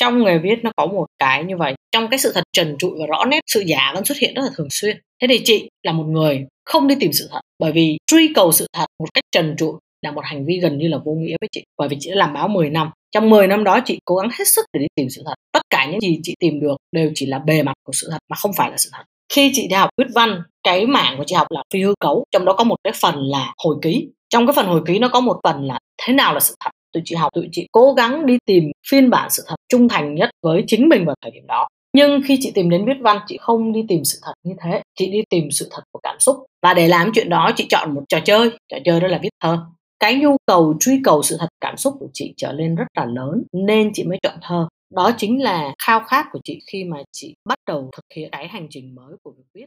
[0.00, 2.90] trong nghề viết nó có một cái như vậy, trong cái sự thật trần trụi
[3.00, 4.96] và rõ nét, sự giả vẫn xuất hiện rất là thường xuyên.
[5.22, 8.52] Thế thì chị là một người không đi tìm sự thật, bởi vì truy cầu
[8.52, 9.72] sự thật một cách trần trụi
[10.02, 12.16] là một hành vi gần như là vô nghĩa với chị, bởi vì chị đã
[12.16, 12.90] làm báo 10 năm.
[13.14, 15.34] Trong 10 năm đó chị cố gắng hết sức để đi tìm sự thật.
[15.52, 18.18] Tất cả những gì chị tìm được đều chỉ là bề mặt của sự thật
[18.30, 19.02] mà không phải là sự thật.
[19.32, 22.24] Khi chị đi học viết văn, cái mảng của chị học là phi hư cấu,
[22.30, 24.08] trong đó có một cái phần là hồi ký.
[24.30, 26.70] Trong cái phần hồi ký nó có một phần là thế nào là sự thật
[26.92, 30.14] tụi chị học, tụi chị cố gắng đi tìm phiên bản sự thật trung thành
[30.14, 31.68] nhất với chính mình vào thời điểm đó.
[31.92, 34.82] Nhưng khi chị tìm đến viết văn, chị không đi tìm sự thật như thế.
[34.98, 36.36] Chị đi tìm sự thật của cảm xúc.
[36.62, 38.50] Và để làm chuyện đó, chị chọn một trò chơi.
[38.68, 39.58] Trò chơi đó là viết thơ.
[40.00, 43.04] Cái nhu cầu truy cầu sự thật cảm xúc của chị trở lên rất là
[43.04, 44.68] lớn, nên chị mới chọn thơ.
[44.94, 48.48] Đó chính là khao khát của chị khi mà chị bắt đầu thực hiện cái
[48.48, 49.66] hành trình mới của việc viết.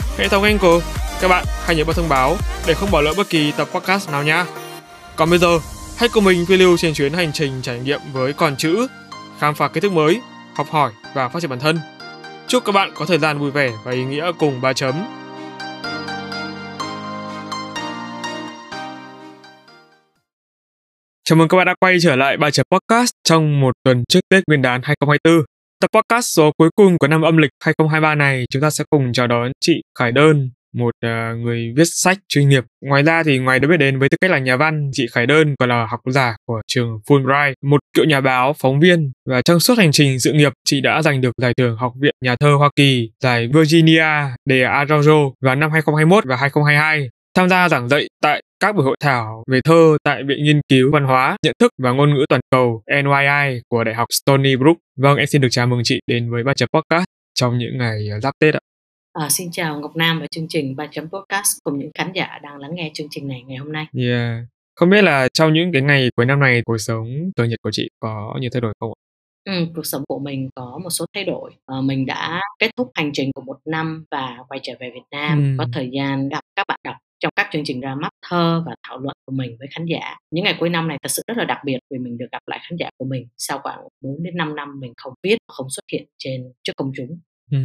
[0.17, 0.83] hệ thống Anchor.
[1.21, 4.11] Các bạn hãy nhớ bật thông báo để không bỏ lỡ bất kỳ tập podcast
[4.11, 4.45] nào nhé.
[5.15, 5.59] Còn bây giờ,
[5.97, 8.87] hãy cùng mình phiêu lưu trên chuyến hành trình trải nghiệm với còn chữ,
[9.39, 10.21] khám phá kiến thức mới,
[10.55, 11.79] học hỏi và phát triển bản thân.
[12.47, 15.21] Chúc các bạn có thời gian vui vẻ và ý nghĩa cùng ba chấm.
[21.23, 24.19] Chào mừng các bạn đã quay trở lại Ba Chấm Podcast trong một tuần trước
[24.29, 25.50] Tết Nguyên đán 2024.
[25.81, 29.13] Tập podcast số cuối cùng của năm âm lịch 2023 này, chúng ta sẽ cùng
[29.13, 32.63] chào đón chị Khải Đơn, một uh, người viết sách chuyên nghiệp.
[32.81, 35.25] Ngoài ra thì ngoài được biết đến với tư cách là nhà văn, chị Khải
[35.25, 39.41] Đơn còn là học giả của trường Fulbright, một cựu nhà báo, phóng viên và
[39.41, 42.35] trong suốt hành trình sự nghiệp, chị đã giành được giải thưởng Học viện Nhà
[42.39, 44.05] thơ Hoa Kỳ, giải Virginia
[44.45, 48.97] de Araujo vào năm 2021 và 2022 tham gia giảng dạy tại các buổi hội
[48.99, 52.41] thảo về thơ tại Viện Nghiên cứu Văn hóa, Nhận thức và Ngôn ngữ Toàn
[52.51, 54.77] cầu NYI của Đại học Stony Brook.
[54.97, 58.07] Vâng, em xin được chào mừng chị đến với Ba Chấm Podcast trong những ngày
[58.21, 58.59] giáp Tết ạ.
[59.13, 62.39] À, xin chào Ngọc Nam và chương trình Ba Chấm Podcast cùng những khán giả
[62.43, 63.85] đang lắng nghe chương trình này ngày hôm nay.
[63.93, 64.45] Yeah.
[64.75, 67.07] Không biết là trong những cái ngày cuối năm này cuộc sống
[67.37, 68.99] thường nhật của chị có nhiều thay đổi không ạ?
[69.45, 71.51] Ừ, cuộc sống của mình có một số thay đổi.
[71.65, 75.05] Ờ, mình đã kết thúc hành trình của một năm và quay trở về Việt
[75.11, 78.63] Nam, có thời gian gặp các bạn đọc trong các chương trình ra mắt thơ
[78.65, 80.15] và thảo luận của mình với khán giả.
[80.31, 82.41] Những ngày cuối năm này thật sự rất là đặc biệt vì mình được gặp
[82.47, 85.67] lại khán giả của mình sau khoảng 4 đến 5 năm mình không viết, không
[85.69, 87.19] xuất hiện trên trước công chúng.
[87.51, 87.57] Ừ.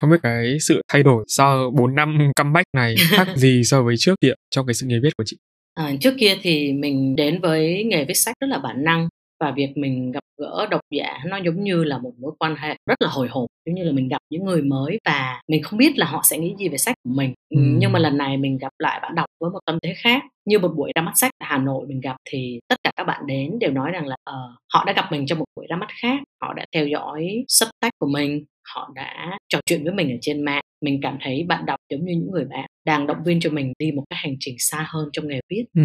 [0.00, 3.94] Không biết cái sự thay đổi sau 4 năm comeback này khác gì so với
[3.98, 5.36] trước kia trong cái sự nghiệp viết của chị?
[5.74, 9.08] À, trước kia thì mình đến với nghề viết sách rất là bản năng
[9.40, 12.76] và việc mình gặp gỡ độc giả nó giống như là một mối quan hệ
[12.86, 15.78] rất là hồi hộp giống như là mình gặp những người mới và mình không
[15.78, 17.34] biết là họ sẽ nghĩ gì về sách của mình.
[17.50, 17.60] Ừ.
[17.78, 20.58] nhưng mà lần này mình gặp lại bạn đọc với một tâm thế khác như
[20.58, 23.26] một buổi ra mắt sách ở Hà Nội mình gặp thì tất cả các bạn
[23.26, 25.88] đến đều nói rằng là uh, họ đã gặp mình trong một buổi ra mắt
[26.02, 28.44] khác họ đã theo dõi subtext của mình
[28.74, 30.62] họ đã trò chuyện với mình ở trên mạng.
[30.82, 33.72] Mình cảm thấy bạn đọc giống như những người bạn đang động viên cho mình
[33.78, 35.64] đi một cái hành trình xa hơn trong nghề viết.
[35.74, 35.82] Ừ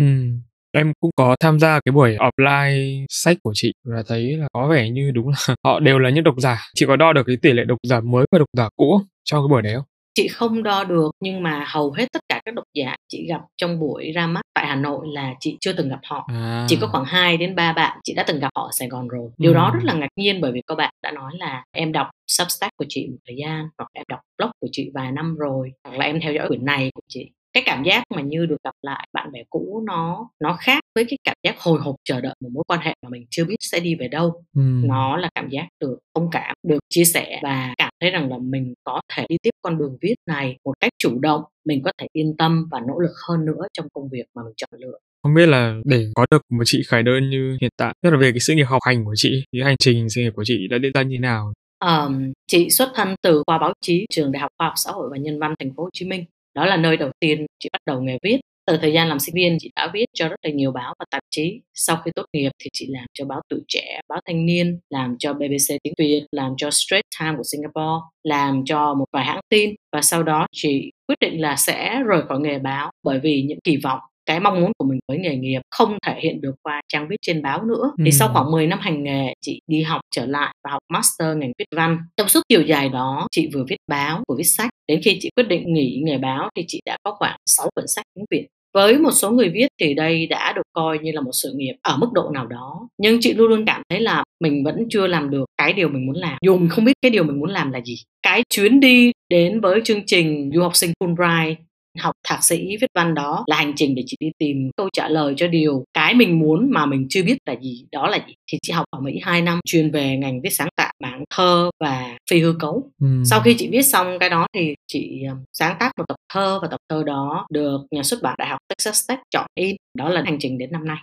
[0.76, 4.68] em cũng có tham gia cái buổi offline sách của chị và thấy là có
[4.68, 5.36] vẻ như đúng là
[5.66, 6.62] họ đều là những độc giả.
[6.76, 9.38] Chị có đo được cái tỷ lệ độc giả mới và độc giả cũ cho
[9.38, 9.86] cái buổi đấy không?
[10.16, 13.42] Chị không đo được nhưng mà hầu hết tất cả các độc giả chị gặp
[13.58, 16.26] trong buổi ra mắt tại Hà Nội là chị chưa từng gặp họ.
[16.28, 16.66] À.
[16.70, 19.08] chỉ có khoảng 2 đến 3 bạn chị đã từng gặp họ ở Sài Gòn
[19.08, 19.30] rồi.
[19.38, 19.56] Điều ừ.
[19.56, 22.72] đó rất là ngạc nhiên bởi vì các bạn đã nói là em đọc Substack
[22.78, 25.98] của chị một thời gian hoặc em đọc blog của chị vài năm rồi hoặc
[25.98, 28.74] là em theo dõi quyển này của chị cái cảm giác mà như được gặp
[28.82, 32.36] lại bạn bè cũ nó nó khác với cái cảm giác hồi hộp chờ đợi
[32.40, 34.44] một mối quan hệ mà mình chưa biết sẽ đi về đâu.
[34.56, 34.62] Ừ.
[34.84, 38.38] nó là cảm giác được thông cảm được chia sẻ và cảm thấy rằng là
[38.38, 41.92] mình có thể đi tiếp con đường viết này một cách chủ động mình có
[41.98, 44.98] thể yên tâm và nỗ lực hơn nữa trong công việc mà mình chọn lựa.
[45.24, 48.18] Không biết là để có được một chị khải đơn như hiện tại tức là
[48.18, 50.68] về cái sự nghiệp học hành của chị cái hành trình sự nghiệp của chị
[50.70, 51.54] đã diễn ra như nào?
[51.86, 55.10] Um, chị xuất thân từ khoa báo chí trường đại học khoa học xã hội
[55.12, 57.82] và nhân văn thành phố Hồ Chí Minh đó là nơi đầu tiên chị bắt
[57.86, 58.40] đầu nghề viết.
[58.68, 61.06] Từ thời gian làm sinh viên, chị đã viết cho rất là nhiều báo và
[61.12, 61.62] tạp chí.
[61.74, 65.16] Sau khi tốt nghiệp thì chị làm cho báo tuổi trẻ, báo thanh niên, làm
[65.20, 69.42] cho bbc tiếng việt, làm cho Straits Times của singapore, làm cho một vài hãng
[69.50, 69.76] tin.
[69.92, 73.60] Và sau đó chị quyết định là sẽ rời khỏi nghề báo bởi vì những
[73.64, 76.82] kỳ vọng cái mong muốn của mình với nghề nghiệp không thể hiện được qua
[76.88, 77.92] trang viết trên báo nữa.
[77.98, 78.04] Ừ.
[78.06, 81.38] thì sau khoảng 10 năm hành nghề chị đi học trở lại và học master
[81.38, 81.98] ngành viết văn.
[82.18, 84.70] Trong suốt chiều dài đó chị vừa viết báo vừa viết sách.
[84.88, 87.86] Đến khi chị quyết định nghỉ nghề báo thì chị đã có khoảng 6 quyển
[87.88, 88.48] sách tiếng Việt.
[88.74, 91.74] Với một số người viết thì đây đã được coi như là một sự nghiệp
[91.82, 92.88] ở mức độ nào đó.
[92.98, 96.06] Nhưng chị luôn luôn cảm thấy là mình vẫn chưa làm được cái điều mình
[96.06, 96.38] muốn làm.
[96.42, 97.96] Dù mình không biết cái điều mình muốn làm là gì.
[98.24, 101.56] Cái chuyến đi đến với chương trình du học sinh Fulbright
[102.00, 105.10] học thạc sĩ viết văn đó là hành trình để chị đi tìm câu trả
[105.10, 107.86] lời cho điều cái mình muốn mà mình chưa biết là gì.
[107.92, 108.34] Đó là gì?
[108.52, 111.70] Thì chị học ở Mỹ 2 năm chuyên về ngành viết sáng tạo mảng thơ
[111.80, 112.92] và phi hư cấu.
[113.02, 113.08] Ừ.
[113.26, 115.24] sau khi chị viết xong cái đó thì chị
[115.54, 118.60] sáng tác một tập thơ và tập thơ đó được nhà xuất bản đại học
[118.70, 119.76] Texas Tech chọn in.
[119.98, 120.98] Đó là hành trình đến năm nay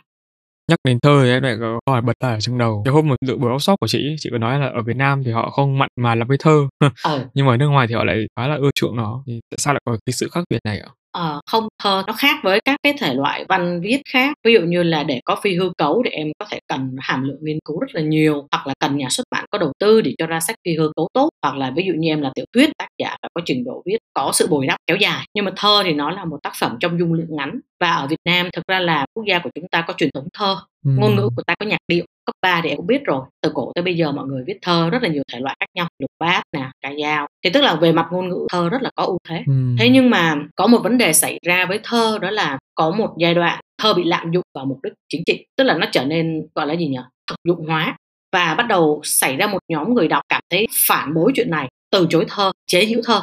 [0.71, 2.83] nhắc đến thơ thì em lại có hỏi bật ra ở trong đầu.
[2.85, 5.23] Cái hôm một dự buổi workshop của chị chị có nói là ở Việt Nam
[5.25, 6.69] thì họ không mặn mà làm với thơ.
[6.79, 6.89] Ừ.
[7.35, 9.23] nhưng mà ở nước ngoài thì họ lại khá là ưa chuộng nó.
[9.27, 12.13] Thì tại sao lại có cái sự khác biệt này ạ Ờ, không thơ nó
[12.13, 14.33] khác với các cái thể loại văn viết khác.
[14.45, 17.23] Ví dụ như là để có phi hư cấu thì em có thể cần hàm
[17.29, 20.01] lượng nghiên cứu rất là nhiều hoặc là cần nhà xuất bản có đầu tư
[20.01, 21.29] để cho ra sách phi hư cấu tốt.
[21.43, 23.83] Hoặc là ví dụ như em là tiểu thuyết tác giả phải có trình độ
[23.87, 25.27] viết có sự bồi đắp kéo dài.
[25.35, 27.61] Nhưng mà thơ thì nó là một tác phẩm trong dung lượng ngắn.
[27.81, 30.29] Và ở Việt Nam thực ra là quốc gia của chúng ta có truyền thống
[30.33, 30.91] thơ ừ.
[30.99, 33.25] ngôn ngữ của ta có nhạc điệu cấp 3 thì em cũng biết rồi.
[33.43, 35.67] Từ cổ tới bây giờ mọi người viết thơ rất là nhiều thể loại khác
[35.75, 37.27] nhau lục bát nè ca dao.
[37.45, 39.43] Thì tức là về mặt ngôn ngữ thơ rất là có ưu thế.
[39.47, 39.53] Ừ.
[39.79, 43.15] thế nhưng mà có một vấn đề xảy ra với thơ đó là có một
[43.19, 46.05] giai đoạn thơ bị lạm dụng vào mục đích chính trị tức là nó trở
[46.05, 47.97] nên gọi là gì nhỉ thực dụng hóa.
[48.33, 51.69] Và bắt đầu xảy ra một nhóm người đọc cảm thấy phản đối chuyện này
[51.91, 53.23] từ chối thơ chế giễu thơ.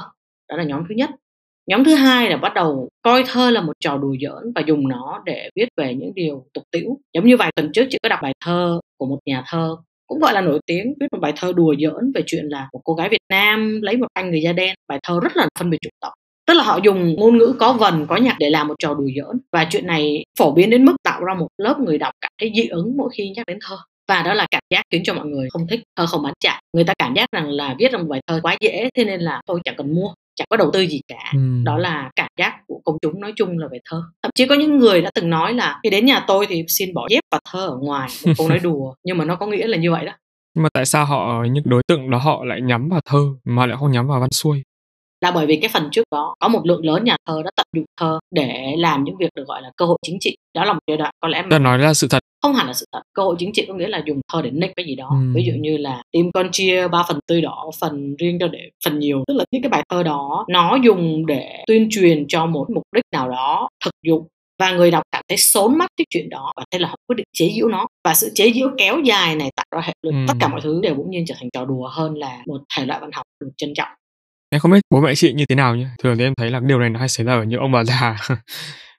[0.49, 1.09] Đó là nhóm thứ nhất
[1.67, 4.87] nhóm thứ hai là bắt đầu coi thơ là một trò đùa giỡn và dùng
[4.87, 6.97] nó để viết về những điều tục tĩu.
[7.13, 9.75] Giống như vài tuần trước, chị có đọc bài thơ của một nhà thơ,
[10.07, 12.81] cũng gọi là nổi tiếng, viết một bài thơ đùa giỡn về chuyện là một
[12.83, 15.69] cô gái Việt Nam lấy một anh người da đen, bài thơ rất là phân
[15.69, 16.13] biệt chủng tộc.
[16.47, 19.09] Tức là họ dùng ngôn ngữ có vần, có nhạc để làm một trò đùa
[19.15, 22.31] giỡn và chuyện này phổ biến đến mức tạo ra một lớp người đọc cảm
[22.41, 23.77] thấy dị ứng mỗi khi nhắc đến thơ.
[24.07, 26.63] Và đó là cảm giác khiến cho mọi người không thích thơ không bán chạy.
[26.73, 29.21] Người ta cảm giác rằng là viết ra một bài thơ quá dễ, thế nên
[29.21, 31.31] là tôi chẳng cần mua chẳng có đầu tư gì cả.
[31.33, 31.39] Ừ.
[31.63, 34.03] đó là cảm giác của công chúng nói chung là về thơ.
[34.23, 36.93] Thậm chí có những người đã từng nói là khi đến nhà tôi thì xin
[36.93, 39.67] bỏ dép và thơ ở ngoài một câu nói đùa nhưng mà nó có nghĩa
[39.67, 40.11] là như vậy đó.
[40.55, 43.65] Nhưng mà tại sao họ những đối tượng đó họ lại nhắm vào thơ mà
[43.65, 44.63] lại không nhắm vào văn xuôi?
[45.21, 47.65] Là bởi vì cái phần trước đó có một lượng lớn nhà thơ đã tận
[47.75, 50.35] dụng thơ để làm những việc được gọi là cơ hội chính trị.
[50.53, 52.73] Đó là một giai đoạn có lẽ mà nói là sự thật không hẳn là
[52.73, 53.01] sự thật.
[53.13, 55.09] Cơ hội chính trị có nghĩa là dùng thơ để nick cái gì đó.
[55.09, 55.17] Ừ.
[55.35, 58.69] ví dụ như là tim con chia ba phần tươi đỏ phần riêng cho để
[58.85, 59.23] phần nhiều.
[59.27, 62.83] Tức là những cái bài thơ đó nó dùng để tuyên truyền cho một mục
[62.95, 64.27] đích nào đó thực dụng.
[64.59, 67.15] Và người đọc cảm thấy xốn mắt cái chuyện đó và thế là họ quyết
[67.15, 67.87] định chế giễu nó.
[68.03, 70.25] Và sự chế giễu kéo dài này tạo ra hệ lực ừ.
[70.27, 72.85] tất cả mọi thứ đều bỗng nhiên trở thành trò đùa hơn là một thể
[72.85, 73.89] loại văn học được trân trọng
[74.49, 75.87] Em không biết bố mẹ chị như thế nào nhé.
[76.03, 77.83] Thường thì em thấy là điều này nó hay xảy ra ở những ông bà
[77.83, 78.17] già.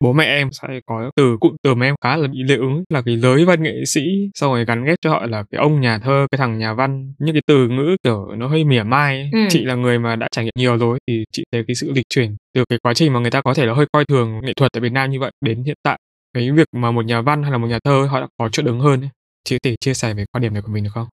[0.00, 2.84] bố mẹ em sẽ có từ cụm từ mà em khá là bị lệ ứng
[2.88, 4.00] là cái giới văn nghệ sĩ
[4.34, 7.12] xong rồi gắn ghép cho họ là cái ông nhà thơ cái thằng nhà văn
[7.18, 9.30] những cái từ ngữ kiểu nó hơi mỉa mai ấy.
[9.32, 9.38] Ừ.
[9.50, 12.06] chị là người mà đã trải nghiệm nhiều rồi thì chị thấy cái sự lịch
[12.08, 14.52] chuyển từ cái quá trình mà người ta có thể là hơi coi thường nghệ
[14.56, 15.98] thuật tại Việt Nam như vậy đến hiện tại
[16.34, 18.62] cái việc mà một nhà văn hay là một nhà thơ họ đã có chỗ
[18.62, 19.10] đứng hơn ấy.
[19.44, 21.06] chị có thể chia sẻ về quan điểm này của mình được không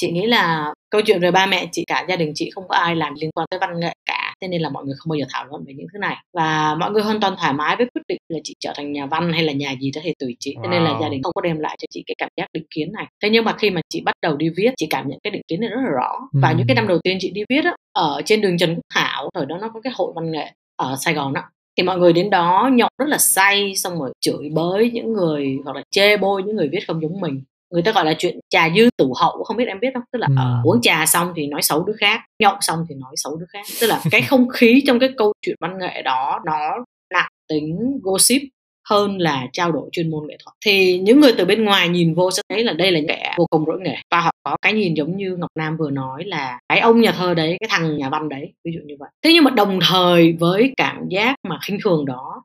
[0.00, 2.76] chị nghĩ là câu chuyện về ba mẹ chị cả gia đình chị không có
[2.76, 5.16] ai làm liên quan tới văn nghệ cả thế nên là mọi người không bao
[5.16, 6.16] giờ thảo luận về những thứ này.
[6.32, 9.06] Và mọi người hoàn toàn thoải mái với quyết định là chị trở thành nhà
[9.06, 11.32] văn hay là nhà gì đó thì tùy chị thế nên là gia đình không
[11.34, 13.06] có đem lại cho chị cái cảm giác định kiến này.
[13.22, 15.42] Thế nhưng mà khi mà chị bắt đầu đi viết chị cảm nhận cái định
[15.48, 16.12] kiến này rất là rõ.
[16.32, 16.40] Ừ.
[16.42, 18.84] và những cái năm đầu tiên chị đi viết á, ở trên đường Trần Quốc
[18.94, 21.42] Thảo thời đó nó có cái hội văn nghệ ở Sài Gòn á
[21.76, 25.58] thì mọi người đến đó nhậu rất là say xong rồi chửi bới những người
[25.64, 28.38] hoặc là chê bôi những người viết không giống mình người ta gọi là chuyện
[28.50, 30.02] trà dư tử hậu không biết em biết không?
[30.12, 30.60] Tức là ừ.
[30.60, 33.46] uh, uống trà xong thì nói xấu đứa khác nhậu xong thì nói xấu đứa
[33.48, 33.62] khác.
[33.80, 38.00] Tức là cái không khí trong cái câu chuyện văn nghệ đó nó nặng tính
[38.02, 38.42] gossip
[38.90, 40.54] hơn là trao đổi chuyên môn nghệ thuật.
[40.64, 43.46] Thì những người từ bên ngoài nhìn vô sẽ thấy là đây là kẻ vô
[43.50, 43.96] cùng rỗi nghề.
[44.10, 47.12] Và họ có cái nhìn giống như ngọc nam vừa nói là cái ông nhà
[47.12, 49.08] thơ đấy cái thằng nhà văn đấy ví dụ như vậy.
[49.24, 52.42] Thế nhưng mà đồng thời với cảm giác mà khinh thường đó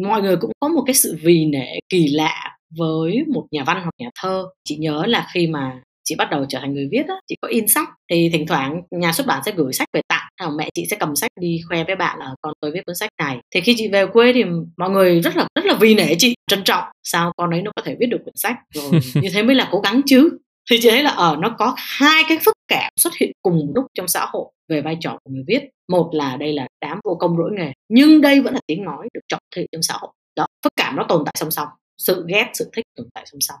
[0.00, 3.80] mọi người cũng có một cái sự vì nể kỳ lạ với một nhà văn
[3.82, 4.46] hoặc nhà thơ.
[4.64, 7.48] Chị nhớ là khi mà chị bắt đầu trở thành người viết á, chị có
[7.48, 7.88] in sách.
[8.10, 10.28] Thì thỉnh thoảng nhà xuất bản sẽ gửi sách về tặng.
[10.40, 12.96] Hoặc mẹ chị sẽ cầm sách đi khoe với bạn là con tôi viết cuốn
[12.96, 13.38] sách này.
[13.54, 14.44] Thì khi chị về quê thì
[14.76, 16.84] mọi người rất là rất là vì nể chị trân trọng.
[17.02, 18.56] Sao con ấy nó có thể viết được cuốn sách?
[18.74, 20.38] Rồi như thế mới là cố gắng chứ.
[20.70, 23.56] Thì chị thấy là ở ờ, nó có hai cái phức cảm xuất hiện cùng
[23.58, 25.60] một lúc trong xã hội về vai trò của người viết.
[25.88, 29.08] Một là đây là đám vô công rỗi nghề nhưng đây vẫn là tiếng nói
[29.14, 30.10] được trọng thị trong xã hội.
[30.36, 33.40] Đó phức cảm nó tồn tại song song sự ghét sự thích tồn tại song
[33.40, 33.58] song.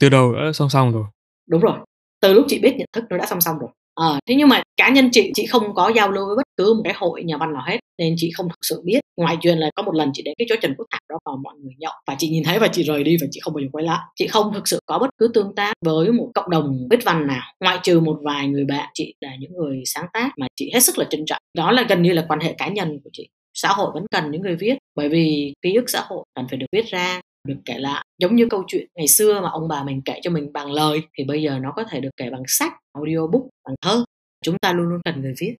[0.00, 1.04] Từ đầu đã song song rồi.
[1.46, 1.78] Đúng rồi.
[2.20, 3.70] Từ lúc chị biết nhận thức nó đã song song rồi.
[3.94, 6.74] À, thế nhưng mà cá nhân chị chị không có giao lưu với bất cứ
[6.74, 9.00] một cái hội nhà văn nào hết nên chị không thực sự biết.
[9.16, 11.32] Ngoài chuyện là có một lần chị đến cái chỗ trần quốc thảo đó và
[11.42, 13.60] mọi người nhậu và chị nhìn thấy và chị rời đi và chị không bao
[13.60, 13.98] giờ quay lại.
[14.14, 17.26] Chị không thực sự có bất cứ tương tác với một cộng đồng viết văn
[17.26, 18.88] nào ngoại trừ một vài người bạn.
[18.94, 21.42] Chị là những người sáng tác mà chị hết sức là trân trọng.
[21.54, 23.28] Đó là gần như là quan hệ cá nhân của chị.
[23.54, 26.56] Xã hội vẫn cần những người viết bởi vì ký ức xã hội cần phải
[26.56, 29.82] được viết ra được kể lại giống như câu chuyện ngày xưa mà ông bà
[29.82, 32.42] mình kể cho mình bằng lời thì bây giờ nó có thể được kể bằng
[32.46, 34.04] sách audiobook bằng thơ
[34.44, 35.56] chúng ta luôn luôn cần người viết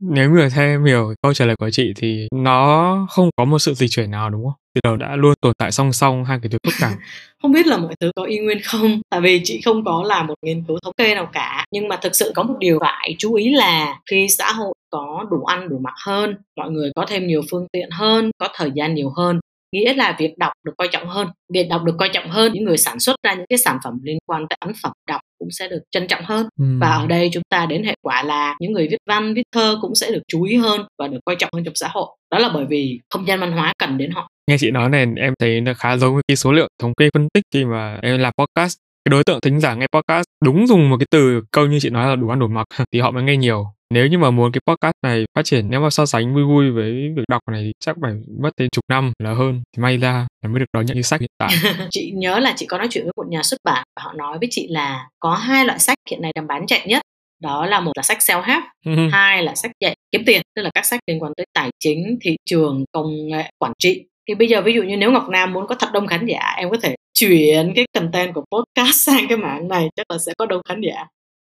[0.00, 3.74] nếu mà theo hiểu câu trả lời của chị thì nó không có một sự
[3.74, 4.52] dịch chuyển nào đúng không?
[4.74, 6.92] Từ đầu đã luôn tồn tại song song hai cái thứ phức tạp.
[7.42, 9.00] không biết là mọi thứ có y nguyên không?
[9.10, 11.64] Tại vì chị không có làm một nghiên cứu thống kê nào cả.
[11.70, 15.26] Nhưng mà thực sự có một điều phải chú ý là khi xã hội có
[15.30, 18.70] đủ ăn đủ mặc hơn, mọi người có thêm nhiều phương tiện hơn, có thời
[18.74, 19.40] gian nhiều hơn
[19.74, 22.64] nghĩa là việc đọc được coi trọng hơn việc đọc được coi trọng hơn những
[22.64, 25.50] người sản xuất ra những cái sản phẩm liên quan tới ấn phẩm đọc cũng
[25.50, 26.48] sẽ được trân trọng hơn.
[26.58, 26.64] Ừ.
[26.80, 29.78] và ở đây chúng ta đến hệ quả là những người viết văn viết thơ
[29.80, 32.06] cũng sẽ được chú ý hơn và được coi trọng hơn trong xã hội.
[32.30, 34.28] Đó là bởi vì không gian văn hóa cần đến họ.
[34.50, 37.08] Nghe chị nói này em thấy nó khá giống với cái số liệu thống kê
[37.14, 38.78] phân tích khi mà em làm podcast.
[39.04, 41.90] Cái đối tượng thính giả nghe podcast đúng dùng một cái từ câu như chị
[41.90, 44.52] nói là đủ ăn đủ mặc thì họ mới nghe nhiều nếu như mà muốn
[44.52, 47.62] cái podcast này phát triển nếu mà so sánh vui vui với việc đọc này
[47.62, 49.62] thì chắc phải mất đến chục năm là hơn.
[49.76, 51.50] Thì may ra là mới được đón nhận như sách hiện tại.
[51.90, 54.38] Chị nhớ là chị có nói chuyện với một nhà xuất bản và họ nói
[54.38, 57.02] với chị là có hai loại sách hiện nay đang bán chạy nhất.
[57.42, 59.08] Đó là một là sách self help ừ.
[59.12, 62.18] hai là sách dạy kiếm tiền tức là các sách liên quan tới tài chính
[62.22, 64.04] thị trường công nghệ quản trị.
[64.28, 66.54] Thì bây giờ ví dụ như nếu Ngọc Nam muốn có thật đông khán giả
[66.56, 70.32] em có thể chuyển cái content của podcast sang cái mạng này chắc là sẽ
[70.38, 71.06] có đông khán giả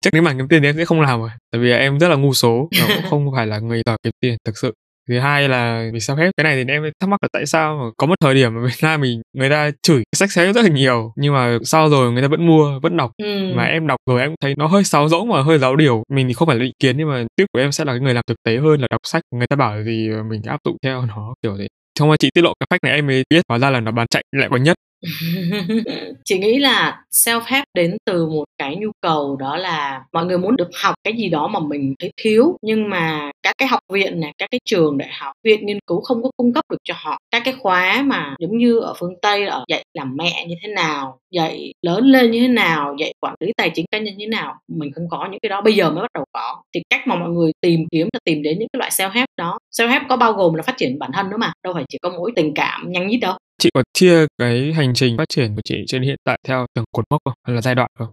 [0.04, 2.08] chắc nếu mà kiếm tiền thì em sẽ không làm rồi tại vì em rất
[2.08, 4.74] là ngu số và cũng không phải là người giỏi kiếm tiền thực sự.
[5.08, 7.78] Thứ hai là vì sao hết cái này thì em thắc mắc là tại sao
[7.78, 10.62] mà có một thời điểm mà Việt Nam mình người ta chửi sách xé rất
[10.62, 13.10] là nhiều nhưng mà sau rồi người ta vẫn mua vẫn đọc.
[13.22, 13.52] Ừ.
[13.54, 16.02] mà em đọc rồi em thấy nó hơi sáo rỗng và hơi giáo điều.
[16.10, 18.00] Mình thì không phải là ý kiến nhưng mà tiếp của em sẽ là cái
[18.00, 19.22] người làm thực tế hơn là đọc sách.
[19.34, 21.66] Người ta bảo gì mình áp dụng theo nó kiểu thế.
[21.98, 23.90] Trong mà chị tiết lộ cái fact này em mới biết hóa ra là nó
[23.90, 24.76] bán chạy lại có nhất
[26.24, 30.38] chị nghĩ là self help đến từ một cái nhu cầu đó là mọi người
[30.38, 32.56] muốn được học cái gì đó mà mình thấy thiếu.
[32.62, 36.00] Nhưng mà các cái học viện này, các cái trường đại học, viện nghiên cứu
[36.00, 37.18] không có cung cấp được cho họ.
[37.30, 40.68] Các cái khóa mà giống như ở phương tây ở dạy làm mẹ như thế
[40.68, 44.26] nào, dạy lớn lên như thế nào, dạy quản lý tài chính cá nhân như
[44.26, 45.60] thế nào, mình không có những cái đó.
[45.60, 46.62] Bây giờ mới bắt đầu có.
[46.74, 49.28] Thì cách mà mọi người tìm kiếm là tìm đến những cái loại self help
[49.36, 49.58] đó.
[49.78, 51.98] Self help có bao gồm là phát triển bản thân nữa mà, đâu phải chỉ
[52.02, 55.54] có mỗi tình cảm nhanh nhất đâu chị có chia cái hành trình phát triển
[55.54, 58.08] của chị trên hiện tại theo từng cột mốc không hay là giai đoạn không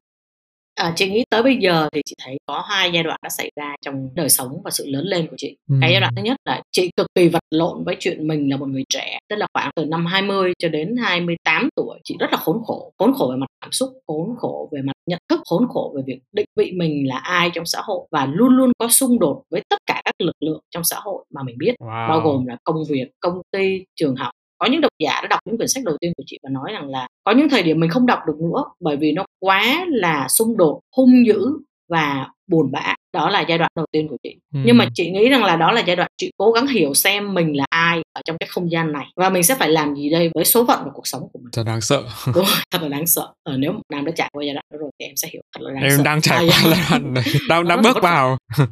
[0.76, 3.52] À, chị nghĩ tới bây giờ thì chị thấy có hai giai đoạn đã xảy
[3.56, 5.58] ra trong đời sống và sự lớn lên của chị.
[5.70, 5.76] Ừ.
[5.82, 8.58] Cái giai đoạn thứ nhất là chị cực kỳ vật lộn với chuyện mình là
[8.58, 12.28] một người trẻ, tức là khoảng từ năm 20 cho đến 28 tuổi, chị rất
[12.32, 15.40] là khốn khổ, khốn khổ về mặt cảm xúc, khốn khổ về mặt nhận thức,
[15.50, 18.72] khốn khổ về việc định vị mình là ai trong xã hội và luôn luôn
[18.78, 21.76] có xung đột với tất cả các lực lượng trong xã hội mà mình biết,
[21.80, 22.10] wow.
[22.10, 24.32] bao gồm là công việc, công ty, trường học
[24.62, 26.72] có những độc giả đã đọc những quyển sách đầu tiên của chị và nói
[26.74, 29.86] rằng là có những thời điểm mình không đọc được nữa bởi vì nó quá
[29.90, 31.46] là xung đột, hung dữ
[31.90, 34.36] và buồn bã đó là giai đoạn đầu tiên của chị.
[34.54, 34.60] Ừ.
[34.66, 37.34] nhưng mà chị nghĩ rằng là đó là giai đoạn chị cố gắng hiểu xem
[37.34, 40.10] mình là ai ở trong cái không gian này và mình sẽ phải làm gì
[40.10, 41.52] đây với số phận và cuộc sống của mình.
[41.54, 42.04] Thật đáng sợ.
[42.26, 43.28] Đúng rồi thật là đáng sợ.
[43.44, 45.62] Ờ, nếu nam đã trải qua giai đoạn đó rồi thì em sẽ hiểu thật
[45.62, 46.04] là đáng em sợ.
[46.04, 47.24] đang trải qua giai đoạn này.
[47.50, 48.38] Đang đang bước vào.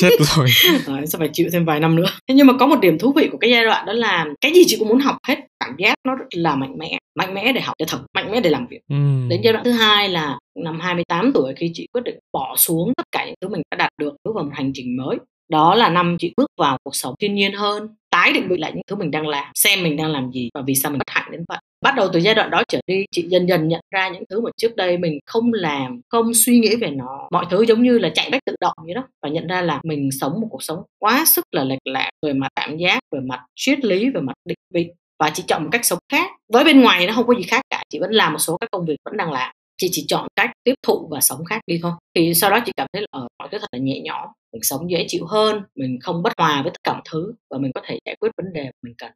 [0.00, 0.46] Chết rồi.
[0.86, 2.06] Ờ, sẽ phải chịu thêm vài năm nữa.
[2.28, 4.52] Thế nhưng mà có một điểm thú vị của cái giai đoạn đó là cái
[4.52, 7.52] gì chị cũng muốn học hết cảm giác nó rất là mạnh mẽ mạnh mẽ
[7.52, 8.80] để học để thực mạnh mẽ để làm việc.
[8.88, 8.96] Ừ.
[9.28, 12.92] đến giai đoạn thứ hai là năm 28 tuổi khi chị quyết định bỏ xuống
[12.96, 15.16] tất cả những thứ mình đã đạt được bước vào một hành trình mới.
[15.50, 18.72] Đó là năm chị bước vào cuộc sống thiên nhiên hơn tái định vị lại
[18.74, 21.10] những thứ mình đang làm xem mình đang làm gì và vì sao mình bất
[21.10, 21.58] hạnh đến vậy.
[21.84, 24.40] Bắt đầu từ giai đoạn đó trở đi chị dần dần nhận ra những thứ
[24.40, 27.28] mà trước đây mình không làm không suy nghĩ về nó.
[27.30, 29.80] Mọi thứ giống như là chạy bách tự động như đó và nhận ra là
[29.84, 33.20] mình sống một cuộc sống quá sức là lệch lạc về mặt cảm giác về
[33.20, 36.30] mặt triết lý về mặt định vị và chị chọn một cách sống khác.
[36.52, 38.68] Với bên ngoài nó không có gì khác cả chị vẫn làm một số các
[38.72, 39.52] công việc vẫn đang làm.
[39.76, 41.92] Chị chỉ chọn cách tiếp thụ và sống khác đi thôi.
[42.14, 44.28] Thì sau đó chị cảm thấy là ở ờ, mọi thứ thật là nhẹ nhõm
[44.52, 47.58] mình sống dễ chịu hơn mình không bất hòa với tất cả mọi thứ và
[47.58, 49.10] mình có thể giải quyết vấn đề mình cần.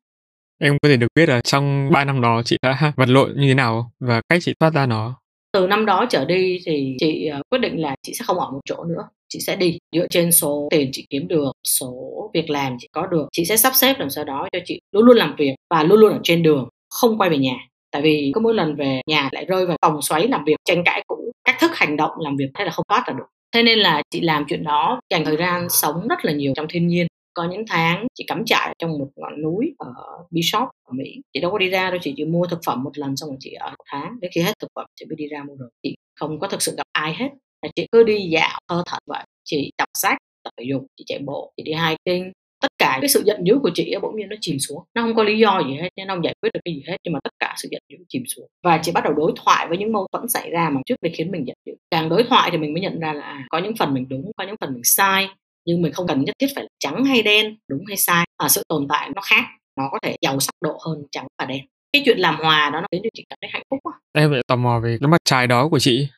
[0.58, 3.48] Em có thể được biết là trong 3 năm đó chị đã vật lộn như
[3.48, 5.20] thế nào và cách chị thoát ra nó?
[5.52, 8.50] Từ năm đó trở đi thì chị uh, quyết định là chị sẽ không ở
[8.50, 9.78] một chỗ nữa chị sẽ đi.
[9.96, 11.94] Dựa trên số tiền chị kiếm được, số
[12.34, 15.04] việc làm chị có được, chị sẽ sắp xếp làm sao đó cho chị luôn
[15.04, 17.56] luôn làm việc và luôn luôn ở trên đường, không quay về nhà.
[17.90, 20.82] Tại vì có mỗi lần về nhà lại rơi vào vòng xoáy làm việc, tranh
[20.84, 23.24] cãi cũ, cách thức hành động làm việc thế là không thoát ra được.
[23.54, 26.66] Thế nên là chị làm chuyện đó dành thời gian sống rất là nhiều trong
[26.70, 27.06] thiên nhiên.
[27.34, 29.92] Có những tháng chị cắm trại trong một ngọn núi ở
[30.30, 31.20] Bishop ở Mỹ.
[31.32, 33.36] Chị đâu có đi ra đâu, chị chỉ mua thực phẩm một lần xong rồi
[33.40, 34.20] chị ở một tháng.
[34.20, 36.62] Đến khi hết thực phẩm, chị mới đi ra mua được chị không có thực
[36.62, 37.28] sự gặp ai hết
[37.76, 39.24] chị cứ đi dạo thơ thật vậy.
[39.44, 42.30] Chị đọc sách tập thể dục chị chạy bộ chị đi hiking.
[42.62, 44.82] Tất cả cái sự giận dữ của chị bỗng nhiên nó chìm xuống.
[44.94, 46.96] Nó không có lý do gì hết nó không giải quyết được cái gì hết
[47.04, 48.46] nhưng mà tất cả sự giận dữ chìm xuống.
[48.64, 51.12] Và chị bắt đầu đối thoại với những mâu thuẫn xảy ra mà trước đây
[51.16, 51.72] khiến mình giận dữ.
[51.90, 54.30] Càng đối thoại thì mình mới nhận ra là à, có những phần mình đúng
[54.36, 55.28] có những phần mình sai
[55.66, 58.26] nhưng mình không cần nhất thiết phải là trắng hay đen đúng hay sai.
[58.36, 59.44] À, sự tồn tại nó khác
[59.76, 61.60] nó có thể giàu sắc độ hơn trắng và đen.
[61.92, 64.30] Cái chuyện làm hòa đó nó khiến cho chị cảm thấy hạnh phúc quá em
[64.30, 66.08] lại tò mò về cái mặt trái đó của chị.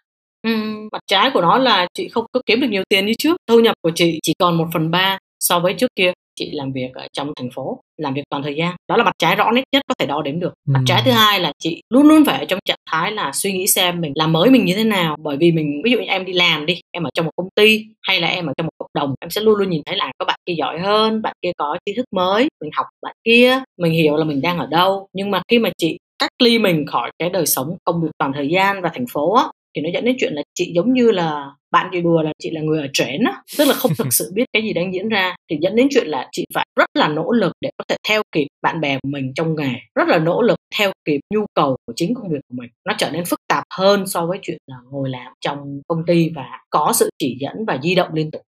[0.44, 3.36] Ừm, mặt trái của nó là chị không có kiếm được nhiều tiền như trước.
[3.48, 6.12] Thu nhập của chị chỉ còn 1 phần 3 so với trước kia.
[6.38, 8.74] Chị làm việc ở trong thành phố, làm việc toàn thời gian.
[8.88, 10.52] Đó là mặt trái rõ nét nhất có thể đo đếm được.
[10.68, 10.84] Mặt Ừm.
[10.86, 13.66] trái thứ hai là chị luôn luôn phải ở trong trạng thái là suy nghĩ
[13.66, 15.16] xem mình làm mới mình như thế nào.
[15.22, 17.48] Bởi vì mình ví dụ như em đi làm đi, em ở trong một công
[17.54, 19.96] ty hay là em ở trong một cộng đồng, em sẽ luôn luôn nhìn thấy
[19.96, 23.14] là có bạn kia giỏi hơn, bạn kia có tri thức mới, mình học bạn
[23.24, 25.06] kia, mình hiểu là mình đang ở đâu.
[25.12, 28.32] Nhưng mà khi mà chị cách ly mình khỏi cái đời sống công việc toàn
[28.34, 31.10] thời gian và thành phố á, thì nó dẫn đến chuyện là chị giống như
[31.10, 34.06] là bạn chị đùa là chị là người ở trển á tức là không thực
[34.10, 35.36] sự biết cái gì đang diễn ra.
[35.50, 38.22] Thì dẫn đến chuyện là chị phải rất là nỗ lực để có thể theo
[38.32, 41.76] kịp bạn bè của mình trong nghề rất là nỗ lực theo kịp nhu cầu
[41.86, 42.70] của chính công việc của mình.
[42.86, 46.30] Nó trở nên phức tạp hơn so với chuyện là ngồi làm trong công ty
[46.34, 48.42] và có sự chỉ dẫn và di động liên tục.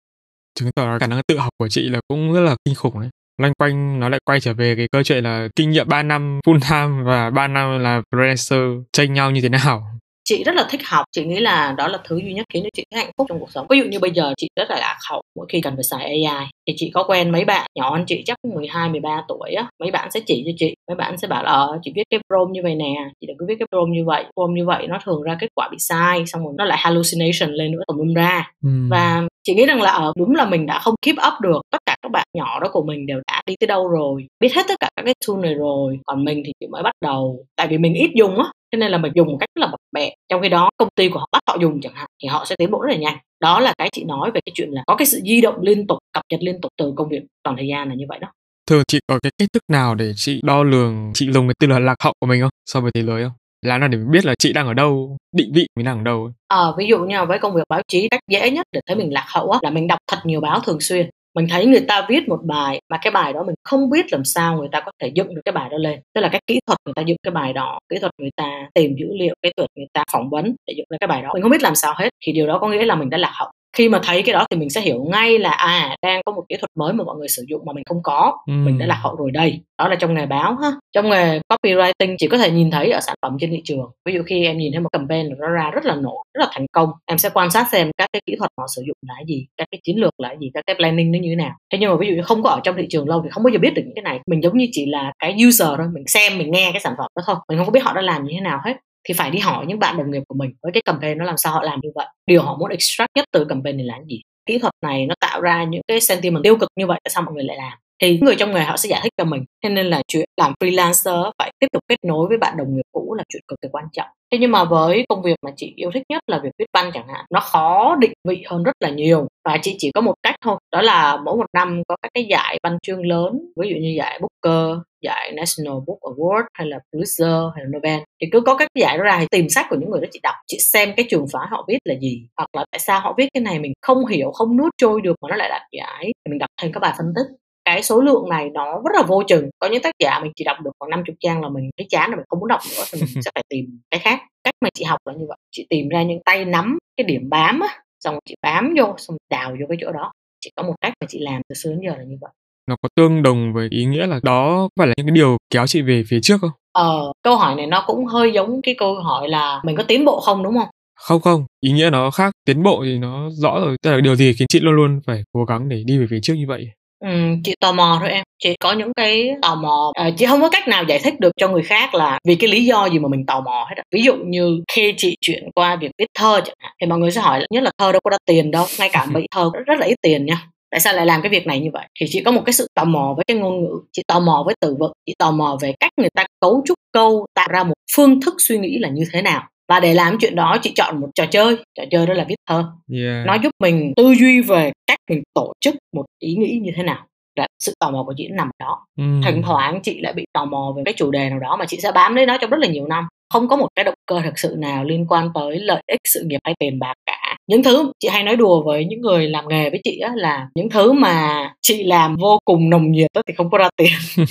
[0.60, 3.10] Chứng tỏ khả năng tự học của chị là cũng rất là kinh khủng đấy.
[3.38, 6.40] Loanh quanh nó lại quay trở về cái câu chuyện là kinh nghiệm 3 năm
[6.46, 9.84] full time và 3 năm là freelancer tranh nhau như thế nào
[10.24, 11.06] chị rất là thích học.
[11.12, 13.40] Chị nghĩ là đó là thứ duy nhất khiến cho chị thấy hạnh phúc trong
[13.40, 13.68] cuộc sống.
[13.70, 16.06] Ví dụ như bây giờ chị rất là lạc hậu mỗi khi cần phải xài
[16.06, 19.70] AI thì chị có quen mấy bạn nhỏ hơn chị chắc 12 13 tuổi á.
[19.80, 22.20] Mấy bạn sẽ chỉ cho chị mấy bạn sẽ bảo là ờ chị viết cái
[22.30, 24.26] prompt như vậy nè chị đừng có viết cái prompt như vậy.
[24.36, 27.52] Prompt như vậy nó thường ra kết quả bị sai xong rồi nó lại hallucination
[27.54, 28.52] lên nữa tùm lum ra.
[28.64, 28.90] Ừm.
[28.90, 31.78] và chị nghĩ rằng là ở đúng là mình đã không keep up được, tất
[31.86, 34.62] cả các bạn nhỏ đó của mình đều đã đi tới đâu rồi, biết hết
[34.68, 37.46] tất cả các cái tool này rồi, còn mình thì chỉ mới bắt đầu.
[37.56, 39.68] Tại vì mình ít dùng á, cho nên là mình dùng một cách rất là
[39.68, 40.16] bập bẹ.
[40.30, 42.56] Trong khi đó, công ty của họ bắt họ dùng chẳng hạn, thì họ sẽ
[42.56, 43.18] tiến bộ rất là nhanh.
[43.42, 45.88] Đó là cái chị nói về cái chuyện là có cái sự di động liên
[45.88, 48.28] tục, cập nhật liên tục từ công việc toàn thời gian là như vậy đó.
[48.70, 51.68] Thường chị có cái cách thức nào để chị đo lường, chị dùng cái từ
[51.68, 52.52] là lạc hậu của mình không?
[52.66, 53.32] So với thế giới không?
[53.66, 56.04] Làm nào để mình biết là chị đang ở đâu định vị mình đang ở
[56.04, 58.68] đâu ờ à, ví dụ như là với công việc báo chí cách dễ nhất
[58.72, 61.10] để thấy mình lạc hậu á là mình đọc thật nhiều báo thường xuyên.
[61.36, 64.26] Mình thấy người ta viết một bài mà cái bài đó mình không biết làm
[64.26, 66.00] sao người ta có thể dựng được cái bài đó lên.
[66.16, 68.68] Tức là cái kỹ thuật người ta dựng cái bài đó kỹ thuật người ta
[68.74, 71.30] tìm dữ liệu kỹ thuật người ta phỏng vấn để dựng ra cái bài đó.
[71.34, 73.32] Mình không biết làm sao hết thì điều đó có nghĩa là mình đã lạc
[73.34, 76.32] hậu khi mà thấy cái đó thì mình sẽ hiểu ngay là à đang có
[76.32, 78.38] một kỹ thuật mới mà mọi người sử dụng mà mình không có.
[78.48, 78.66] Ừm.
[78.66, 79.62] mình đã lạc hậu rồi đây.
[79.78, 80.72] Đó là trong nghề báo ha.
[80.94, 83.92] Trong nghề copywriting chỉ có thể nhìn thấy ở sản phẩm trên thị trường.
[84.06, 86.48] Ví dụ khi em nhìn thấy một campaign nó ra rất là nổi rất là
[86.52, 89.16] thành công em sẽ quan sát xem các cái kỹ thuật họ sử dụng là
[89.28, 91.52] gì các cái chiến lược là gì các cái planning nó như thế nào.
[91.72, 93.44] Thế nhưng mà ví dụ như không có ở trong thị trường lâu thì không
[93.44, 94.20] bao giờ biết được những cái này.
[94.28, 97.08] Mình giống như chỉ là cái user thôi mình xem mình nghe cái sản phẩm
[97.16, 97.36] đó thôi.
[97.50, 99.66] Mình không có biết họ đã làm như thế nào hết thì phải đi hỏi
[99.66, 101.90] những bạn đồng nghiệp của mình với cái campaign nó làm sao họ làm như
[101.96, 102.08] vậy.
[102.26, 104.22] Điều họ muốn extract nhất từ campaign này là gì?
[104.46, 107.24] Kỹ thuật này nó tạo ra những cái sentiment tiêu cực như vậy, tại sao
[107.24, 107.83] mọi người lại làm?
[108.02, 109.44] Thì người trong nghề họ sẽ giải thích cho mình.
[109.64, 112.86] Thế nên là chuyện làm freelancer phải tiếp tục kết nối với bạn đồng nghiệp
[112.92, 114.08] cũ là chuyện cực kỳ quan trọng.
[114.32, 116.92] Thế nhưng mà với công việc mà chị yêu thích nhất là việc viết văn
[116.94, 119.28] chẳng hạn, nó khó định vị hơn rất là nhiều.
[119.46, 122.26] Và chị chỉ có một cách thôi, đó là mỗi một năm có các cái
[122.30, 126.80] giải văn chương lớn, ví dụ như giải Booker, giải National Book Award hay là
[126.94, 128.00] Pulitzer hay là Nobel.
[128.22, 130.08] Thì cứ có các cái giải đó ra thì tìm sách của những người đó
[130.12, 133.00] chị đọc, chị xem cái trường phái họ viết là gì, hoặc là tại sao
[133.00, 135.62] họ viết cái này mình không hiểu, không nuốt trôi được mà nó lại đạt
[135.72, 136.04] giải.
[136.04, 139.04] Thì mình đọc thêm các bài phân tích cái số lượng này nó rất là
[139.08, 139.50] vô chừng.
[139.60, 142.10] Có những tác giả mình chỉ đọc được khoảng 50 trang là mình thấy chán
[142.10, 144.20] rồi mình không muốn đọc nữa thì mình sẽ phải tìm cái khác.
[144.44, 145.38] Cách mà chị học là như vậy.
[145.52, 147.68] Chị tìm ra những tay nắm cái điểm bám á
[148.04, 150.12] xong chị bám vô xong đào vô cái chỗ đó.
[150.42, 152.32] Chỉ có một cách mà chị làm từ xưa đến giờ là như vậy.
[152.70, 155.38] Nó có tương đồng với ý nghĩa là đó có phải là những cái điều
[155.50, 156.52] kéo chị về phía trước không?
[156.72, 160.06] Ờ câu hỏi này nó cũng hơi giống cái câu hỏi là mình có tiến
[160.06, 160.70] bộ không đúng không?
[160.96, 161.46] Không không.
[161.62, 162.32] Ý nghĩa nó khác.
[162.46, 163.76] Tiến bộ thì nó rõ rồi.
[163.84, 166.20] Tức là điều gì khiến chị luôn luôn phải cố gắng để đi về phía
[166.22, 166.68] trước như vậy
[167.04, 167.10] Ừ,
[167.44, 168.24] chị tò mò thôi em.
[168.44, 169.92] Chị có những cái tò mò.
[169.96, 172.50] À, chị không có cách nào giải thích được cho người khác là vì cái
[172.50, 173.84] lý do gì mà mình tò mò hết á.
[173.92, 177.12] ví dụ như khi chị chuyển qua việc viết thơ chẳng hạn thì mọi người
[177.12, 179.60] sẽ hỏi nhất là thơ đâu có đắt tiền đâu ngay cả mấy thơ rất,
[179.66, 180.48] rất là ít tiền nha.
[180.72, 181.86] Tại sao lại làm cái việc này như vậy?
[182.00, 183.80] Thì chị có một cái sự tò mò với cái ngôn ngữ.
[183.92, 184.92] Chị tò mò với từ vựng.
[185.06, 188.34] Chị tò mò về cách người ta cấu trúc câu tạo ra một phương thức
[188.38, 191.26] suy nghĩ là như thế nào và để làm chuyện đó chị chọn một trò
[191.26, 191.56] chơi.
[191.78, 192.66] Trò chơi đó là viết thơ.
[192.94, 193.26] Yeah.
[193.26, 196.84] nó giúp mình tư duy về cách mình tổ chức một ý nghĩ như thế
[196.84, 197.06] nào.
[197.36, 198.86] Là sự tò mò của chị nằm đó.
[198.98, 199.22] Ừm.
[199.26, 201.80] thỉnh thoảng chị lại bị tò mò về cái chủ đề nào đó mà chị
[201.80, 203.08] sẽ bám lấy nó trong rất là nhiều năm.
[203.34, 206.24] Không có một cái động cơ thực sự nào liên quan tới lợi ích sự
[206.26, 207.38] nghiệp hay tiền bạc cả.
[207.48, 210.48] Những thứ chị hay nói đùa với những người làm nghề với chị á là
[210.56, 213.94] những thứ mà chị làm vô cùng nồng nhiệt á thì không có ra tiền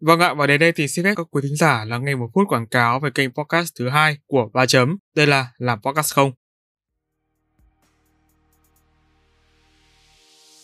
[0.00, 2.30] Vâng ạ, và đến đây thì xin phép các quý thính giả lắng nghe một
[2.34, 4.96] phút quảng cáo về kênh podcast thứ hai của Ba Chấm.
[5.14, 6.32] Đây là Làm Podcast Không.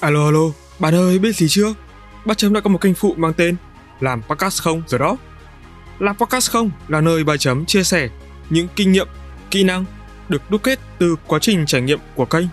[0.01, 0.41] Alo, alo,
[0.79, 1.75] bạn ơi, biết gì chưa?
[2.25, 3.57] Ba Chấm đã có một kênh phụ mang tên
[4.01, 5.17] Làm Podcast Không rồi đó.
[5.99, 8.09] Làm Podcast Không là nơi Ba Chấm chia sẻ
[8.51, 9.09] những kinh nghiệm,
[9.51, 9.85] kỹ năng
[10.29, 12.47] được đúc kết từ quá trình trải nghiệm của kênh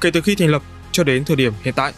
[0.00, 1.92] kể từ khi thành lập cho đến thời điểm hiện tại.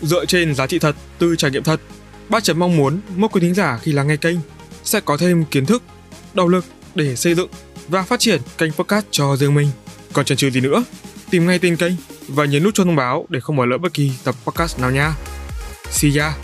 [0.00, 1.80] dựa trên giá trị thật từ trải nghiệm thật.
[2.28, 4.36] Bác chấm mong muốn mỗi quý thính giả khi lắng nghe kênh
[4.84, 5.82] sẽ có thêm kiến thức,
[6.34, 7.48] động lực để xây dựng
[7.88, 9.68] và phát triển kênh podcast cho riêng mình.
[10.12, 10.84] Còn chần chừ gì nữa,
[11.30, 11.92] tìm ngay tên kênh
[12.28, 14.90] và nhấn nút cho thông báo để không bỏ lỡ bất kỳ tập podcast nào
[14.90, 15.14] nha.
[15.90, 16.36] See ya!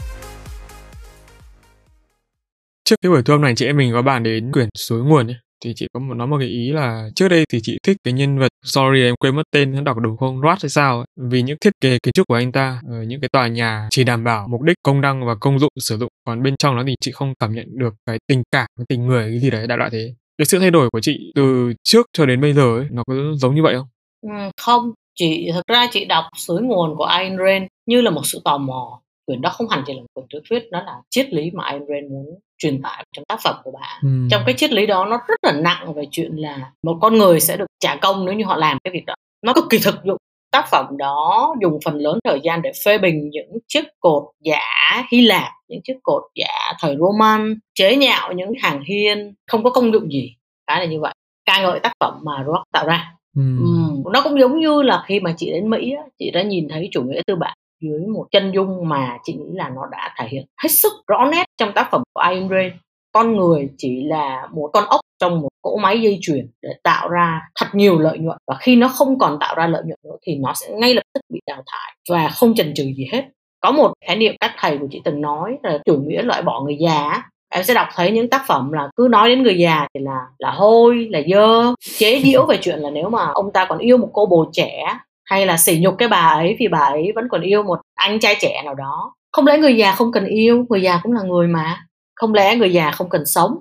[2.85, 5.27] Trước cái buổi thu âm này chị em mình có bàn đến quyển suối nguồn
[5.27, 5.37] ấy.
[5.65, 8.13] Thì chị có một nói một cái ý là trước đây thì chị thích cái
[8.15, 10.41] nhân vật sorry em quên mất tên đọc đúng không?
[10.43, 11.07] Ross hay sao ấy.
[11.31, 14.05] vì những thiết kế kiến trúc của anh ta ở những cái tòa nhà chỉ
[14.05, 16.09] đảm bảo mục đích công năng và công dụng sử dụng.
[16.27, 19.07] Còn bên trong nó thì chị không cảm nhận được cái tình cảm cái tình
[19.07, 20.15] người cái gì đấy đại loại thế.
[20.39, 23.15] Cái sự thay đổi của chị từ trước cho đến bây giờ ấy nó có
[23.35, 23.87] giống như vậy không?
[24.23, 24.93] Ừ, không.
[25.15, 28.59] Chị thực ra chị đọc suối nguồn của Ayn Rand như là một sự tò
[28.59, 31.51] mò quyển đó không hẳn chỉ là một quyển tiểu thuyết nó là triết lý
[31.51, 34.09] mà Ayn Rand muốn truyền tải trong tác phẩm của bạn ừ.
[34.31, 37.41] trong cái triết lý đó nó rất là nặng về chuyện là một con người
[37.41, 40.05] sẽ được trả công nếu như họ làm cái việc đó nó cực kỳ thực
[40.05, 40.19] dụng
[40.51, 45.05] tác phẩm đó dùng phần lớn thời gian để phê bình những chiếc cột giả
[45.13, 49.71] Hy Lạp, những chiếc cột giả thời Roman, chế nhạo những hàng hiên không có
[49.71, 50.35] công dụng gì.
[50.67, 51.15] Cái là như vậy.
[51.45, 53.15] ca ngợi tác phẩm mà Rock tạo ra.
[53.37, 53.43] Ừ.
[53.59, 54.11] Ừ.
[54.13, 57.03] Nó cũng giống như là khi mà chị đến Mỹ, chị đã nhìn thấy chủ
[57.03, 60.47] nghĩa tư bản dưới một chân dung mà chị nghĩ là nó đã thể hiện
[60.63, 62.73] hết sức rõ nét trong tác phẩm của Ayn Rand.
[63.13, 67.09] Con người chỉ là một con ốc trong một cỗ máy dây chuyền để tạo
[67.09, 68.39] ra thật nhiều lợi nhuận.
[68.47, 71.03] Và khi nó không còn tạo ra lợi nhuận nữa thì nó sẽ ngay lập
[71.15, 73.25] tức bị đào thải và không chần chừ gì hết.
[73.61, 76.61] Có một khái niệm các thầy của chị từng nói là chủ nghĩa loại bỏ
[76.61, 79.87] người già em sẽ đọc thấy những tác phẩm là cứ nói đến người già
[79.95, 81.75] thì là là hôi, là dơ.
[81.99, 84.99] Chế giễu về chuyện là nếu mà ông ta còn yêu một cô bồ trẻ
[85.31, 88.21] hay là sỉ nhục cái bà ấy vì bà ấy vẫn còn yêu một anh
[88.21, 89.15] trai trẻ nào đó.
[89.33, 91.87] Không lẽ người già không cần yêu người già cũng là người mà.
[92.17, 93.59] Không lẽ người già không cần sống?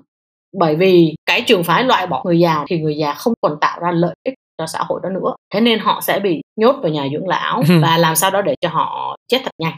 [0.58, 3.80] Bởi vì cái trường phái loại bỏ người già thì người già không còn tạo
[3.80, 5.34] ra lợi ích cho xã hội đó nữa.
[5.54, 8.54] Thế nên họ sẽ bị nhốt vào nhà dưỡng lão và làm sao đó để
[8.60, 9.74] cho họ chết thật nhanh.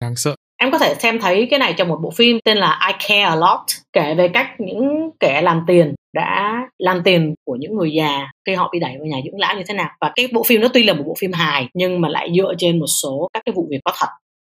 [0.00, 0.34] Đáng sợ.
[0.60, 3.22] Em có thể xem thấy cái này trong một bộ phim tên là I Care
[3.22, 3.60] a Lot
[3.92, 8.54] kể về cách những kẻ làm tiền đã làm tiền của những người già khi
[8.54, 9.88] họ bị đẩy vào nhà dưỡng lão như thế nào.
[10.00, 12.54] Và cái bộ phim nó tuy là một bộ phim hài, nhưng mà lại dựa
[12.58, 14.08] trên một số các cái vụ việc có thật.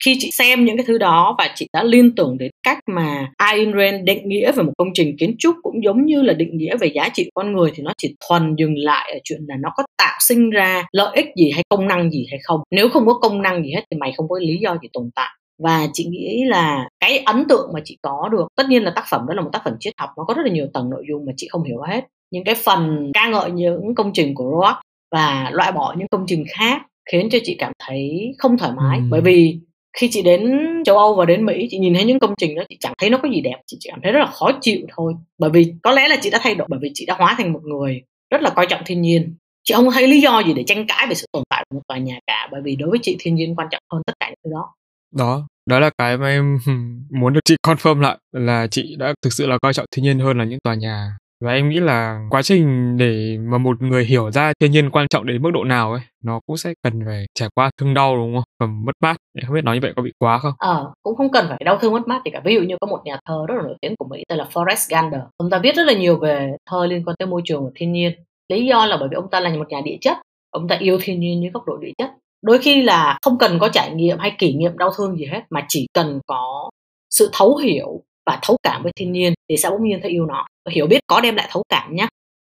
[0.05, 3.29] Khi chị xem những cái thứ đó và chị đã liên tưởng đến cách mà
[3.37, 6.57] Ayn Rand định nghĩa về một công trình kiến trúc cũng giống như là định
[6.57, 9.57] nghĩa về giá trị con người, thì nó chỉ thuần dừng lại ở chuyện là
[9.61, 12.61] nó có tạo sinh ra lợi ích gì hay công năng gì hay không.
[12.71, 15.11] Nếu không có công năng gì hết thì mày không có lý do gì tồn
[15.15, 15.29] tại
[15.61, 19.05] và chị nghĩ là cái ấn tượng mà chị có được tất nhiên là tác
[19.11, 21.05] phẩm đó là một tác phẩm triết học nó có rất là nhiều tầng nội
[21.09, 22.05] dung mà chị không hiểu hết.
[22.31, 24.81] Những cái phần ca ngợi những công trình của Rock
[25.13, 28.99] và loại bỏ những công trình khác khiến cho chị cảm thấy không thoải mái.
[28.99, 29.05] Ừ.
[29.11, 29.59] bởi vì
[29.99, 32.63] khi chị đến châu Âu và đến Mỹ chị nhìn thấy những công trình đó
[32.69, 34.81] chị chẳng thấy nó có gì đẹp chị chỉ cảm thấy rất là khó chịu
[34.97, 35.15] thôi.
[35.39, 37.53] Bởi vì có lẽ là chị đã thay đổi bởi vì chị đã hóa thành
[37.53, 39.35] một người rất là coi trọng thiên nhiên.
[39.65, 41.83] Chị không thấy lý do gì để tranh cãi về sự tồn tại của một
[41.89, 44.29] tòa nhà cả bởi vì đối với chị thiên nhiên quan trọng hơn tất cả
[44.29, 44.75] những thứ đó.
[45.15, 46.59] Đó đó là cái mà em
[47.11, 50.19] muốn được chị confirm lại là chị đã thực sự là coi trọng thiên nhiên
[50.19, 51.17] hơn là những tòa nhà.
[51.45, 55.09] Và em nghĩ là quá trình để mà một người hiểu ra thiên nhiên quan
[55.09, 58.17] trọng đến mức độ nào ấy, nó cũng sẽ cần phải trải qua thương đau,
[58.17, 58.45] đúng không?
[58.61, 59.17] Và mất mát.
[59.39, 60.53] Em không biết nói như vậy có bị quá không?
[60.59, 62.41] Ờ cũng không cần phải đau thương mất mát thì cả.
[62.45, 64.49] Ví dụ như có một nhà thơ rất là nổi tiếng của mỹ tên là
[64.53, 67.65] Forrest Gander ông ta viết rất là nhiều về thơ liên quan tới môi trường
[67.65, 68.13] và thiên nhiên.
[68.49, 70.19] Lý do là bởi vì ông ta là một nhà địa chất.
[70.51, 72.11] Ông ta yêu thiên nhiên như góc độ địa chất
[72.43, 75.43] đôi khi là không cần có trải nghiệm hay kỷ niệm đau thương gì hết
[75.51, 76.71] mà chỉ cần có
[77.11, 80.27] sự thấu hiểu và thấu cảm với thiên nhiên thì sẽ bỗng nhiên thấy yêu
[80.27, 80.47] nó.
[80.71, 82.07] Hiểu biết có đem lại thấu cảm nhé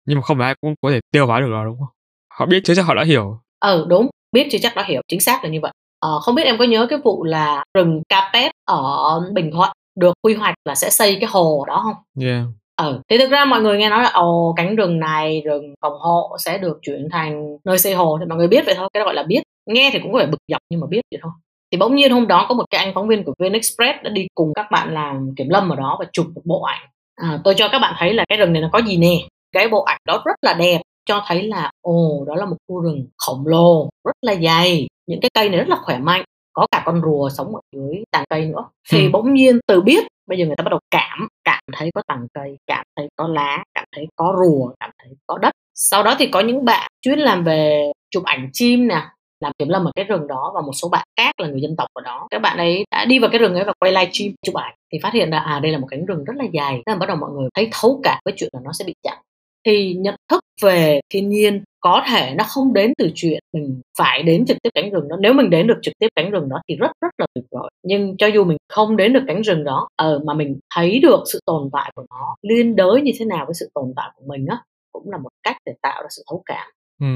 [0.06, 1.88] nhưng mà không phải ai cũng có thể tiêu hóa được nó đúng không?
[2.34, 3.40] Họ biết chứ chắc họ đã hiểu.
[3.60, 4.08] Ừ đúng.
[4.32, 5.02] Biết chứ chắc đã hiểu.
[5.08, 5.72] Chính xác là như vậy.
[5.98, 10.14] Ờ, không biết em có nhớ cái vụ là rừng Capet ở Bình Thuận được
[10.22, 12.24] quy hoạch là sẽ xây cái hồ đó không?
[12.24, 15.74] Yeah ừ thì thực ra mọi người nghe nói là ồ cánh rừng này rừng
[15.80, 18.88] phòng hộ sẽ được chuyển thành nơi xây hồ thì mọi người biết vậy thôi
[18.92, 19.42] cái đó gọi là biết.
[19.66, 21.32] Nghe thì cũng có phải bực dọc nhưng mà biết vậy thôi.
[21.72, 24.10] Thì bỗng nhiên hôm đó có một cái anh phóng viên của VN Express đã
[24.10, 26.82] đi cùng các bạn làm kiểm lâm ở đó và chụp một bộ ảnh.
[27.16, 29.18] À, tôi cho các bạn thấy là cái rừng này nó có gì nè?
[29.52, 32.80] Cái bộ ảnh đó rất là đẹp cho thấy là ồ đó là một khu
[32.80, 34.88] rừng khổng lồ rất là dày.
[35.06, 38.02] Những cái cây này rất là khỏe mạnh có cả con rùa sống ở dưới
[38.10, 38.68] tàn cây nữa.
[38.90, 39.10] Thì ừ.
[39.12, 42.26] bỗng nhiên từ biết bây giờ người ta bắt đầu cảm cảm thấy có tàn
[42.34, 45.52] cây cảm thấy có lá cảm thấy có rùa cảm thấy có đất.
[45.74, 49.02] Sau đó thì có những bạn chuyên làm về chụp ảnh chim nè
[49.40, 51.76] làm kiểm lâm ở cái rừng đó và một số bạn khác là người dân
[51.76, 52.26] tộc ở đó.
[52.30, 54.74] Các bạn ấy đã đi vào cái rừng ấy và quay live stream chụp ảnh
[54.92, 56.82] thì phát hiện ra à đây là một cánh rừng rất là dài.
[56.86, 59.18] Nên bắt đầu mọi người thấy thấu cảm với chuyện là nó sẽ bị chặn.
[59.66, 64.22] Thì nhận thức về thiên nhiên có thể nó không đến từ chuyện mình phải
[64.22, 66.56] đến trực tiếp cánh rừng đó nếu mình đến được trực tiếp cánh rừng đó
[66.68, 69.64] thì rất rất là tuyệt vời nhưng cho dù mình không đến được cánh rừng
[69.64, 73.24] đó ờ mà mình thấy được sự tồn tại của nó liên đới như thế
[73.24, 74.56] nào với sự tồn tại của mình á
[74.92, 77.06] cũng là một cách để tạo ra sự thấu cảm Ừ,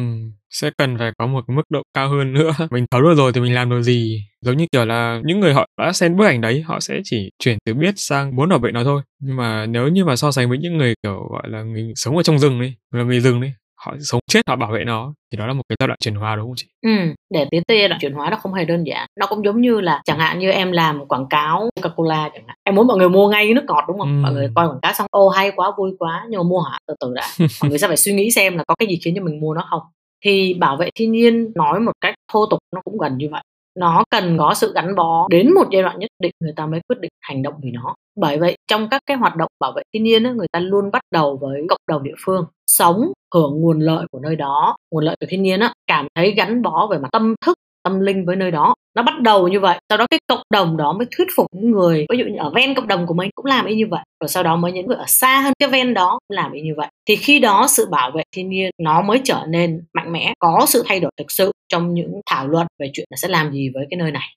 [0.50, 2.50] sẽ cần phải có một mức độ cao hơn nữa.
[2.70, 4.22] Mình thấu được rồi thì mình làm được gì?
[4.40, 7.30] Giống như kiểu là những người họ đã xem bức ảnh đấy, họ sẽ chỉ
[7.38, 9.02] chuyển từ biết sang muốn bảo vệ nó thôi.
[9.22, 12.16] Nhưng mà nếu như mà so sánh với những người kiểu gọi là người sống
[12.16, 15.14] ở trong rừng đi, là người rừng đi, họ sống chết họ bảo vệ nó
[15.32, 16.66] thì đó là một cái giai đoạn chuyển hóa đúng không chị?
[16.82, 19.06] Ừ, để tiến tới giai đoạn chuyển hóa nó không hề đơn giản.
[19.20, 22.56] Nó cũng giống như là chẳng hạn như em làm quảng cáo Coca-Cola chẳng hạn.
[22.64, 24.08] Em muốn mọi người mua ngay nước ngọt đúng không?
[24.08, 24.22] Ừ.
[24.22, 26.78] Mọi người coi quảng cáo xong ô hay quá vui quá nhưng mà mua hả
[26.88, 27.28] từ từ đã.
[27.62, 29.54] mọi người sẽ phải suy nghĩ xem là có cái gì khiến cho mình mua
[29.54, 29.82] nó không.
[30.24, 33.42] Thì bảo vệ thiên nhiên nói một cách thô tục nó cũng gần như vậy
[33.76, 36.80] nó cần có sự gắn bó đến một giai đoạn nhất định người ta mới
[36.88, 37.94] quyết định hành động vì nó.
[38.16, 41.02] Bởi vậy, trong các cái hoạt động bảo vệ thiên nhiên người ta luôn bắt
[41.12, 45.16] đầu với cộng đồng địa phương, sống hưởng nguồn lợi của nơi đó, nguồn lợi
[45.20, 48.36] từ thiên nhiên á, cảm thấy gắn bó về mặt tâm thức tâm linh với
[48.36, 48.74] nơi đó.
[48.96, 51.70] Nó bắt đầu như vậy, sau đó cái cộng đồng đó mới thuyết phục những
[51.70, 54.00] người, ví dụ như ở ven cộng đồng của mình cũng làm y như vậy,
[54.20, 56.60] rồi sau đó mới những người ở xa hơn cái ven đó cũng làm y
[56.60, 56.88] như vậy.
[57.08, 60.64] Thì khi đó sự bảo vệ thiên nhiên nó mới trở nên mạnh mẽ, có
[60.68, 63.70] sự thay đổi thực sự trong những thảo luận về chuyện là sẽ làm gì
[63.74, 64.28] với cái nơi này.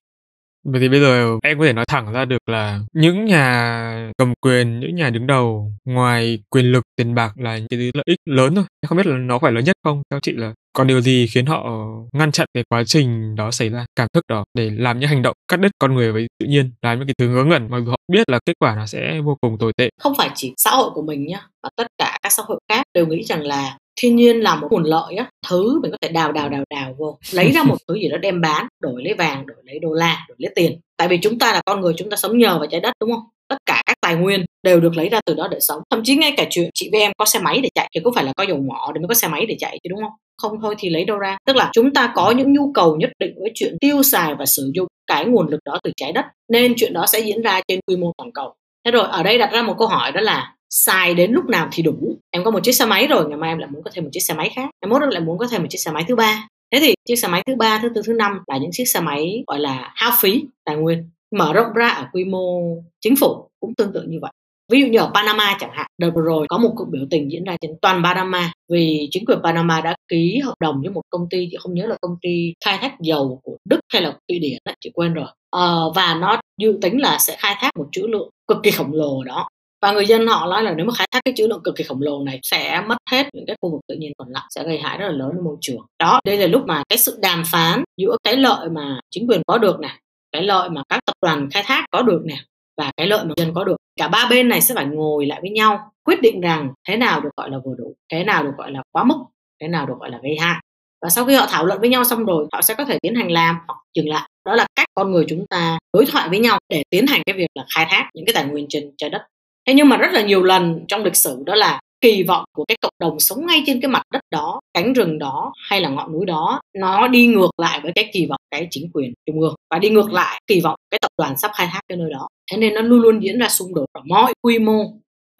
[0.72, 4.34] Vậy thì bây giờ em có thể nói thẳng ra được là những nhà cầm
[4.42, 8.20] quyền, những nhà đứng đầu ngoài quyền lực, tiền bạc là những cái lợi ích
[8.26, 8.64] lớn thôi.
[8.82, 10.02] Em không biết là nó phải lớn nhất không?
[10.12, 13.70] Theo chị là còn điều gì khiến họ ngăn chặn cái quá trình đó xảy
[13.70, 16.46] ra, cảm thức đó để làm những hành động cắt đứt con người với tự
[16.46, 19.22] nhiên, làm những cái thứ ngớ ngẩn mà họ biết là kết quả nó sẽ
[19.22, 19.90] vô cùng tồi tệ.
[20.02, 22.84] Không phải chỉ xã hội của mình nhá, mà tất cả các xã hội khác
[22.94, 26.10] đều nghĩ rằng là thiên nhiên là một nguồn lợi á thứ mình có thể
[26.10, 27.18] đào đào đào đào vô.
[27.34, 30.26] Lấy ra một thứ gì đó đem bán đổi lấy vàng đổi lấy đô la
[30.30, 30.80] đổi lấy tiền.
[30.98, 33.12] Tại vì chúng ta là con người chúng ta sống nhờ vào trái đất đúng
[33.12, 33.24] không?
[33.50, 35.82] Tất cả các tài nguyên đều được lấy ra từ đó để sống.
[35.90, 38.14] Thậm chí ngay cả chuyện chị với em có xe máy để chạy thì cũng
[38.14, 40.12] phải là có dầu mỏ để mới có xe máy để chạy chứ đúng không?
[40.38, 43.10] Không thôi thì lấy đâu ra tức là chúng ta có những nhu cầu nhất
[43.20, 46.26] định với chuyện tiêu xài và sử dụng cái nguồn lực đó từ trái đất.
[46.52, 48.54] Nên chuyện đó sẽ diễn ra trên quy mô toàn cầu.
[48.86, 51.70] Thế rồi ở đây đặt ra một câu hỏi đó là xài đến lúc nào
[51.72, 52.18] thì đủ.
[52.32, 54.10] Em có một chiếc xe máy rồi ngày mai em lại muốn có thêm một
[54.14, 54.70] chiếc xe máy khác.
[54.80, 56.48] Em mốt lại muốn có thêm một chiếc xe máy thứ ba.
[56.72, 59.00] Thế thì chiếc xe máy thứ ba thứ tư thứ năm là những chiếc xe
[59.00, 62.62] máy gọi là hao phí tài nguyên mở rộng ra ở quy mô
[63.02, 64.32] chính phủ cũng tương tự như vậy.
[64.72, 67.32] Ví dụ như ở Panama chẳng hạn đợt vừa rồi có một cuộc biểu tình
[67.32, 71.02] diễn ra trên toàn Panama vì chính quyền Panama đã ký hợp đồng với một
[71.10, 74.18] công ty chị không nhớ là công ty khai thác dầu của Đức hay là
[74.28, 75.28] Thụy Điển chị quên rồi.
[75.50, 78.94] Ờ, và nó dự tính là sẽ khai thác một trữ lượng cực kỳ khổng
[78.94, 79.50] lồ đó
[79.82, 81.84] và người dân họ nói là nếu mà khai thác cái chữ lượng cực kỳ
[81.84, 84.64] khổng lồ này sẽ mất hết những cái khu vực tự nhiên còn lại, sẽ
[84.64, 85.86] gây hại rất là lớn đến môi trường.
[86.00, 89.42] Đó, đây là lúc mà cái sự đàm phán giữa cái lợi mà chính quyền
[89.48, 89.96] có được này
[90.32, 92.36] cái lợi mà các tập đoàn khai thác có được nè,
[92.78, 93.76] và cái lợi mà dân có được.
[94.00, 97.22] Cả ba bên này sẽ phải ngồi lại với nhau, quyết định rằng thế nào
[97.22, 99.16] được gọi là vừa đủ, thế nào được gọi là quá mức,
[99.62, 100.62] thế nào được gọi là gây hại.
[101.02, 103.16] Và sau khi họ thảo luận với nhau xong rồi, họ sẽ có thể tiến
[103.16, 104.30] hành làm hoặc dừng lại.
[104.46, 107.36] Đó là cách con người chúng ta đối thoại với nhau để tiến hành cái
[107.36, 109.22] việc là khai thác những cái tài nguyên trên trái đất
[109.70, 112.66] thế nhưng mà rất là nhiều lần trong lịch sử đó là kỳ vọng của
[112.68, 115.90] cái cộng đồng sống ngay trên cái mặt đất đó, cánh rừng đó hay là
[115.90, 119.42] ngọn núi đó, nó đi ngược lại với cái kỳ vọng cái chính quyền trung
[119.42, 122.12] ương và đi ngược lại kỳ vọng cái tập đoàn sắp khai thác cái nơi
[122.12, 122.28] đó.
[122.52, 124.84] Thế nên nó luôn luôn diễn ra xung đột ở mọi quy mô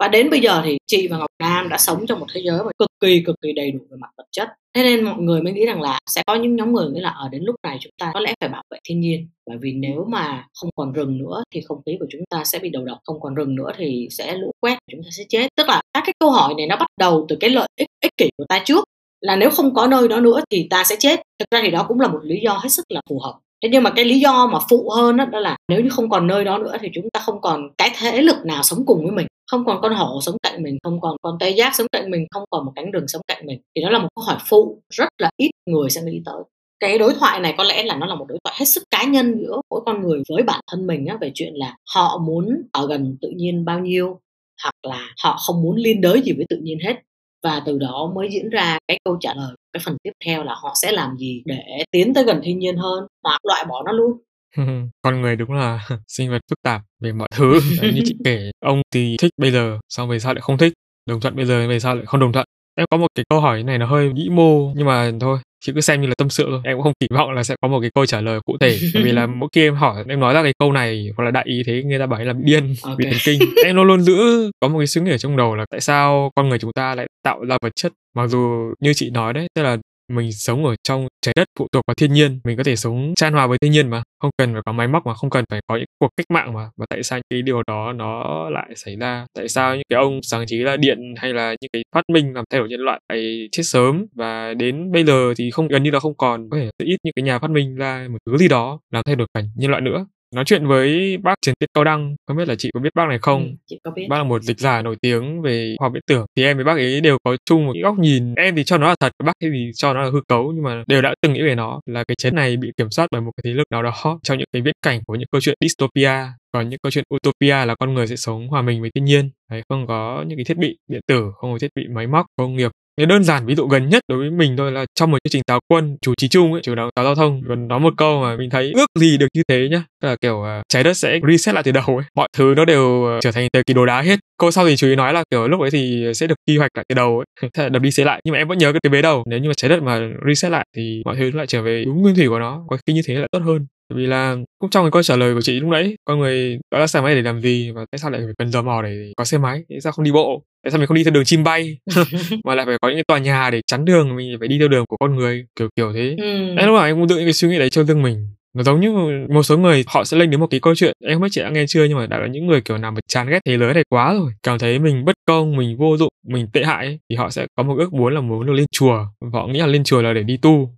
[0.00, 2.58] và đến bây giờ thì chị và Ngọc Nam đã sống trong một thế giới
[2.58, 4.48] mà cực kỳ cực kỳ đầy đủ về mặt vật chất.
[4.74, 7.10] Thế nên mọi người mới nghĩ rằng là sẽ có những nhóm người nghĩ là
[7.10, 9.28] ở đến lúc này chúng ta có lẽ phải bảo vệ thiên nhiên.
[9.46, 12.58] Bởi vì nếu mà không còn rừng nữa thì không khí của chúng ta sẽ
[12.58, 15.48] bị đầu độc không còn rừng nữa thì sẽ lũ quét chúng ta sẽ chết.
[15.56, 18.16] Tức là các cái câu hỏi này nó bắt đầu từ cái lợi ích ích
[18.16, 18.84] kỷ của ta trước
[19.20, 21.20] là nếu không có nơi đó nữa thì ta sẽ chết.
[21.38, 23.38] Thực ra thì đó cũng là một lý do hết sức là phù hợp.
[23.62, 26.10] Thế nhưng mà cái lý do mà phụ hơn đó, đó là nếu như không
[26.10, 29.02] còn nơi đó nữa thì chúng ta không còn cái thế lực nào sống cùng
[29.02, 31.86] với mình không còn con hổ sống cạnh mình không còn con tê giác sống
[31.92, 33.60] cạnh mình không còn một cánh rừng sống cạnh mình.
[33.76, 36.42] Thì đó là một câu hỏi phụ rất là ít người sẽ nghĩ tới.
[36.80, 39.04] Cái đối thoại này có lẽ là nó là một đối thoại hết sức cá
[39.04, 42.62] nhân giữa mỗi con người với bản thân mình á, về chuyện là họ muốn
[42.72, 44.20] ở gần tự nhiên bao nhiêu
[44.62, 46.96] hoặc là họ không muốn liên đới gì với tự nhiên hết.
[47.42, 49.52] Và từ đó mới diễn ra cái câu trả lời.
[49.72, 52.76] Cái phần tiếp theo là họ sẽ làm gì để tiến tới gần thiên nhiên
[52.76, 54.12] hơn hoặc loại bỏ nó luôn.
[55.02, 57.60] con người đúng là sinh vật phức tạp về mọi thứ.
[57.82, 60.72] Như chị kể ông thì thích bây giờ xong về sau lại không thích.
[61.06, 62.46] Đồng thuận bây giờ về sau lại không đồng thuận.
[62.74, 65.72] Em có một cái câu hỏi này nó hơi vĩ mô nhưng mà thôi chị
[65.74, 66.60] cứ xem như là tâm sự thôi.
[66.64, 68.78] Em cũng không kỳ vọng là sẽ có một cái câu trả lời cụ thể
[68.94, 71.30] bởi vì là mỗi khi em hỏi em nói ra cái câu này hoặc là
[71.30, 72.96] đại ý thế người ta bảo là điên okay.
[72.98, 73.40] bị thần kinh.
[73.64, 76.30] Em luôn luôn giữ có một cái suy nghĩ ở trong đầu là tại sao
[76.36, 79.46] con người chúng ta lại tạo ra vật chất mặc dù như chị nói đấy
[79.54, 79.76] tức là
[80.10, 83.12] mình sống ở trong trái đất phụ thuộc vào thiên nhiên, mình có thể sống
[83.16, 84.02] chan hòa với thiên nhiên mà.
[84.22, 86.52] Không cần phải có máy móc mà, không cần phải có những cuộc cách mạng
[86.54, 86.70] mà.
[86.76, 89.26] Và tại sao cái điều đó nó lại xảy ra?
[89.34, 92.32] Tại sao những cái ông sáng chế là điện hay là những cái phát minh
[92.34, 94.06] làm thay đổi nhân loại lại chết sớm?
[94.14, 96.50] Và đến bây giờ thì không, gần như là không còn.
[96.50, 99.16] Có thể ít những cái nhà phát minh ra một thứ gì đó làm thay
[99.16, 102.48] đổi cảnh nhân loại nữa nói chuyện với bác Trần Tiết Cao Đăng không biết
[102.48, 103.42] là chị có biết bác này không?
[103.42, 104.06] ừ, chị có biết.
[104.10, 106.26] Bác là một dịch giả nổi tiếng về khoa học viễn tưởng.
[106.36, 108.34] Thì em với bác ấy đều có chung một góc nhìn.
[108.34, 110.84] Em thì cho nó là thật bác thì cho nó là hư cấu nhưng mà
[110.86, 113.30] đều đã từng nghĩ về nó là cái chết này bị kiểm soát bởi một
[113.36, 116.12] cái thế lực nào đó trong những cái viễn cảnh của những câu chuyện dystopia.
[116.52, 119.30] Còn những câu chuyện utopia là con người sẽ sống hòa mình với thiên nhiên.
[119.50, 122.26] Đấy không có những cái thiết bị điện tử không có thiết bị máy móc
[122.36, 125.10] công nghiệp cái đơn giản ví dụ gần nhất đối với mình thôi là trong
[125.10, 127.68] một chương trình táo quân chủ trì chung ấy chủ đạo táo giao thông còn
[127.68, 129.84] nói một câu mà mình thấy ước gì được như thế nhá.
[130.02, 132.04] Là kiểu uh, trái đất sẽ reset lại từ đầu ấy.
[132.14, 134.18] Mọi thứ nó đều uh, trở thành từ kỳ đồ đá hết.
[134.38, 136.70] Câu sau thì chú ý nói là kiểu lúc ấy thì sẽ được quy hoạch
[136.74, 137.50] lại từ đầu ấy.
[137.54, 138.20] Thế là đập đi xế lại.
[138.24, 139.24] Nhưng mà em vẫn nhớ cái cái bế đầu.
[139.26, 142.02] Nếu như mà trái đất mà reset lại thì mọi thứ lại trở về đúng
[142.02, 142.64] nguyên thủy của nó.
[142.68, 145.34] Có khi như thế là tốt hơn vì là cũng trong cái câu trả lời
[145.34, 147.98] của chị lúc nãy con người gọi là xe máy để làm gì và tại
[147.98, 149.62] sao lại phải cần dò mò để có xe máy?
[149.68, 150.42] Tại sao không đi bộ?
[150.64, 151.78] Tại sao mình không đi theo đường chim bay?
[152.44, 154.68] Mà lại phải có những cái tòa nhà để chắn đường mình phải đi theo
[154.68, 156.14] đường của con người kiểu kiểu thế.
[156.18, 156.54] Ừ.
[156.58, 158.28] em lúc nào em cũng tự những cái suy nghĩ đấy cho riêng mình.
[158.54, 158.92] Nó giống như
[159.28, 161.40] một số người họ sẽ lên đến một cái câu chuyện em không biết chị
[161.40, 163.58] đã nghe chưa nhưng mà đã có những người kiểu nào mà chán ghét thế
[163.58, 164.32] giới này quá rồi.
[164.42, 167.46] Cảm thấy mình bất công mình vô dụng mình tệ hại ấy, thì họ sẽ
[167.56, 169.06] có một ước muốn là muốn được lên chùa.
[169.32, 170.70] Họ nghĩ là lên chùa là để đi tu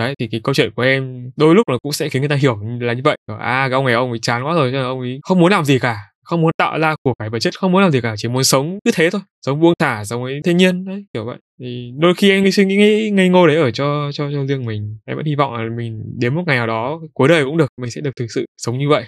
[0.00, 2.36] đấy, thì cái câu chuyện của em đôi lúc là cũng sẽ khiến người ta
[2.36, 3.16] hiểu là như vậy.
[3.38, 5.50] À cái ông này, ông ấy chán quá rồi cho nên ông ấy không muốn
[5.52, 8.00] làm gì cả, không muốn tạo ra của cải vật chất, không muốn làm gì
[8.00, 11.04] cả, chỉ muốn sống cứ thế thôi, sống buông thả, sống với thiên nhiên, đấy,
[11.14, 11.36] kiểu vậy.
[11.60, 14.98] Thì đôi khi em suy nghĩ, ngây ngô đấy ở cho cho cho riêng mình.
[15.06, 17.68] Em vẫn hy vọng là mình đến một ngày nào đó, cuối đời cũng được,
[17.80, 19.04] mình sẽ được thực sự sống như vậy.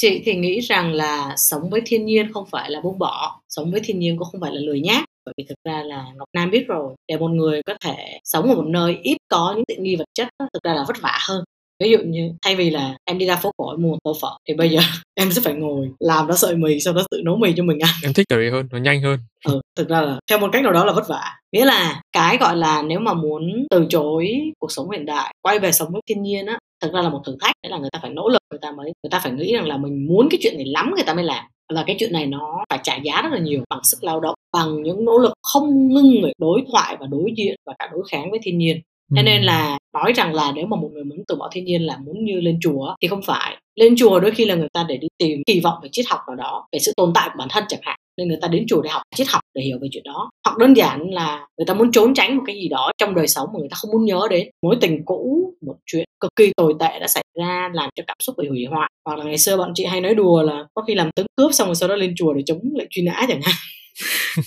[0.00, 3.72] Chị thì nghĩ rằng là sống với thiên nhiên không phải là buông bỏ, sống
[3.72, 6.28] với thiên nhiên cũng không phải là lười nhác bởi vì thực ra là ngọc
[6.34, 9.64] nam biết rồi để một người có thể sống ở một nơi ít có những
[9.64, 11.44] tiện nghi vật chất đó, thực ra là vất vả hơn.
[11.82, 14.28] Ví dụ như thay vì là em đi ra phố cổ mua một tô phở
[14.48, 14.78] thì bây giờ
[15.14, 17.78] em sẽ phải ngồi làm ra sợi mì sau đó tự nấu mì cho mình
[17.78, 17.94] ăn.
[18.02, 19.18] Em thích cái hơn nó nhanh hơn.
[19.44, 21.32] Ừ, thực ra là theo một cách nào đó là vất vả.
[21.52, 25.58] Nghĩa là cái gọi là nếu mà muốn từ chối cuộc sống hiện đại quay
[25.58, 27.90] về sống với thiên nhiên á thực ra là một thử thách đấy là người
[27.92, 30.28] ta phải nỗ lực người ta mới người ta phải nghĩ rằng là mình muốn
[30.30, 31.44] cái chuyện này lắm người ta mới làm.
[31.72, 34.34] Là cái chuyện này nó phải trả giá rất là nhiều bằng sức lao động
[34.56, 38.02] bằng những nỗ lực không ngưng để đối thoại và đối diện và cả đối
[38.10, 38.80] kháng với thiên nhiên.
[39.16, 41.82] Cho nên là nói rằng là nếu mà một người muốn từ bỏ thiên nhiên
[41.82, 43.56] là muốn như lên chùa thì không phải.
[43.74, 46.20] Lên chùa đôi khi là người ta để đi tìm kỳ vọng về triết học
[46.28, 48.64] nào đó về sự tồn tại của bản thân chẳng hạn nên người ta đến
[48.68, 50.30] chùa để học triết học để hiểu về chuyện đó.
[50.44, 53.28] Hoặc đơn giản là người ta muốn trốn tránh một cái gì đó trong đời
[53.28, 54.48] sống mà người ta không muốn nhớ đến.
[54.62, 58.16] Mối tình cũ một chuyện cực kỳ tồi tệ đã xảy ra làm cho cảm
[58.20, 58.90] xúc bị hủy hoại.
[59.04, 61.54] Hoặc là ngày xưa bọn chị hay nói đùa là có khi làm tướng cướp
[61.54, 63.54] xong rồi sau đó lên chùa để chống lệnh truy nã chẳng hạn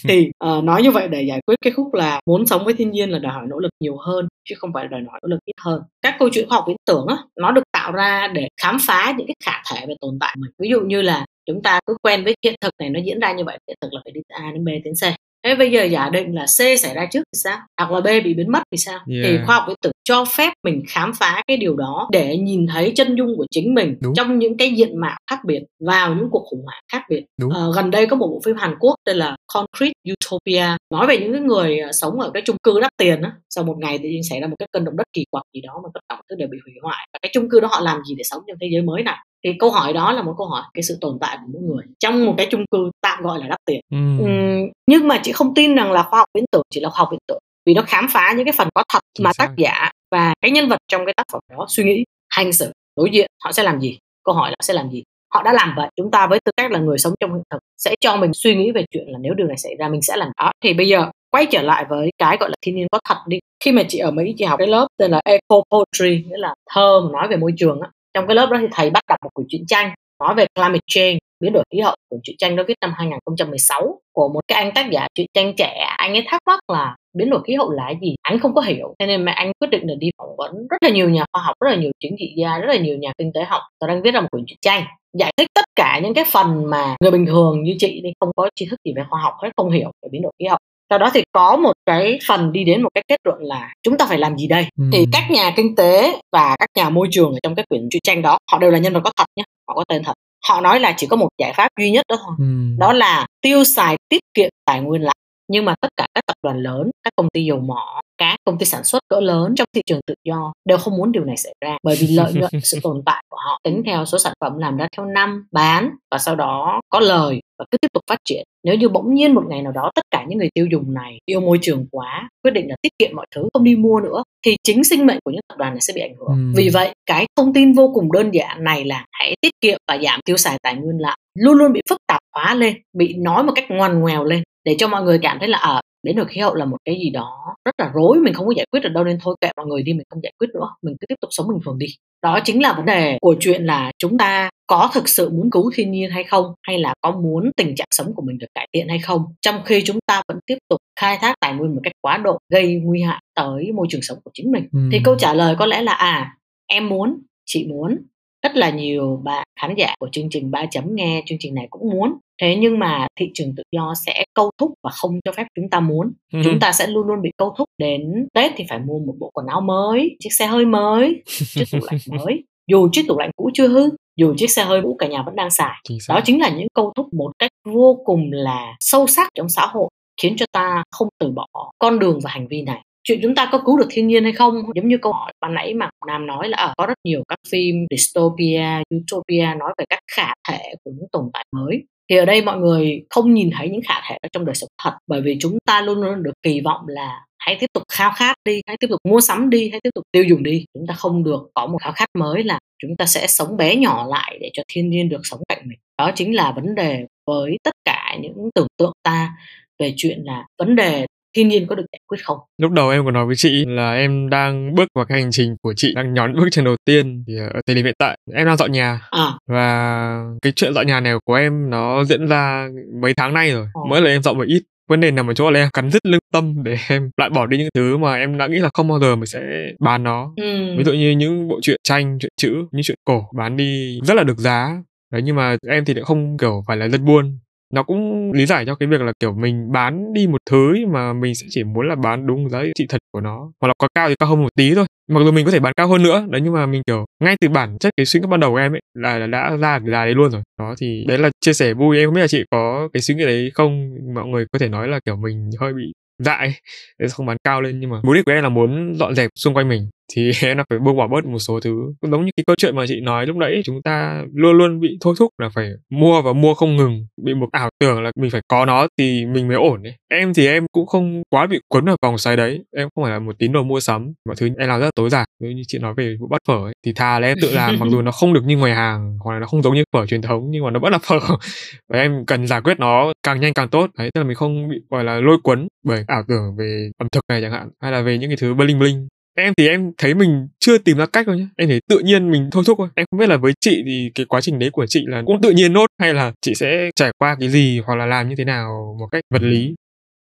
[0.07, 2.91] thì uh, nói như vậy để giải quyết cái khúc là muốn sống với thiên
[2.91, 5.39] nhiên là đòi hỏi nỗ lực nhiều hơn chứ không phải đòi hỏi nỗ lực
[5.45, 5.81] ít hơn.
[6.01, 9.13] Các câu chuyện khoa học viễn tưởng á nó được tạo ra để khám phá
[9.17, 10.51] những cái khả thể về tồn tại mình.
[10.59, 13.33] Ví dụ như là chúng ta cứ quen với hiện thực này nó diễn ra
[13.33, 15.71] như vậy hiện thực là phải đi từ a đến b đến c thế bây
[15.71, 18.51] giờ giả định là c xảy ra trước thì sao hoặc là b bị biến
[18.51, 19.25] mất thì sao yeah.
[19.25, 22.67] thì khoa học viễn tưởng cho phép mình khám phá cái điều đó để nhìn
[22.67, 24.13] thấy chân dung của chính mình Đúng.
[24.13, 27.53] trong những cái diện mạo khác biệt vào những cuộc khủng hoảng khác biệt Đúng.
[27.53, 31.17] À, gần đây có một bộ phim Hàn Quốc tên là Concrete Utopia nói về
[31.17, 33.97] những cái người ờ, sống ở cái chung cư đắt tiền á sau một ngày
[33.97, 35.99] tự nhiên xảy ra một cái cơn động đất kỳ quặc gì đó mà tất
[36.09, 38.15] cả mọi thứ đều bị hủy hoại và cái chung cư đó họ làm gì
[38.17, 40.63] để sống trong thế giới mới này thì câu hỏi đó là một câu hỏi
[40.73, 43.47] cái sự tồn tại của mỗi người trong một cái chung cư tạm gọi là
[43.47, 44.23] đắt tiền ừ.
[44.23, 46.99] Uhm, nhưng mà chị không tin rằng là khoa học viễn tưởng chỉ là khoa
[46.99, 49.45] học viễn tưởng vì nó khám phá những cái phần có thật Chính mà xác.
[49.45, 52.71] tác giả và cái nhân vật trong cái tác phẩm đó suy nghĩ hành xử
[52.97, 55.73] đối diện họ sẽ làm gì câu hỏi là sẽ làm gì họ đã làm
[55.77, 58.31] vậy chúng ta với tư cách là người sống trong hiện thực sẽ cho mình
[58.33, 60.73] suy nghĩ về chuyện là nếu điều này xảy ra mình sẽ làm đó thì
[60.73, 63.71] bây giờ quay trở lại với cái gọi là thiên nhiên có thật đi khi
[63.71, 67.01] mà chị ở mỹ chị học cái lớp tên là eco poetry nghĩa là thơ
[67.01, 69.29] mà nói về môi trường á trong cái lớp đó thì thầy bắt đọc một
[69.33, 71.95] quyển truyện tranh, nói về climate change, biến đổi khí hậu.
[72.09, 75.53] Của truyện tranh đó viết năm 2016 của một cái anh tác giả truyện tranh
[75.57, 75.85] trẻ.
[75.97, 78.15] Anh ấy thắc mắc là biến đổi khí hậu là gì?
[78.21, 80.83] Anh không có hiểu, cho nên mà anh quyết định là đi phỏng vấn rất
[80.83, 83.11] là nhiều nhà khoa học, rất là nhiều chính trị gia, rất là nhiều nhà
[83.17, 83.61] kinh tế học.
[83.81, 86.69] Và đang viết ra một quyển truyện tranh, giải thích tất cả những cái phần
[86.69, 89.33] mà người bình thường như chị thì không có tri thức gì về khoa học
[89.43, 92.51] hết, không hiểu về biến đổi khí hậu sau đó thì có một cái phần
[92.51, 94.83] đi đến một cái kết luận là chúng ta phải làm gì đây ừ.
[94.93, 98.01] thì các nhà kinh tế và các nhà môi trường ở trong cái quyển truyện
[98.03, 100.13] tranh đó họ đều là nhân vật có thật nhé họ có tên thật
[100.47, 102.45] họ nói là chỉ có một giải pháp duy nhất đó thôi ừ.
[102.77, 105.15] đó là tiêu xài tiết kiệm tài nguyên lại
[105.47, 108.57] nhưng mà tất cả các tập đoàn lớn các công ty dầu mỏ các công
[108.57, 111.37] ty sản xuất cỡ lớn trong thị trường tự do đều không muốn điều này
[111.37, 114.57] xảy ra bởi vì lợi nhuận sự tồn tại họ tính theo số sản phẩm
[114.57, 118.19] làm ra theo năm bán và sau đó có lời và cứ tiếp tục phát
[118.25, 118.43] triển.
[118.63, 121.17] Nếu như bỗng nhiên một ngày nào đó tất cả những người tiêu dùng này
[121.25, 124.23] yêu môi trường quá quyết định là tiết kiệm mọi thứ không đi mua nữa
[124.45, 126.27] thì chính sinh mệnh của những tập đoàn này sẽ bị ảnh hưởng.
[126.27, 126.53] Ừ.
[126.55, 129.97] vì vậy cái thông tin vô cùng đơn giản này là hãy tiết kiệm và
[130.03, 131.17] giảm tiêu xài tài nguyên lại.
[131.37, 134.75] Luôn luôn bị phức tạp hóa lên bị nói một cách ngoằn ngoèo lên để
[134.79, 136.95] cho mọi người cảm thấy là ở à, biến đổi khí hậu là một cái
[137.03, 139.49] gì đó rất là rối mình không có giải quyết được đâu nên thôi kệ
[139.57, 141.77] mọi người đi mình không giải quyết nữa mình cứ tiếp tục sống bình thường
[141.77, 141.85] đi
[142.23, 145.71] đó chính là vấn đề của chuyện là chúng ta có thực sự muốn cứu
[145.75, 148.67] thiên nhiên hay không hay là có muốn tình trạng sống của mình được cải
[148.73, 151.81] thiện hay không trong khi chúng ta vẫn tiếp tục khai thác tài nguyên một
[151.83, 154.79] cách quá độ gây nguy hại tới môi trường sống của chính mình ừ.
[154.91, 156.35] thì câu trả lời có lẽ là à
[156.67, 157.97] em muốn chị muốn
[158.43, 161.67] rất là nhiều bạn khán giả của chương trình 3 chấm nghe chương trình này
[161.69, 162.13] cũng muốn.
[162.41, 165.69] Thế nhưng mà thị trường tự do sẽ câu thúc và không cho phép chúng
[165.69, 166.11] ta muốn.
[166.33, 166.39] Ừ.
[166.43, 169.29] chúng ta sẽ luôn luôn bị câu thúc đến tết thì phải mua một bộ
[169.33, 172.43] quần áo mới chiếc xe hơi mới chiếc tủ lạnh mới.
[172.67, 175.35] Dù chiếc tủ lạnh cũ chưa hư dù chiếc xe hơi cũ cả nhà vẫn
[175.35, 175.75] đang xài.
[176.09, 179.65] Đó chính là những câu thúc một cách vô cùng là sâu sắc trong xã
[179.65, 179.89] hội
[180.21, 183.49] khiến cho ta không từ bỏ con đường và hành vi này chuyện chúng ta
[183.51, 184.53] có cứu được thiên nhiên hay không?
[184.75, 187.39] Giống như câu hỏi ban nãy mà nam nói là ở có rất nhiều các
[187.49, 191.83] phim dystopia, utopia nói về các khả thể của những tồn tại mới.
[192.09, 194.69] Thì ở đây mọi người không nhìn thấy những khả thể ở trong đời sống
[194.83, 198.11] thật, bởi vì chúng ta luôn luôn được kỳ vọng là hãy tiếp tục khao
[198.15, 200.65] khát đi, hãy tiếp tục mua sắm đi, hãy tiếp tục tiêu dùng đi.
[200.73, 203.75] Chúng ta không được có một khao khát mới là chúng ta sẽ sống bé
[203.75, 205.79] nhỏ lại để cho thiên nhiên được sống cạnh mình.
[205.97, 209.33] Đó chính là vấn đề với tất cả những tưởng tượng ta
[209.79, 211.05] về chuyện là vấn đề
[211.35, 213.93] thiên nhiên có được giải quyết không lúc đầu em có nói với chị là
[213.93, 217.23] em đang bước vào cái hành trình của chị đang nhón bước chân đầu tiên
[217.27, 219.31] thì ở thời điểm hiện tại em đang dọn nhà à.
[219.47, 222.67] và cái chuyện dọn nhà này của em nó diễn ra
[223.01, 223.81] mấy tháng nay rồi à.
[223.89, 226.05] mới là em dọn một ít vấn đề nằm ở chỗ là em cắn rứt
[226.05, 228.87] lương tâm để em loại bỏ đi những thứ mà em đã nghĩ là không
[228.87, 229.41] bao giờ mình sẽ
[229.79, 230.75] bán nó ừ.
[230.77, 234.13] ví dụ như những bộ truyện tranh truyện chữ những chuyện cổ bán đi rất
[234.13, 237.39] là được giá đấy nhưng mà em thì lại không kiểu phải là dân buôn
[237.73, 241.13] nó cũng lý giải cho cái việc là kiểu mình bán đi một thứ mà
[241.13, 243.87] mình sẽ chỉ muốn là bán đúng giá trị thật của nó hoặc là có
[243.95, 244.85] cao thì cao hơn một tí thôi.
[245.09, 247.35] Mặc dù mình có thể bán cao hơn nữa đấy nhưng mà mình kiểu ngay
[247.41, 249.79] từ bản chất cái suy nghĩ ban đầu của em ấy là, là đã ra
[249.79, 250.41] cái giá đấy luôn rồi.
[250.59, 253.15] Đó thì đấy là chia sẻ vui em không biết là chị có cái suy
[253.15, 253.89] nghĩ đấy không?
[254.13, 255.93] Mọi người có thể nói là kiểu mình hơi bị
[256.23, 256.53] dại
[256.99, 259.29] để không bán cao lên nhưng mà mục đích của em là muốn dọn dẹp
[259.35, 261.71] xung quanh mình thì em là phải buông bỏ bớt một số thứ.
[262.01, 264.79] Cũng giống như cái câu chuyện mà chị nói lúc nãy chúng ta luôn luôn
[264.79, 268.11] bị thôi thúc là phải mua và mua không ngừng bị một ảo tưởng là
[268.15, 269.93] mình phải có nó thì mình mới ổn ấy.
[270.09, 272.63] Em thì em cũng không quá bị cuốn vào vòng xoáy đấy.
[272.75, 274.91] Em không phải là một tín đồ mua sắm mọi thứ em làm rất là
[274.95, 275.25] tối giản.
[275.39, 277.79] Nếu như chị nói về vụ bắt phở ấy, thì thà là em tự làm
[277.79, 280.05] mặc dù nó không được như ngoài hàng hoặc là nó không giống như phở
[280.05, 281.19] truyền thống nhưng mà nó vẫn là phở.
[281.89, 283.89] Và em cần giải quyết nó càng nhanh càng tốt.
[283.97, 287.07] Đấy tức là mình không bị gọi là lôi cuốn bởi ảo tưởng về ẩm
[287.11, 289.07] thực này chẳng hạn hay là về những cái thứ bling bling
[289.39, 292.31] em thì em thấy mình chưa tìm ra cách đâu nhé em thấy tự nhiên
[292.31, 292.87] mình thôi thúc thôi.
[292.95, 295.41] Em không biết là với chị thì cái quá trình đấy của chị là cũng
[295.41, 298.35] tự nhiên nốt hay là chị sẽ trải qua cái gì hoặc là làm như
[298.37, 299.75] thế nào một cách vật lý?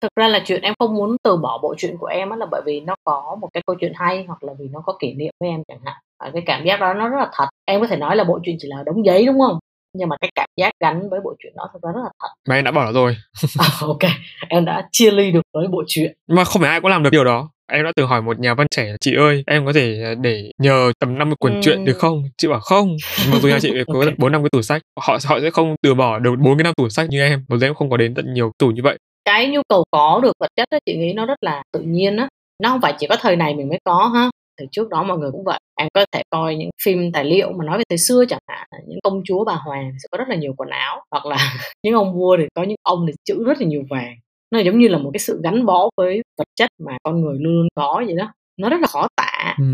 [0.02, 2.62] Thực ra là chuyện em không muốn từ bỏ bộ chuyện của em là bởi
[2.66, 5.34] vì nó có một cái câu chuyện hay hoặc là vì nó có kỷ niệm
[5.40, 5.96] với em chẳng hạn.
[6.20, 7.46] Và cái cảm giác đó nó rất là thật.
[7.66, 9.60] Em có thể nói là bộ chuyện chỉ là đống giấy đúng không?
[9.98, 12.28] Nhưng mà cái cảm giác gắn với bộ chuyện đó thực ra rất là thật.
[12.50, 13.16] Mà em đã bỏ rồi.
[13.60, 14.12] À, ok.
[14.50, 16.14] Em đã chia ly được với bộ chuyện.
[16.28, 18.54] Mà không phải ai cũng làm được điều đó em đã từng hỏi một nhà
[18.54, 21.60] văn trẻ chị ơi em có thể à, để nhờ tầm 50 cuốn ừ.
[21.64, 22.24] truyện được không?
[22.38, 22.96] Chị bảo không.
[23.32, 24.14] Mặc dù nhà chị có okay.
[24.18, 26.74] bốn năm cái tủ sách họ họ sẽ không từ bỏ được bốn cái năm
[26.78, 28.98] tủ sách như em bởi vì em không có đến tận nhiều tủ như vậy.
[29.26, 32.18] Cái nhu cầu có được vật chất đó chị nghĩ nó rất là tự nhiên
[32.18, 32.28] á.
[32.64, 35.18] Nó không phải chỉ có thời này mình mới có ha từ trước đó mọi
[35.18, 35.60] người cũng vậy.
[35.80, 38.68] Em có thể coi những phim tài liệu mà nói về thời xưa chẳng hạn
[38.88, 41.38] những công chúa bà hoàng sẽ có rất là nhiều quần áo hoặc là
[41.84, 44.16] những ông vua thì có những ông thì chữ rất là nhiều vàng.
[44.52, 47.38] Nó giống như là một cái sự gắn bó với vật chất mà con người
[47.40, 49.56] luôn luôn có vậy đó nó rất là khó tả.
[49.58, 49.66] Ừ.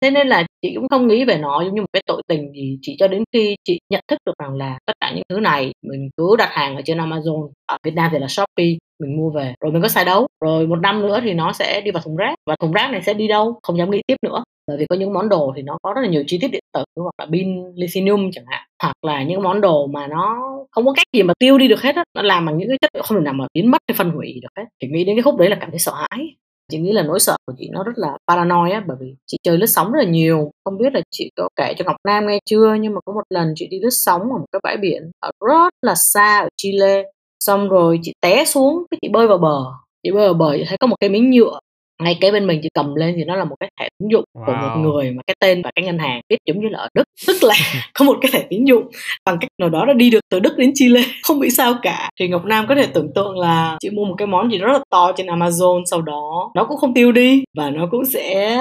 [0.00, 2.52] thế nên là chị cũng không nghĩ về nó giống như một cái tội tình
[2.52, 5.40] gì chỉ cho đến khi chị nhận thức được rằng là tất cả những thứ
[5.40, 9.16] này mình cứ đặt hàng ở trên Amazon ở Việt Nam thì là Shopee mình
[9.16, 11.90] mua về rồi mình có xài đấu rồi một năm nữa thì nó sẽ đi
[11.90, 14.44] vào thùng rác và thùng rác này sẽ đi đâu không dám nghĩ tiếp nữa
[14.66, 16.62] bởi vì có những món đồ thì nó có rất là nhiều chi tiết điện
[16.72, 20.36] tử, hoặc là pin lithium chẳng hạn, hoặc là những món đồ mà nó
[20.70, 22.78] không có cách gì mà tiêu đi được hết á, nó làm bằng những cái
[22.80, 24.64] chất không thể nào mà biến mất hay phân hủy được hết.
[24.80, 26.36] Chị nghĩ đến cái khúc đấy là cảm thấy sợ hãi.
[26.72, 29.38] Chị nghĩ là nỗi sợ của chị nó rất là paranoid á, bởi vì chị
[29.42, 30.50] chơi lướt sóng rất là nhiều.
[30.64, 33.22] Không biết là chị có kể cho ngọc nam nghe chưa, nhưng mà có một
[33.30, 36.48] lần chị đi lướt sóng ở một cái bãi biển ở rất là xa ở
[36.56, 37.02] chile,
[37.40, 39.64] xong rồi chị té xuống, cái chị bơi vào bờ.
[40.02, 41.58] Chị bơi vào bờ, chị thấy có một cái miếng nhựa
[42.02, 44.24] ngay kế bên mình chị cầm lên thì nó là một cái thẻ tín dụng
[44.34, 44.46] wow.
[44.46, 46.88] của một người mà cái tên và cái ngân hàng viết giống như là ở
[46.94, 47.04] Đức.
[47.26, 47.54] Tức là
[47.94, 48.88] có một cái thẻ tín dụng
[49.24, 51.02] bằng cách nào đó đã đi được từ Đức đến Chile.
[51.22, 52.10] Không bị sao cả.
[52.20, 54.72] Thì Ngọc Nam có thể tưởng tượng là chị mua một cái món gì rất
[54.72, 58.56] là to trên Amazon sau đó nó cũng không tiêu đi và nó cũng sẽ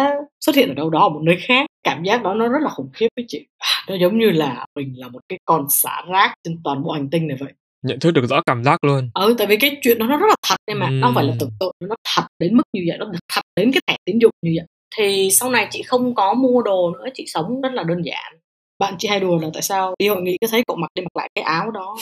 [0.45, 1.65] xuất hiện ở đâu đó ở một nơi khác.
[1.83, 3.45] Cảm giác đó nó rất là khủng khiếp với chị.
[3.89, 7.09] Nó giống như là mình là một cái con xả rác trên toàn bộ hành
[7.09, 7.53] tinh này vậy
[7.85, 9.09] nhận thức được rõ cảm giác luôn.
[9.13, 10.85] Ừ tại vì cái chuyện đó nó rất là thật em mà.
[10.85, 10.99] Uhm.
[10.99, 13.71] nó không phải là tưởng tượng nó thật đến mức như vậy nó thật đến
[13.71, 14.65] cái thẻ tín dụng như vậy.
[14.97, 18.33] Thì sau này chị không có mua đồ nữa chị sống rất là đơn giản.
[18.79, 21.01] Bạn chị hay đùa là tại sao đi hội nghị cứ thấy cậu mặc đi
[21.01, 21.95] mặc lại cái áo đó.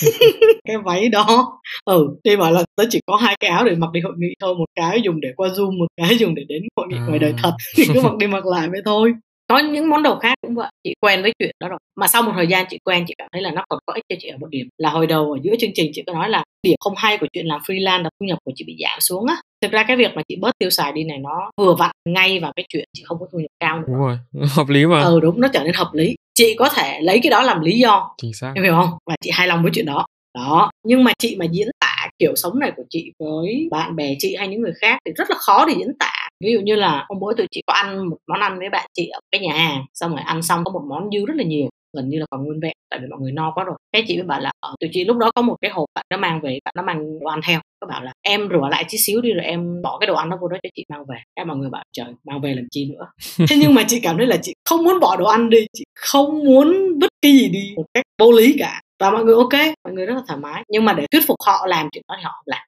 [0.68, 1.60] Cái váy đó.
[1.84, 4.28] Ừ đi bảo là tớ chỉ có hai cái áo để mặc đi hội nghị
[4.40, 7.06] thôi một cái dùng để qua zoom một cái dùng để đến hội nghị à.
[7.06, 7.52] ngoài đời thật.
[7.76, 9.12] Thì cứ mặc đi mặc lại vậy thôi
[9.48, 11.78] có những món đồ khác cũng vậy chị quen với chuyện đó rồi.
[12.00, 14.04] Mà sau một thời gian chị quen chị cảm thấy là nó còn có ích
[14.08, 16.28] cho chị ở một điểm là hồi đầu ở giữa chương trình chị có nói
[16.28, 19.00] là điểm không hay của chuyện làm freelance là thu nhập của chị bị giảm
[19.00, 19.36] xuống á.
[19.62, 22.40] Thực ra cái việc mà chị bớt tiêu xài đi này nó vừa vặn ngay
[22.40, 23.84] vào cái chuyện chị không có thu nhập cao nữa.
[23.86, 24.18] Đúng rồi
[24.56, 25.02] hợp lý mà.
[25.02, 26.14] Ừ đúng nó trở nên hợp lý.
[26.34, 28.14] Chị có thể lấy cái đó làm lý do.
[28.22, 28.52] Chính xác.
[28.54, 28.90] Em hiểu không?
[29.06, 30.06] Và chị hài lòng với chuyện đó.
[30.34, 34.14] Đó nhưng mà chị mà diễn tả kiểu sống này của chị với bạn bè
[34.18, 36.74] chị hay những người khác thì rất là khó để diễn tả ví dụ như
[36.74, 39.40] là hôm bữa tôi chị có ăn một món ăn với bạn chị ở cái
[39.40, 42.18] nhà hàng, xong rồi ăn xong có một món dư rất là nhiều, gần như
[42.18, 43.76] là còn nguyên vẹn, tại vì mọi người no quá rồi.
[43.92, 46.04] Cái chị mới bảo là ở tụi chị lúc đó có một cái hộp bạn
[46.10, 47.60] nó mang về, bạn nó mang đồ ăn theo.
[47.80, 50.30] Có bảo là, em rửa lại chút xíu đi rồi em bỏ cái đồ ăn
[50.30, 51.16] đó vô đó cho chị mang về.
[51.34, 53.06] Em mọi người bảo, trời, mang về làm chi nữa?
[53.48, 55.84] Thế nhưng mà chị cảm thấy là chị không muốn bỏ đồ ăn đi, chị
[55.94, 58.80] không muốn vứt cái gì đi một cách vô lý cả.
[59.00, 59.52] Và mọi người ok,
[59.84, 60.64] mọi người rất là thoải mái.
[60.68, 62.60] Nhưng mà để thuyết phục họ làm chuyện đó thì họ làm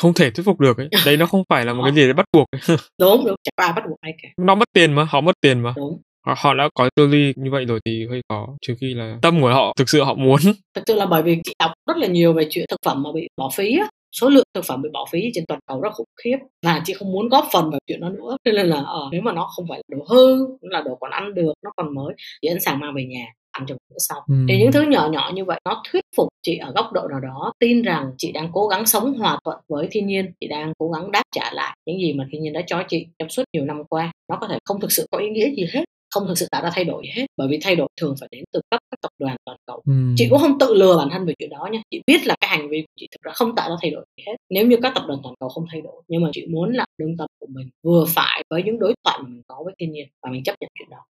[0.00, 0.88] không thể thuyết phục được ấy.
[1.06, 2.60] Đấy nó không phải là một cái gì để bắt buộc ấy.
[3.00, 4.28] đúng đúng có ai bắt buộc ai cả.
[4.36, 5.74] Nó mất tiền mà họ mất tiền mà.
[5.76, 6.00] Đúng.
[6.26, 9.18] Họ, họ đã có tư duy như vậy rồi thì hơi khó trừ khi là
[9.22, 10.40] tâm của họ thực sự họ muốn.
[10.74, 13.10] Thực sự là bởi vì chị đọc rất là nhiều về chuyện thực phẩm mà
[13.14, 13.88] bị bỏ phí á.
[14.12, 16.36] Số lượng thực phẩm bị bỏ phí trên toàn cầu rất khủng khiếp.
[16.62, 18.36] Và chị không muốn góp phần vào chuyện đó nữa.
[18.44, 21.34] Nên là ờ, nếu mà nó không phải là đồ hư là đồ còn ăn
[21.34, 24.34] được nó còn mới thì anh sàng mang về nhà ăn trong bữa sau ừ.
[24.48, 27.20] thì những thứ nhỏ nhỏ như vậy nó thuyết phục chị ở góc độ nào
[27.20, 30.72] đó tin rằng chị đang cố gắng sống hòa thuận với thiên nhiên chị đang
[30.78, 33.44] cố gắng đáp trả lại những gì mà thiên nhiên đã cho chị trong suốt
[33.52, 35.84] nhiều năm qua nó có thể không thực sự có ý nghĩa gì hết
[36.14, 38.28] không thực sự tạo ra thay đổi gì hết bởi vì thay đổi thường phải
[38.32, 39.92] đến từ cấp các tập đoàn toàn cầu ừ.
[40.16, 42.50] chị cũng không tự lừa bản thân về chuyện đó nha chị biết là cái
[42.50, 44.76] hành vi của chị thực ra không tạo ra thay đổi gì hết nếu như
[44.82, 47.26] các tập đoàn toàn cầu không thay đổi nhưng mà chị muốn là lương tâm
[47.40, 50.30] của mình vừa phải với những đối thoại mà mình có với thiên nhiên và
[50.30, 51.04] mình chấp nhận chuyện đó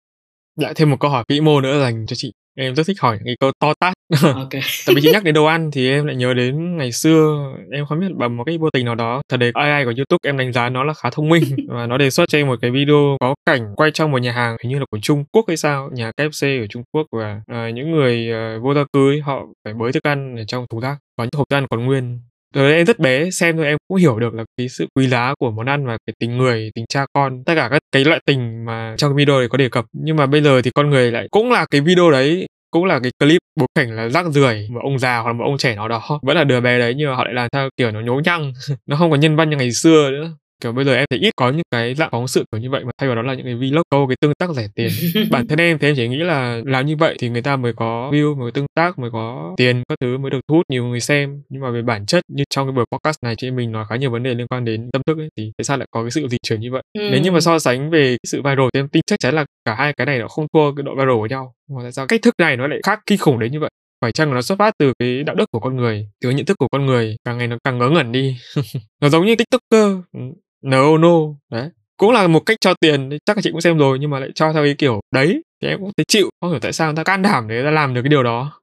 [0.59, 2.31] lại thêm một câu hỏi vĩ mô nữa dành cho chị.
[2.57, 3.93] Em rất thích hỏi những câu to tát.
[4.35, 4.61] Okay.
[4.85, 7.85] tại vì chị nhắc đến đồ ăn thì em lại nhớ đến ngày xưa em
[7.85, 9.21] không biết bằng một cái vô tình nào đó.
[9.29, 11.97] Thật đề AI của YouTube em đánh giá nó là khá thông minh và nó
[11.97, 14.71] đề xuất cho em một cái video có cảnh quay trong một nhà hàng hình
[14.71, 15.89] như là của Trung Quốc hay sao?
[15.93, 19.73] Nhà KFC ở Trung Quốc và uh, những người uh, vô gia cư họ phải
[19.73, 20.97] bới thức ăn ở trong thùng rác.
[21.17, 22.19] Có những hộp thức ăn còn nguyên
[22.55, 25.33] rồi em rất bé, xem thôi em cũng hiểu được là cái sự quý giá
[25.39, 28.21] của món ăn và cái tình người tình cha con, tất cả các cái loại
[28.25, 29.85] tình mà trong cái video này có đề cập.
[29.93, 32.99] Nhưng mà bây giờ thì con người lại cũng là cái video đấy, cũng là
[32.99, 35.75] cái clip bối cảnh là rác rưởi, một ông già hoặc là một ông trẻ
[35.75, 38.01] nào đó, vẫn là đứa bé đấy nhưng mà họ lại làm theo kiểu nó
[38.01, 38.53] nhố nhăng,
[38.85, 40.31] nó không có nhân văn như ngày xưa nữa
[40.61, 42.85] kiểu bây giờ em thấy ít có những cái dạng phóng sự kiểu như vậy
[42.85, 44.89] mà thay vào đó là những cái vlog câu cái tương tác rẻ tiền.
[45.31, 47.73] Bản thân em thì em chỉ nghĩ là làm như vậy thì người ta mới
[47.73, 50.65] có view mới có tương tác mới có tiền các thứ mới được thu hút
[50.69, 51.41] nhiều người xem.
[51.49, 53.95] Nhưng mà về bản chất như trong cái buổi podcast này chị mình nói khá
[53.95, 56.11] nhiều vấn đề liên quan đến tâm thức ấy thì tại sao lại có cái
[56.11, 56.83] sự di chuyển như vậy?
[56.93, 57.09] Ừ.
[57.11, 59.45] nếu như mà so sánh về cái sự viral thì em tin chắc chắn là
[59.65, 61.53] cả hai cái này nó không thua cái độ viral của nhau.
[61.69, 63.69] Mà tại sao cách thức này nó lại khác kinh khủng đến như vậy?
[64.01, 66.45] Phải chăng nó xuất phát từ cái đạo đức của con người từ cái nhận
[66.45, 68.37] thức của con người càng ngày nó càng ngớ ngẩn đi.
[69.01, 69.97] Nó giống như tiktoker.
[70.13, 70.19] Ừ,
[70.61, 71.17] no no.
[71.51, 71.69] Đấy.
[71.97, 74.29] Cũng là một cách cho tiền chắc là chị cũng xem rồi nhưng mà lại
[74.35, 76.95] cho theo cái kiểu đấy thì em cũng thấy chịu không hiểu tại sao người
[76.95, 78.61] ta can đảm để ta làm được cái điều đó.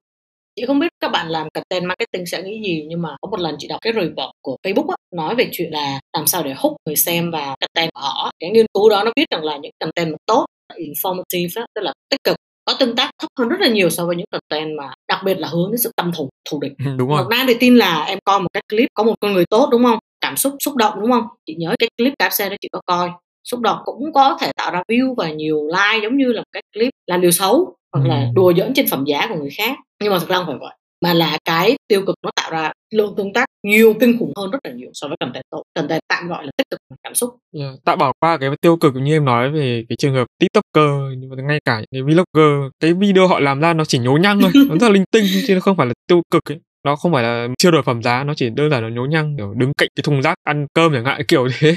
[0.57, 3.41] Chị không biết các bạn làm content marketing sẽ nghĩ gì nhưng mà có một
[3.41, 6.55] lần chị đọc cái report của Facebook á, nói về chuyện là làm sao để
[6.57, 8.31] hút người xem vào content của họ.
[8.39, 11.83] Cái nghiên cứu đó nó biết rằng là những content mà tốt informative đó, tức
[11.83, 14.79] là tích cực có tương tác thấp hơn rất là nhiều so với những content
[14.79, 16.73] mà đặc biệt là hướng đến sự tâm thủ thù địch.
[16.97, 17.19] Đúng rồi.
[17.19, 19.69] Ngọc Nam thì tin là em coi một cái clip có một con người tốt
[19.71, 21.25] đúng không cảm xúc xúc động đúng không?
[21.47, 23.11] Chị nhớ cái clip cáp xe đó chị có coi.
[23.45, 26.49] Xúc động cũng có thể tạo ra view và nhiều like giống như là một
[26.53, 28.09] cái clip làm điều xấu hoặc ừ.
[28.09, 29.79] là đùa giỡn trên phẩm giá của người khác.
[30.03, 30.75] Nhưng mà thực ra không phải vậy
[31.05, 34.51] mà là cái tiêu cực nó tạo ra lượng tương tác nhiều kinh khủng hơn
[34.51, 37.37] rất là nhiều so với content tốt content tạm gọi là tích cực cảm xúc.
[37.59, 37.75] Yeah.
[37.85, 41.31] tạ bỏ qua cái tiêu cực như em nói về cái trường hợp tiktoker nhưng
[41.31, 44.41] mà ngay cả những cái vlogger cái video họ làm ra nó chỉ nhố nhăng
[44.41, 46.97] thôi nó rất là linh tinh chứ nó không phải là tiêu cực ấy nó
[46.97, 49.55] không phải là chưa đổi phẩm giá nó chỉ đơn giản là nhố nhăng kiểu
[49.55, 51.77] đứng cạnh cái thùng rác ăn cơm chẳng hạn kiểu thế.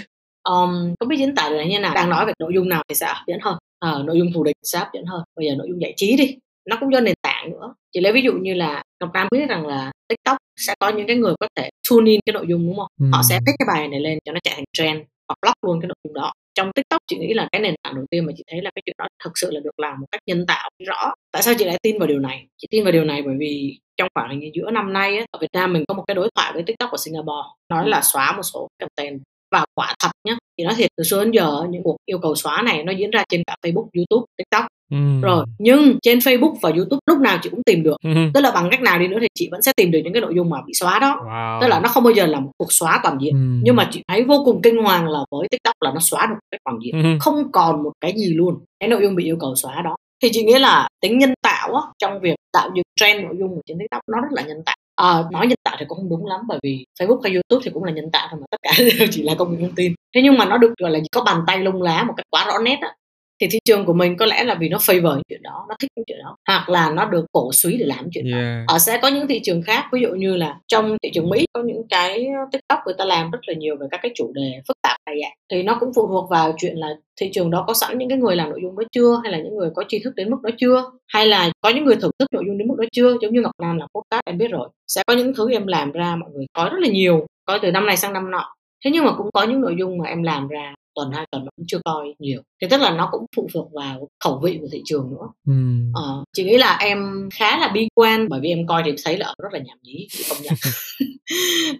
[0.49, 1.95] Um, không biết diễn tả là như nào.
[1.95, 3.57] Đang nói về nội dung nào thì sẽ hấp dẫn hơn.
[3.79, 5.23] À, nội dung thù địch sẽ hấp dẫn hơn.
[5.35, 6.37] Bây giờ nội dung giải trí đi.
[6.69, 7.73] Nó cũng do nền tảng nữa.
[7.93, 11.07] Chỉ lấy ví dụ như là ngọc nam biết rằng là tiktok sẽ có những
[11.07, 12.87] cái người có thể tune in cái nội dung đúng không?
[12.99, 13.05] Ừ.
[13.13, 15.81] họ sẽ pick cái bài này lên cho nó chạy thành trend hoặc block luôn
[15.81, 16.33] cái nội dung đó.
[16.55, 18.81] Trong tiktok chị nghĩ là cái nền tảng đầu tiên mà chị thấy là cái
[18.85, 21.13] chuyện đó thực sự là được làm một cách nhân tạo rõ.
[21.31, 22.45] Tại sao chị lại tin vào điều này?
[22.57, 25.25] Chị tin vào điều này bởi vì trong khoảng hình như giữa năm nay á,
[25.31, 28.01] ở Việt Nam mình có một cái đối thoại với TikTok ở Singapore nói là
[28.01, 29.19] xóa một số content
[29.51, 32.35] và quả thật nhá thì nói thiệt từ xưa đến giờ những cuộc yêu cầu
[32.35, 34.97] xóa này nó diễn ra trên cả Facebook, YouTube, TikTok Ừ.
[35.21, 38.09] rồi nhưng trên Facebook và YouTube lúc nào chị cũng tìm được ừ.
[38.33, 40.21] tức là bằng cách nào đi nữa thì chị vẫn sẽ tìm được những cái
[40.21, 41.61] nội dung mà bị xóa đó wow.
[41.61, 43.61] tức là nó không bao giờ là một cuộc xóa toàn diện ừ.
[43.63, 46.35] nhưng mà chị thấy vô cùng kinh hoàng là với TikTok là nó xóa được
[46.51, 47.09] cách toàn diện ừ.
[47.19, 50.29] không còn một cái gì luôn cái nội dung bị yêu cầu xóa đó thì
[50.31, 53.61] chị nghĩ là tính nhân tạo á, trong việc tạo dựng trend nội dung ở
[53.65, 54.75] trên TikTok nó rất là nhân tạo.
[54.95, 57.71] À, nói nhân tạo thì cũng không đúng lắm bởi vì Facebook hay YouTube thì
[57.73, 59.93] cũng là nhân tạo thôi mà tất cả đều chỉ là công nghệ thông tin.
[60.15, 62.45] Thế nhưng mà nó được gọi là có bàn tay lung lá một cách quá
[62.45, 62.93] rõ nét á
[63.41, 65.75] thì thị trường của mình có lẽ là vì nó favor những chuyện đó nó
[65.79, 68.43] thích những chuyện đó hoặc là nó được cổ suý để làm chuyện yeah.
[68.67, 71.29] đó ở sẽ có những thị trường khác ví dụ như là trong thị trường
[71.29, 74.31] mỹ có những cái tiktok người ta làm rất là nhiều về các cái chủ
[74.33, 74.77] đề phức
[75.15, 76.87] này thì nó cũng phụ thuộc vào chuyện là
[77.21, 79.37] thị trường đó có sẵn những cái người làm nội dung đó chưa, hay là
[79.37, 82.11] những người có tri thức đến mức đó chưa, hay là có những người thưởng
[82.19, 83.17] thức nội dung đến mức đó chưa.
[83.21, 85.91] Giống như ngọc nam là podcast, em biết rồi, sẽ có những thứ em làm
[85.91, 88.53] ra mọi người có rất là nhiều, coi từ năm này sang năm nọ.
[88.85, 91.45] Thế nhưng mà cũng có những nội dung mà em làm ra tuần hai tuần
[91.45, 92.41] mà cũng chưa coi nhiều.
[92.61, 95.27] Thì tức là nó cũng phụ thuộc vào khẩu vị của thị trường nữa.
[95.47, 95.53] Ừ.
[95.93, 98.95] ờ, chị nghĩ là em khá là bi quan bởi vì em coi thì em
[99.05, 100.53] thấy là rất là nhảm nhí chị công nhận.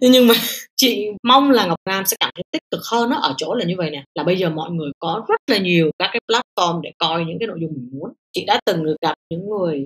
[0.00, 0.34] Nhưng mà
[0.76, 3.64] chị mong là ngọc nam sẽ cảm thấy tích cực hơn nó ở chỗ là
[3.64, 4.04] như vậy nè.
[4.14, 7.38] Là bây giờ mọi người có rất là nhiều các cái platform để coi những
[7.40, 8.12] cái nội dung mình muốn.
[8.32, 9.84] Chị đã từng được gặp những người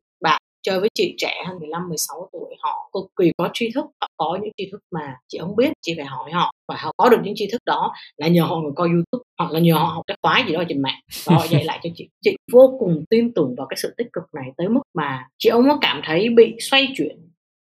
[0.65, 4.09] chơi với chị trẻ hơn 15 16 tuổi, họ cực kỳ có tri thức, họ
[4.17, 6.53] có những tri thức mà chị không biết, chị phải hỏi họ.
[6.69, 9.53] Và họ có được những tri thức đó là nhờ họ người coi youtube, hoặc
[9.53, 11.01] là nhờ họ học cái khóa gì đó trên mạng.
[11.25, 12.09] Và họ dạy lại cho chị.
[12.25, 15.51] Chị vô cùng tin tưởng vào cái sự tích cực này tới mức mà chị
[15.51, 17.19] không có cảm thấy bị xoay chuyển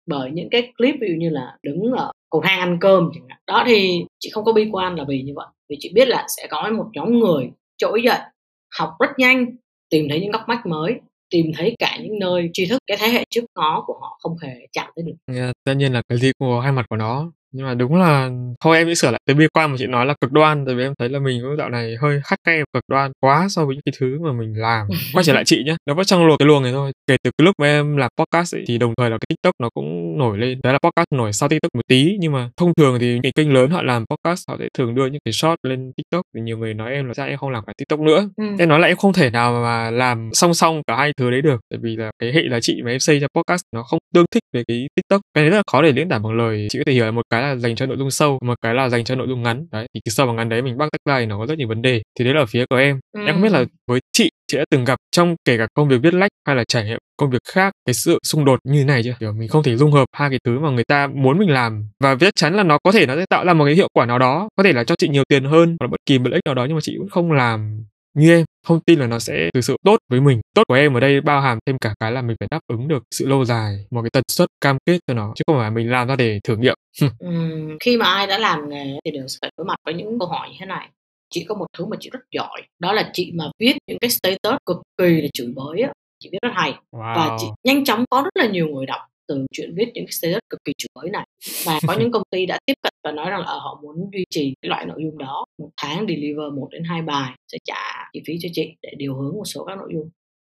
[0.06, 3.24] bởi những cái clip ví dụ như là đứng ở cầu thang ăn cơm chẳng
[3.28, 3.38] hạn.
[3.46, 5.46] Đó thì chị không có bi quan là vì như vậy.
[5.68, 8.18] Vì chị biết là sẽ có một nhóm người trỗi dậy,
[8.78, 9.46] học rất nhanh,
[9.90, 13.08] tìm thấy những góc mách mới tìm thấy cả những nơi tri thức cái thế
[13.08, 15.34] hệ trước nó của họ không hề chạm tới được.
[15.34, 17.94] Yeah, tất nhiên là cái gì cũng có hai mặt của nó nhưng mà đúng
[17.94, 18.30] là
[18.60, 19.20] thôi em nghĩ sửa lại.
[19.26, 21.40] Cái bi quan mà chị nói là cực đoan tại vì em thấy là mình
[21.42, 24.32] cũng dạo này hơi khắt khe cực đoan quá so với những cái thứ mà
[24.32, 24.86] mình làm.
[25.14, 26.92] Quay trở lại chị nhé nó vẫn trong luồng cái luồng này thôi.
[27.06, 29.54] Kể từ cái lúc mà em làm podcast ấy, thì đồng thời là cái tiktok
[29.58, 30.60] nó cũng nổi lên.
[30.62, 33.52] Đấy là podcast nổi sau tiktok một tí nhưng mà thông thường thì những kênh
[33.52, 36.22] lớn họ làm podcast họ sẽ thường đưa những cái short lên tiktok.
[36.34, 38.28] Thì nhiều người nói em là sao em không làm cả tiktok nữa.
[38.36, 38.44] Ừ.
[38.58, 41.42] em nói là em không thể nào mà làm song song cả hai thứ đấy
[41.42, 43.98] được tại vì là cái hệ giá trị mà em xây cho podcast nó không
[44.14, 45.20] tương thích với cái tiktok.
[45.34, 46.66] Cái đấy rất là khó để diễn tả bằng lời.
[46.70, 48.74] Chị có thể hiểu một cái cái là dành cho nội dung sâu một cái
[48.74, 49.66] là dành cho nội dung ngắn.
[49.72, 51.82] Đấy thì cái sâu và ngắn đấy mình bắt tagline nó có rất nhiều vấn
[51.82, 52.02] đề.
[52.18, 53.00] Thì đấy là ở phía của em.
[53.12, 53.20] Ừ.
[53.26, 55.96] em không biết là với chị chị đã từng gặp trong kể cả công việc
[56.02, 59.02] viết lách hay là trải nghiệm công việc khác cái sự xung đột như này
[59.04, 59.14] chưa?
[59.20, 61.88] Kiểu mình không thể dung hợp hai cái thứ mà người ta muốn mình làm
[62.00, 64.06] và chắc chắn là nó có thể nó sẽ tạo ra một cái hiệu quả
[64.06, 66.30] nào đó có thể là cho chị nhiều tiền hơn hoặc là bất kỳ một
[66.32, 67.84] ích nào đó nhưng mà chị cũng không làm
[68.14, 70.40] như em không tin là nó sẽ thực sự tốt với mình.
[70.54, 72.88] Tốt của em ở đây bao hàm thêm cả cái là mình phải đáp ứng
[72.88, 75.70] được sự lâu dài một cái tần suất cam kết cho nó chứ không phải
[75.70, 76.74] mình làm ra để thử nghiệm.
[77.80, 80.48] Khi mà ai đã làm nghề thì đều phải đối mặt với những câu hỏi
[80.48, 80.88] như thế này.
[81.30, 84.10] Chị có một thứ mà chị rất giỏi đó là chị mà viết những cái
[84.10, 85.92] status cực kỳ là chửi bới á.
[86.18, 86.74] Chị viết rất hay.
[86.92, 87.16] Wow.
[87.16, 89.00] và chị nhanh chóng có rất là nhiều người đọc
[89.30, 91.26] từ chuyện viết những cái status cực kỳ chửi bới này.
[91.66, 94.10] Và có những công ty đã tiếp cận và nói rằng là ờ, họ muốn
[94.12, 97.58] duy trì cái loại nội dung đó một tháng deliver một đến hai bài sẽ
[97.64, 100.10] trả chi phí cho chị để điều hướng một số các nội dung.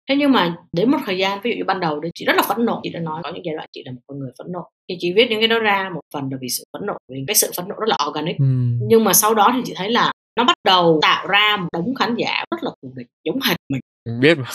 [0.10, 2.34] Thế nhưng mà đến một thời gian ví dụ như ban đầu thì chị rất
[2.36, 4.32] là phẫn nộ chị đã nói có những giai đoạn chị là một con người
[4.38, 4.70] phẫn nộ.
[4.90, 7.24] Thì chị viết những cái đó ra một phần là vì sự phẫn nộ vì
[7.28, 8.38] cái sự phẫn nộ rất là organic.
[8.38, 8.46] Ừ.
[8.88, 11.96] nhưng mà sau đó thì chị thấy là nó bắt đầu tạo ra một đống
[11.96, 13.82] khán giả rất là thù địch giống hệt mình.
[14.20, 14.50] Biết mà.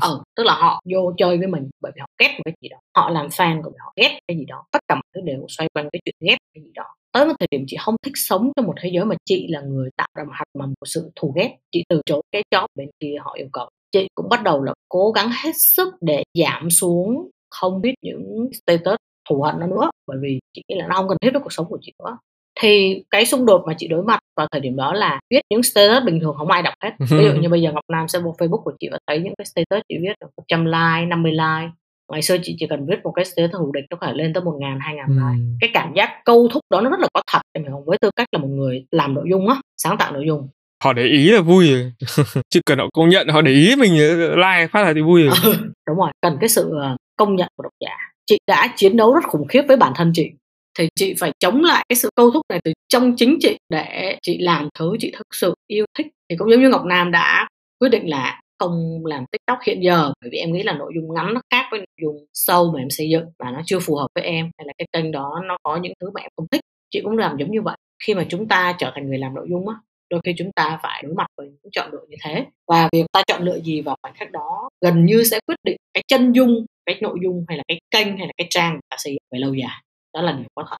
[0.00, 2.68] Ờ tức là họ vô chơi với mình bởi vì họ ghét một cái gì
[2.68, 2.78] đó.
[2.96, 4.64] Họ làm fan của mình họ ghét cái gì đó.
[4.72, 6.84] Tất cả mọi thứ đều xoay quanh cái chuyện ghét cái gì đó.
[7.12, 9.60] Tới một thời điểm chị không thích sống trong một thế giới mà chị là
[9.60, 11.56] người tạo ra một hạt mầm của sự thù ghét.
[11.72, 13.68] Chị từ chối cái job bên kia họ yêu cầu.
[13.92, 18.48] Chị cũng bắt đầu là cố gắng hết sức để giảm xuống không biết những
[18.52, 18.96] status
[19.28, 21.52] thù hận nó nữa bởi vì chị nghĩ là nó không cần thiết với cuộc
[21.52, 22.18] sống của chị nữa
[22.60, 25.62] thì cái xung đột mà chị đối mặt vào thời điểm đó là viết những
[25.62, 26.90] status bình thường không ai đọc hết.
[26.98, 29.34] Ví dụ như bây giờ Ngọc Nam sẽ vô Facebook của chị và thấy những
[29.38, 31.70] cái status chị viết 100 like 50 like.
[32.12, 34.32] Ngày xưa chị chỉ cần viết một cái status thù địch nó có thể lên
[34.32, 35.44] tới một ngàn hai ngàn like.
[35.60, 37.84] Cái cảm giác câu thúc đó nó rất là có thật em hiểu không?
[37.84, 40.48] Với tư cách là một người làm nội dung á sáng tạo nội dung.
[40.84, 41.92] Họ để ý là vui rồi.
[42.50, 43.92] Chứ cần họ công nhận họ để ý mình
[44.36, 45.36] like phát là thì vui rồi.
[45.88, 47.96] Đúng rồi cần cái sự ờ, công nhận của độc giả.
[48.26, 50.30] Chị đã chiến đấu rất khủng khiếp với bản thân chị
[50.78, 54.18] thì chị phải chống lại cái sự câu thúc này từ trong chính chị để
[54.22, 56.06] chị làm thứ chị thực sự yêu thích.
[56.30, 57.48] Thì cũng giống như ngọc nam đã
[57.80, 61.14] quyết định là không làm tiktok hiện giờ, bởi vì em nghĩ là nội dung
[61.14, 63.96] ngắn nó khác với nội dung sâu mà em xây dựng và nó chưa phù
[63.96, 66.46] hợp với em, hay là cái kênh đó nó có những thứ mà em không
[66.50, 66.60] thích.
[66.90, 67.76] Chị cũng làm giống như vậy.
[68.06, 69.74] Khi mà chúng ta trở thành người làm nội dung á,
[70.10, 72.46] đôi khi chúng ta phải đối mặt với những chọn lựa như thế.
[72.68, 75.76] Và việc ta chọn lựa gì vào khoảnh khắc đó gần như sẽ quyết định
[75.94, 78.96] cái chân dung, cái nội dung hay là cái kênh hay là cái trang ta
[79.00, 79.82] xây dựng về lâu dài
[80.14, 80.76] đó là điều có thật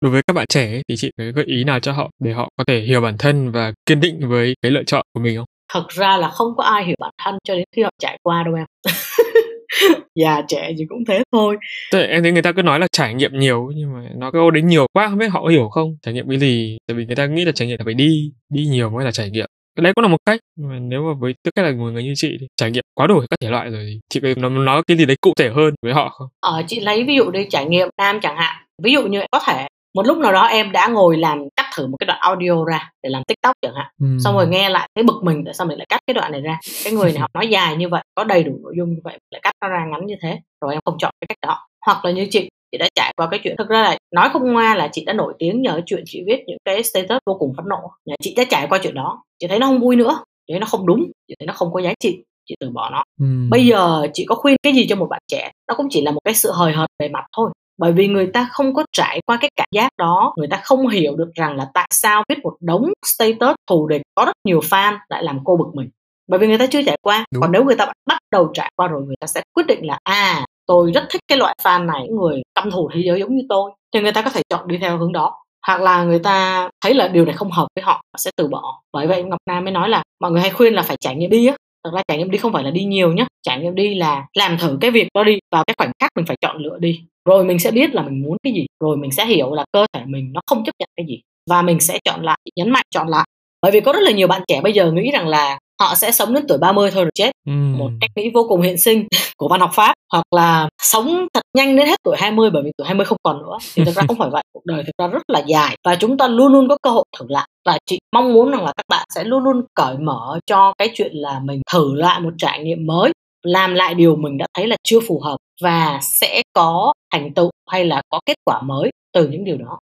[0.00, 2.48] đối với các bạn trẻ thì chị có gợi ý nào cho họ để họ
[2.56, 5.46] có thể hiểu bản thân và kiên định với cái lựa chọn của mình không?
[5.72, 8.42] Thật ra là không có ai hiểu bản thân cho đến khi họ trải qua
[8.42, 8.66] đâu em.
[10.14, 11.56] Già trẻ gì cũng thế thôi.
[11.92, 14.40] Thế em thấy người ta cứ nói là trải nghiệm nhiều nhưng mà nó cái
[14.40, 15.96] ô đến nhiều quá không biết họ hiểu không?
[16.02, 16.78] Trải nghiệm cái gì?
[16.88, 19.10] Tại vì người ta nghĩ là trải nghiệm là phải đi đi nhiều mới là
[19.10, 19.46] trải nghiệm.
[19.76, 21.90] Cái đấy cũng là một cách nhưng mà nếu mà với tư cách là một
[21.90, 24.50] người như chị thì trải nghiệm quá đủ các thể loại rồi chị có nói,
[24.50, 26.28] nói cái gì đấy cụ thể hơn với họ không?
[26.40, 29.40] Ờ chị lấy ví dụ đi trải nghiệm nam chẳng hạn ví dụ như có
[29.46, 32.64] thể một lúc nào đó em đã ngồi làm cắt thử một cái đoạn audio
[32.64, 33.86] ra để làm tiktok chẳng hạn.
[34.00, 34.06] Ừ.
[34.24, 36.40] xong rồi nghe lại thấy bực mình tại sao mình lại cắt cái đoạn này
[36.40, 36.58] ra?
[36.84, 39.18] Cái người này học nói dài như vậy có đầy đủ nội dung như vậy
[39.30, 41.66] lại cắt nó ra ngắn như thế rồi em không chọn cái cách đó.
[41.86, 44.52] Hoặc là như chị chị đã trải qua cái chuyện thực ra là nói không
[44.52, 47.52] ngoa là chị đã nổi tiếng nhờ chuyện chị viết những cái status vô cùng
[47.56, 47.90] phẫn nộ.
[48.22, 50.66] Chị đã trải qua chuyện đó chị thấy nó không vui nữa chị thấy nó
[50.66, 53.02] không đúng chị thấy nó không có giá trị chị từ bỏ nó.
[53.20, 53.26] Ừ.
[53.50, 55.50] bây giờ chị có khuyên cái gì cho một bạn trẻ?
[55.68, 58.26] Nó cũng chỉ là một cái sự hời hợt bề mặt thôi bởi vì người
[58.26, 61.56] ta không có trải qua cái cảm giác đó người ta không hiểu được rằng
[61.56, 65.40] là tại sao viết một đống status thù địch có rất nhiều fan lại làm
[65.44, 65.90] cô bực mình.
[66.28, 67.24] Bởi vì người ta chưa trải qua.
[67.32, 67.42] Đúng.
[67.42, 69.98] còn nếu người ta bắt đầu trải qua rồi người ta sẽ quyết định là
[70.02, 73.42] à tôi rất thích cái loại fan này người căm thù thế giới giống như
[73.48, 75.42] tôi thì người ta có thể chọn đi theo hướng đó.
[75.66, 78.48] Hoặc là người ta thấy là điều này không hợp với họ họ sẽ từ
[78.48, 78.82] bỏ.
[78.92, 81.30] Bởi vậy ngọc nam mới nói là mọi người hay khuyên là phải trải nghiệm
[81.30, 81.56] đi á
[81.86, 84.26] thật ra trải nghiệm đi không phải là đi nhiều nhé trải nghiệm đi là
[84.34, 87.00] làm thử cái việc đó đi vào cái khoảnh khắc mình phải chọn lựa đi.
[87.28, 89.86] Rồi mình sẽ biết là mình muốn cái gì, rồi mình sẽ hiểu là cơ
[89.92, 91.20] thể mình nó không chấp nhận cái gì
[91.50, 93.26] và mình sẽ chọn lại, nhấn mạnh chọn lại.
[93.62, 96.10] Bởi vì có rất là nhiều bạn trẻ bây giờ nghĩ rằng là họ sẽ
[96.10, 97.30] sống đến tuổi 30 thôi rồi chết.
[97.46, 97.52] Ừ.
[97.52, 99.06] một cách nghĩ vô cùng hiện sinh
[99.36, 99.94] của văn học pháp.
[100.12, 103.38] Hoặc là sống thật nhanh đến hết tuổi 20 bởi vì tuổi 20 không còn
[103.38, 103.58] nữa.
[103.74, 104.42] Thì thực ra không phải vậy.
[104.52, 105.76] Cuộc đời thực ra rất là dài.
[105.84, 107.48] Và chúng ta luôn luôn có cơ hội thử lại.
[107.64, 110.90] Và chị mong muốn rằng là các bạn sẽ luôn luôn cởi mở cho cái
[110.94, 113.12] chuyện là mình thử lại một trải nghiệm mới.
[113.42, 115.36] Làm lại điều mình đã thấy là chưa phù hợp.
[115.62, 119.78] Và sẽ có thành tựu hay là có kết quả mới từ những điều đó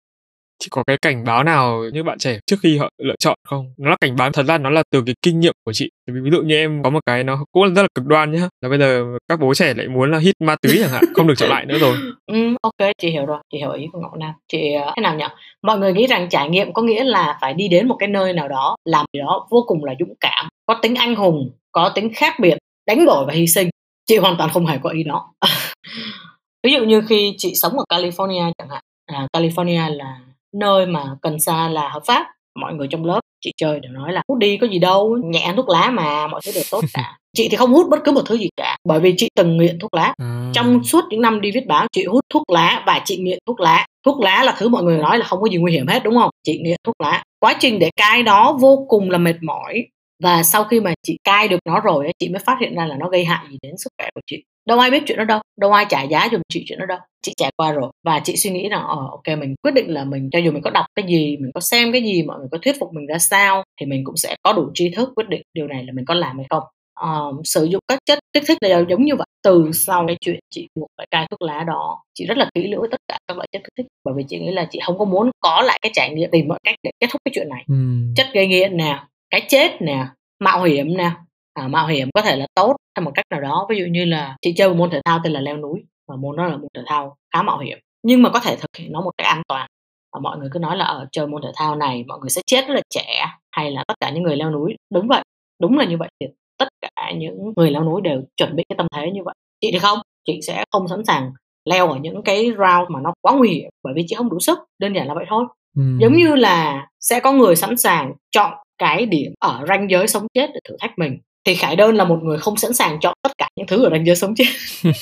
[0.61, 3.75] chỉ có cái cảnh báo nào như bạn trẻ trước khi họ lựa chọn không?
[3.79, 5.91] Nó là cảnh báo thật ra nó là từ cái kinh nghiệm của chị.
[6.07, 8.69] Ví dụ như em có một cái nó cũng rất là cực đoan nhá là
[8.69, 11.35] bây giờ các bố trẻ lại muốn là hít ma túy chẳng hạn không được
[11.37, 11.97] trở lại nữa rồi.
[12.27, 14.33] Ừ, ok chị hiểu rồi chị hiểu ý của ngọc nam.
[14.53, 15.25] Chị ờ, thế nào nhỉ?
[15.63, 18.33] Mọi người nghĩ rằng trải nghiệm có nghĩa là phải đi đến một cái nơi
[18.33, 21.93] nào đó làm gì đó vô cùng là dũng cảm có tính anh hùng có
[21.95, 23.69] tính khác biệt đánh đổi và hy sinh.
[24.07, 25.33] Chị hoàn toàn không hề có ý đó.
[26.63, 30.19] Ví dụ như khi chị sống ở California chẳng hạn à, California là
[30.55, 32.27] nơi mà cần sa là hợp pháp
[32.61, 35.53] mọi người trong lớp chị chơi đều nói là hút đi có gì đâu nhẹ
[35.57, 37.17] thuốc lá mà mọi thứ đều tốt cả.
[37.37, 39.79] Chị thì không hút bất cứ một thứ gì cả bởi vì chị từng nghiện
[39.79, 40.15] thuốc lá.
[40.17, 40.51] À.
[40.55, 43.61] trong suốt những năm đi viết báo chị hút thuốc lá và chị nghiện thuốc
[43.61, 43.87] lá.
[44.07, 46.15] Thuốc lá là thứ mọi người nói là không có gì nguy hiểm hết đúng
[46.15, 46.31] không?
[46.45, 47.23] Chị nghiện thuốc lá.
[47.41, 49.87] Quá trình để cai đó vô cùng là mệt mỏi
[50.23, 52.97] và sau khi mà chị cai được nó rồi chị mới phát hiện ra là
[52.97, 54.43] nó gây hại gì đến sức khỏe của chị.
[54.67, 56.99] Đâu ai biết chuyện đó đâu đâu ai trả giá giùm chị chuyện đó đâu.
[57.23, 57.91] Chị trải qua rồi.
[58.05, 60.63] Và chị suy nghĩ rằng ờ ok mình quyết định là mình cho dù mình
[60.63, 63.07] có đọc cái gì mình có xem cái gì mọi người có thuyết phục mình
[63.07, 65.93] ra sao thì mình cũng sẽ có đủ tri thức quyết định điều này là
[65.93, 66.63] mình có làm hay không.
[67.05, 69.27] Uh, sử dụng các chất kích thích đều giống như vậy.
[69.43, 72.69] Từ sau cái chuyện chị buộc phải cai thuốc lá đó chị rất là kỹ
[72.69, 73.87] lưỡng với tất cả các loại chất kích thích.
[74.05, 76.49] Bởi vì chị nghĩ là chị không có muốn có lại cái trải nghiệm tìm
[76.49, 77.65] mọi cách để kết thúc cái chuyện này.
[77.69, 77.75] Ừ.
[78.17, 78.99] chất gây nghiện nè
[79.31, 80.07] cái chết nè
[80.41, 81.11] mạo hiểm nè.
[81.55, 84.05] À, mạo hiểm có thể là tốt theo một cách nào đó ví dụ như
[84.05, 86.57] là chị chơi một môn thể thao tên là leo núi và môn đó là
[86.57, 89.27] môn thể thao khá mạo hiểm nhưng mà có thể thực hiện nó một cách
[89.27, 89.69] an toàn.
[90.13, 92.31] Và mọi người cứ nói là ở ờ, chơi môn thể thao này mọi người
[92.31, 94.77] sẽ chết rất là trẻ hay là tất cả những người leo núi.
[94.93, 95.23] Đúng vậy
[95.61, 96.27] đúng là như vậy thì
[96.59, 99.35] tất cả những người leo núi đều chuẩn bị cái tâm thế như vậy.
[99.61, 101.33] Chị thì không chị sẽ không sẵn sàng
[101.65, 104.41] leo ở những cái round mà nó quá nguy hiểm bởi vì chị không đủ
[104.41, 105.45] sức đơn giản là vậy thôi.
[105.77, 105.83] Ừ.
[106.01, 110.27] giống như là sẽ có người sẵn sàng chọn cái điểm ở ranh giới sống
[110.35, 111.19] chết để thử thách mình.
[111.47, 113.91] Thì khải đơn là một người không sẵn sàng chọn tất cả những thứ ở
[113.91, 114.45] ranh giới sống chết.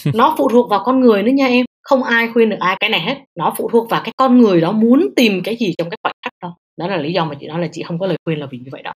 [0.15, 1.67] Nó phụ thuộc vào con người nữa nha em.
[1.83, 3.17] Không ai khuyên được ai cái này hết.
[3.39, 6.15] Nó phụ thuộc vào cái con người đó muốn tìm cái gì trong cái khoảnh
[6.25, 6.57] khắc đó.
[6.79, 8.59] Đó là lý do mà chị nói là chị không có lời khuyên là vì
[8.59, 8.93] như vậy đó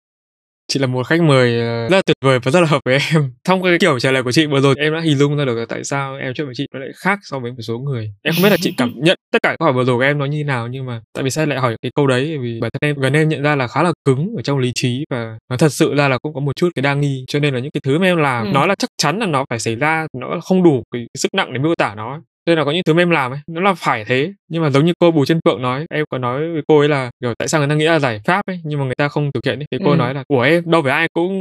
[0.72, 2.98] chị là một khách mời ờ, rất là tuyệt vời và rất là hợp với
[3.14, 3.32] em.
[3.44, 5.66] Trong cái kiểu trả lời của chị vừa rồi em đã hình dung ra được
[5.70, 8.12] tại sao em chuyện với chị nó lại khác so với một số người.
[8.24, 10.18] Em không biết là chị cảm nhận tất cả câu hỏi vừa rồi của em
[10.18, 12.60] nó như thế nào nhưng mà tại vì sao lại hỏi cái câu đấy vì
[12.62, 15.04] bản thân em gần em nhận ra là khá là cứng ở trong lý trí
[15.10, 17.54] và nó thật sự ra là cũng có một chút cái đa nghi cho nên
[17.54, 18.52] là những cái thứ mà em làm ừ.
[18.54, 21.54] nó là chắc chắn là nó phải xảy ra nó không đủ cái sức nặng
[21.54, 22.22] để miêu tả nó.
[22.46, 24.70] Nên là có những thứ mà em làm ấy nó là phải thế nhưng mà
[24.70, 27.34] giống như cô bùi chân phượng nói em có nói với cô ấy là kiểu
[27.40, 29.46] tại sao người ta nghĩ là giải pháp ấy nhưng mà người ta không thực
[29.46, 29.66] hiện ấy.
[29.72, 29.96] Thì cô ừ.
[29.96, 31.34] nói là của em đâu phải ai cũng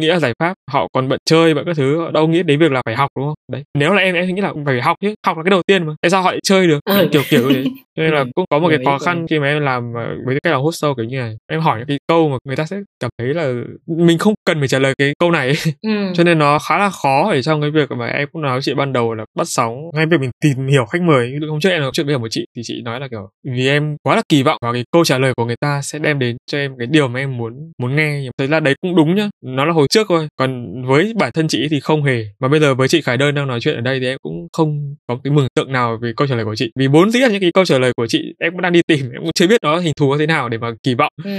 [0.00, 2.72] nghĩ là giải pháp họ còn bận chơi bận các thứ đâu nghĩ đến việc
[2.72, 3.34] là phải học đúng không?
[3.52, 5.86] Đấy nếu là em em nghĩ là phải học chứ học là cái đầu tiên
[5.86, 6.80] mà tại sao họ lại chơi được?
[6.84, 7.08] Ừ.
[7.12, 7.64] kiểu kiểu thế.
[7.96, 10.38] Cho nên là cũng có một cái khó khăn khi mà em làm ờ, với
[10.42, 11.36] cái làm hostel kiểu như này.
[11.50, 13.52] Em hỏi những cái câu mà người ta sẽ cảm thấy là
[13.86, 15.52] mình không cần phải trả lời cái câu này
[15.82, 16.12] ừ.
[16.14, 18.62] cho nên nó khá là khó ở trong cái việc mà em cũng nói với
[18.62, 21.70] chị ban đầu là bắt sóng ngay việc mình tìm hiểu khách mời hôm trước
[21.70, 24.22] em nói chuyện với một chị thì chị nói là kiểu vì em quá là
[24.28, 26.74] kỳ vọng vào cái câu trả lời của người ta sẽ đem đến cho em
[26.78, 28.22] cái điều mà em muốn muốn nghe.
[28.38, 30.28] Thấy là đấy cũng đúng nhá nó là hồi trước thôi.
[30.36, 32.24] Còn với bản thân chị thì không hề.
[32.40, 34.48] Mà bây giờ với chị khải đơn đang nói chuyện ở đây thì em cũng
[34.52, 36.70] không có cái mừng tượng nào về câu trả lời của chị.
[36.76, 38.80] Vì bốn dĩ là những cái câu trả lời của chị em cũng đang đi
[38.86, 41.12] tìm em cũng chưa biết nó hình thù thế nào để mà kỳ vọng.
[41.24, 41.30] Ừ.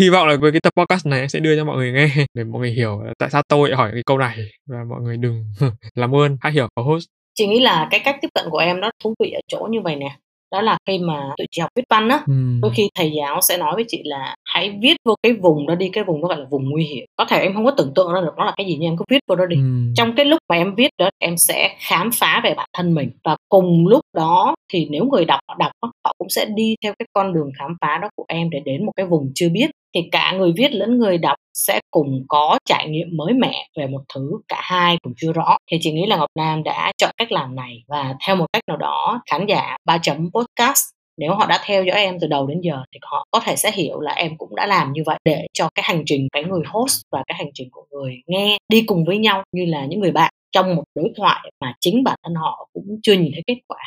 [0.00, 2.08] hy vọng là với cái tập podcast này em sẽ đưa cho mọi người nghe
[2.34, 4.38] để mọi người hiểu tại sao tôi lại hỏi cái câu này.
[4.66, 5.44] Và mọi người đừng
[5.94, 6.36] làm ơn.
[6.40, 7.06] Hãy hiểu có host.
[7.34, 9.80] Chị nghĩ là cái cách tiếp cận của em nó thú vị ở chỗ như
[9.80, 10.16] vậy nè
[10.52, 12.32] đó là khi mà tụi chị học viết văn á ừ.
[12.62, 15.74] đôi khi thầy giáo sẽ nói với chị là hãy viết vô cái vùng đó
[15.74, 17.92] đi cái vùng đó gọi là vùng nguy hiểm có thể em không có tưởng
[17.94, 19.92] tượng ra được nó là cái gì nhưng em cứ viết vô đó đi Ừ.
[19.96, 23.10] trong cái lúc mà em viết đó em sẽ khám phá về bản thân mình
[23.24, 26.92] và cùng lúc đó thì nếu người đọc họ đọc họ cũng sẽ đi theo
[26.98, 29.70] cái con đường khám phá đó của em để đến một cái vùng chưa biết
[29.98, 33.86] thì cả người viết lẫn người đọc sẽ cùng có trải nghiệm mới mẻ về
[33.86, 35.56] một thứ cả hai cũng chưa rõ.
[35.70, 38.62] Thì chị nghĩ là Ngọc Nam đã chọn cách làm này và theo một cách
[38.68, 40.82] nào đó, khán giả ba chấm podcast,
[41.18, 43.70] nếu họ đã theo dõi em từ đầu đến giờ thì họ có thể sẽ
[43.70, 46.62] hiểu là em cũng đã làm như vậy để cho cái hành trình cái người
[46.66, 50.00] host và cái hành trình của người nghe đi cùng với nhau như là những
[50.00, 53.42] người bạn trong một đối thoại mà chính bản thân họ cũng chưa nhìn thấy
[53.46, 53.78] kết quả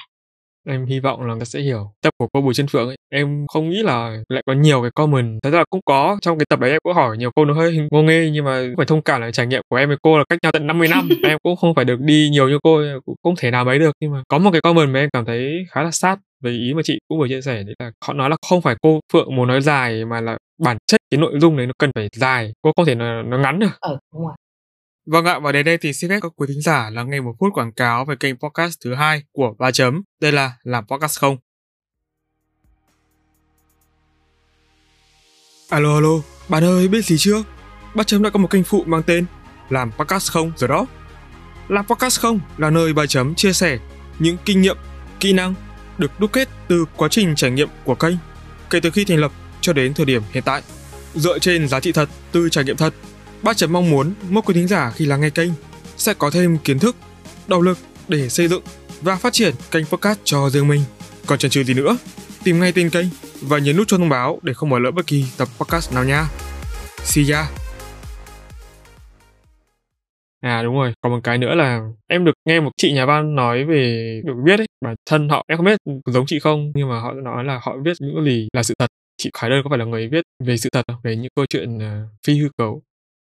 [0.68, 1.92] em hy vọng là người ta sẽ hiểu.
[2.02, 4.92] Tập của cô Bùi Chân Phượng ấy em không nghĩ là lại có nhiều cái
[4.96, 5.40] comment.
[5.44, 7.54] Thật ra là cũng có trong cái tập đấy em cũng hỏi nhiều câu nó
[7.54, 10.18] hơi ngô nghê nhưng mà phải thông cảm là trải nghiệm của em với cô
[10.18, 11.10] là cách nhau tận 50 năm.
[11.24, 13.96] Em cũng không phải được đi nhiều như cô cũng không thể nào mấy được.
[14.00, 16.74] Nhưng mà có một cái comment mà em cảm thấy khá là sát về ý
[16.74, 19.36] mà chị cũng vừa chia sẻ đấy là họ nói là không phải cô Phượng
[19.36, 22.54] muốn nói dài mà là bản chất cái nội dung đấy nó cần phải dài.
[22.62, 23.72] Cô không thể nó, nó ngắn được.
[23.82, 24.34] Ừ đúng rồi
[25.06, 27.36] Vâng ạ, và đến đây thì xin phép các quý thính giả lắng nghe một
[27.40, 30.02] phút quảng cáo về kênh podcast thứ hai của Ba Chấm.
[30.20, 31.38] Đây là Làm Podcast Không.
[35.70, 37.44] Alo alo, bạn ơi biết gì chưa?
[37.96, 39.26] Ba Chấm đã có một kênh phụ mang tên
[39.70, 40.86] Làm Podcast Không rồi đó.
[41.68, 43.80] Làm Podcast Không là nơi Ba Chấm chia sẻ
[44.20, 44.78] những kinh nghiệm,
[45.20, 45.54] kỹ năng
[45.98, 48.16] được đúc kết từ quá trình trải nghiệm của kênh
[48.70, 49.32] kể từ khi thành lập
[49.62, 50.62] cho đến thời điểm hiện tại.
[51.16, 52.94] Dựa trên giá trị thật từ trải nghiệm thật
[53.44, 55.52] Ba chấm mong muốn mỗi quý thính giả khi lắng nghe kênh
[55.98, 56.96] sẽ có thêm kiến thức,
[57.48, 57.78] động lực
[58.08, 58.64] để xây dựng
[59.02, 60.82] và phát triển kênh podcast cho riêng mình.
[61.26, 61.98] Còn chần chừ gì nữa,
[62.44, 63.06] tìm ngay tên kênh
[63.42, 66.04] và nhấn nút cho thông báo để không bỏ lỡ bất kỳ tập podcast nào
[66.04, 66.26] nha.
[67.04, 67.50] See ya!
[70.42, 73.36] À đúng rồi, còn một cái nữa là em được nghe một chị nhà văn
[73.36, 76.90] nói về được viết ấy, bản thân họ em không biết giống chị không nhưng
[76.90, 78.88] mà họ nói là họ viết những gì là sự thật.
[79.18, 80.98] Chị Khải Đơn có phải là người viết về sự thật không?
[81.04, 82.82] Về những câu chuyện uh, phi hư cấu?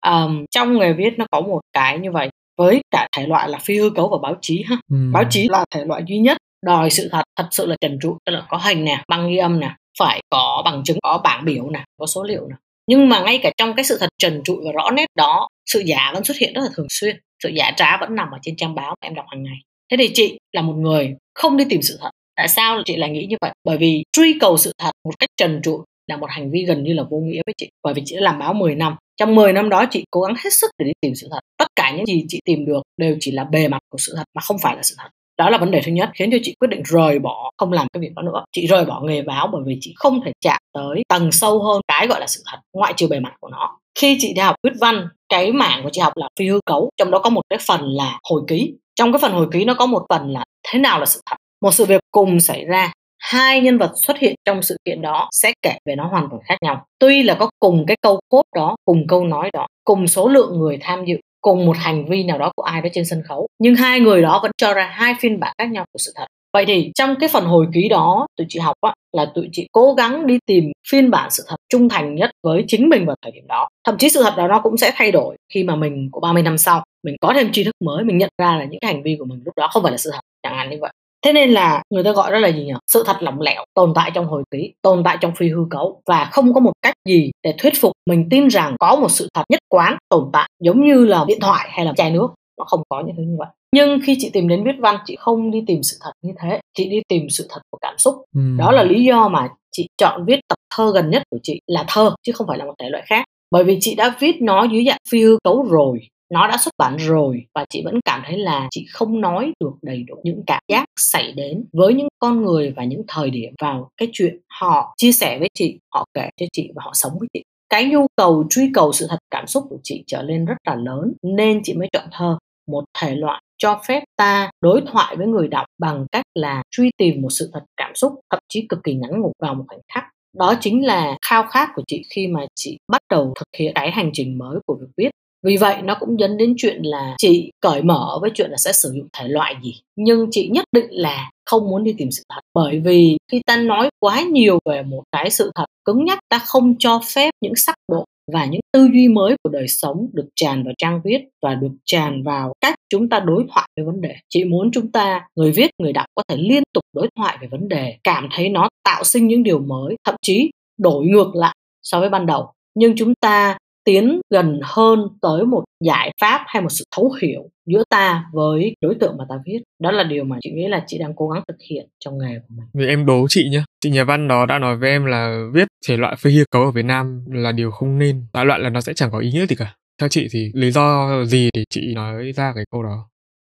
[0.05, 3.57] Um, trong nghề viết nó có một cái như vậy với cả thể loại là
[3.57, 4.77] phi hư cấu và báo chí ha.
[4.91, 4.97] Ừ.
[5.13, 8.17] báo chí là thể loại duy nhất đòi sự thật thật sự là trần trụ
[8.25, 11.45] tức là có hình nè băng ghi âm nè phải có bằng chứng có bảng
[11.45, 12.55] biểu nè có số liệu nè.
[12.87, 15.83] Nhưng mà ngay cả trong cái sự thật trần trụi và rõ nét đó sự
[15.85, 18.55] giả vẫn xuất hiện rất là thường xuyên sự giả trá vẫn nằm ở trên
[18.55, 19.57] trang báo mà em đọc hàng ngày.
[19.91, 22.09] Thế thì chị là một người không đi tìm sự thật.
[22.35, 23.51] Tại sao chị lại nghĩ như vậy?
[23.63, 26.83] Bởi vì truy cầu sự thật một cách trần trụi là một hành vi gần
[26.83, 27.69] như là vô nghĩa với chị.
[27.83, 28.95] Bởi vì chị đã làm báo 10 năm.
[29.17, 31.39] Trong 10 năm đó, chị cố gắng hết sức để đi tìm sự thật.
[31.57, 34.23] Tất cả những gì chị tìm được đều chỉ là bề mặt của sự thật,
[34.35, 35.09] mà không phải là sự thật.
[35.37, 37.87] Đó là vấn đề thứ nhất, khiến cho chị quyết định rời bỏ, không làm
[37.93, 38.43] cái việc đó nữa.
[38.51, 41.81] Chị rời bỏ nghề báo bởi vì chị không thể chạm tới tầng sâu hơn
[41.87, 43.77] cái gọi là sự thật, ngoại trừ bề mặt của nó.
[43.99, 46.89] Khi chị đi học viết văn, cái mảng của chị học là phi hư cấu.
[46.97, 48.73] Trong đó có một cái phần là hồi ký.
[48.95, 51.35] Trong cái phần hồi ký nó có một phần là thế nào là sự thật?
[51.61, 52.93] Một sự việc cùng xảy ra
[53.31, 56.41] hai nhân vật xuất hiện trong sự kiện đó sẽ kể về nó hoàn toàn
[56.45, 56.85] khác nhau.
[56.99, 60.59] Tuy là có cùng cái câu cốt đó cùng câu nói đó cùng số lượng
[60.59, 63.47] người tham dự cùng một hành vi nào đó của ai đó trên sân khấu
[63.59, 66.25] nhưng hai người đó vẫn cho ra hai phiên bản khác nhau của sự thật.
[66.53, 69.67] Vậy thì trong cái phần hồi ký đó tụi chị học á, là tụi chị
[69.71, 73.15] cố gắng đi tìm phiên bản sự thật trung thành nhất với chính mình vào
[73.21, 73.67] thời điểm đó.
[73.85, 76.43] Thậm chí sự thật đó nó cũng sẽ thay đổi khi mà mình của 30
[76.43, 79.03] năm sau mình có thêm tri thức mới mình nhận ra là những cái hành
[79.03, 80.91] vi của mình lúc đó không phải là sự thật chẳng hạn như vậy
[81.25, 82.73] thế nên là người ta gọi đó là gì nhỉ?
[82.87, 86.01] Sự thật lỏng lẻo tồn tại trong hồi ký tồn tại trong phi hư cấu
[86.05, 89.29] và không có một cách gì để thuyết phục mình tin rằng có một sự
[89.33, 92.27] thật nhất quán tồn tại giống như là điện thoại hay là chai nước.
[92.57, 93.47] Nó không có những thứ như vậy.
[93.75, 96.59] Nhưng khi chị tìm đến viết văn chị không đi tìm sự thật như thế
[96.77, 98.15] chị đi tìm sự thật của cảm xúc.
[98.35, 98.41] Ừ.
[98.57, 101.85] đó là lý do mà chị chọn viết tập thơ gần nhất của chị là
[101.87, 103.25] thơ chứ không phải là một thể loại khác.
[103.51, 105.99] Bởi vì chị đã viết nó dưới dạng phi hư cấu rồi
[106.29, 109.71] nó đã xuất bản rồi và chị vẫn cảm thấy là chị không nói được
[109.81, 113.53] đầy đủ những cảm giác xảy đến với những con người và những thời điểm
[113.61, 117.13] vào cái chuyện họ chia sẻ với chị, họ kể cho chị và họ sống
[117.19, 117.43] với chị.
[117.69, 120.75] Cái nhu cầu truy cầu sự thật cảm xúc của chị trở lên rất là
[120.75, 125.27] lớn nên chị mới chọn thơ một thể loại cho phép ta đối thoại với
[125.27, 128.79] người đọc bằng cách là truy tìm một sự thật cảm xúc thậm chí cực
[128.83, 130.03] kỳ ngắn ngủn vào một khoảnh khắc.
[130.37, 133.91] Đó chính là khao khát của chị khi mà chị bắt đầu thực hiện cái
[133.91, 135.09] hành trình mới của việc viết
[135.45, 138.71] vì vậy, nó cũng dẫn đến chuyện là chị cởi mở với chuyện là sẽ
[138.73, 139.73] sử dụng thể loại gì.
[139.95, 142.41] Nhưng chị nhất định là không muốn đi tìm sự thật.
[142.53, 146.37] Bởi vì khi ta nói quá nhiều về một cái sự thật cứng nhắc, ta
[146.37, 150.27] không cho phép những sắc độ và những tư duy mới của đời sống được
[150.35, 154.01] tràn vào trang viết và được tràn vào cách chúng ta đối thoại với vấn
[154.01, 154.15] đề.
[154.29, 157.47] Chị muốn chúng ta, người viết, người đọc có thể liên tục đối thoại về
[157.51, 161.55] vấn đề, cảm thấy nó tạo sinh những điều mới, thậm chí đổi ngược lại
[161.83, 162.51] so với ban đầu.
[162.75, 167.41] Nhưng chúng ta tiến gần hơn tới một giải pháp hay một sự thấu hiểu
[167.65, 169.59] giữa ta với đối tượng mà ta viết.
[169.81, 172.39] Đó là điều mà chị nghĩ là chị đang cố gắng thực hiện trong nghề
[172.39, 172.65] của mình.
[172.73, 175.67] Vì em đố chị nhé chị nhà văn đó đã nói với em là viết
[175.87, 178.25] thể loại phi hư cấu ở Việt Nam là điều không nên.
[178.33, 179.75] Đại loại là nó sẽ chẳng có ý nghĩa gì cả.
[180.01, 183.07] Theo chị thì lý do gì để chị nói ra cái câu đó?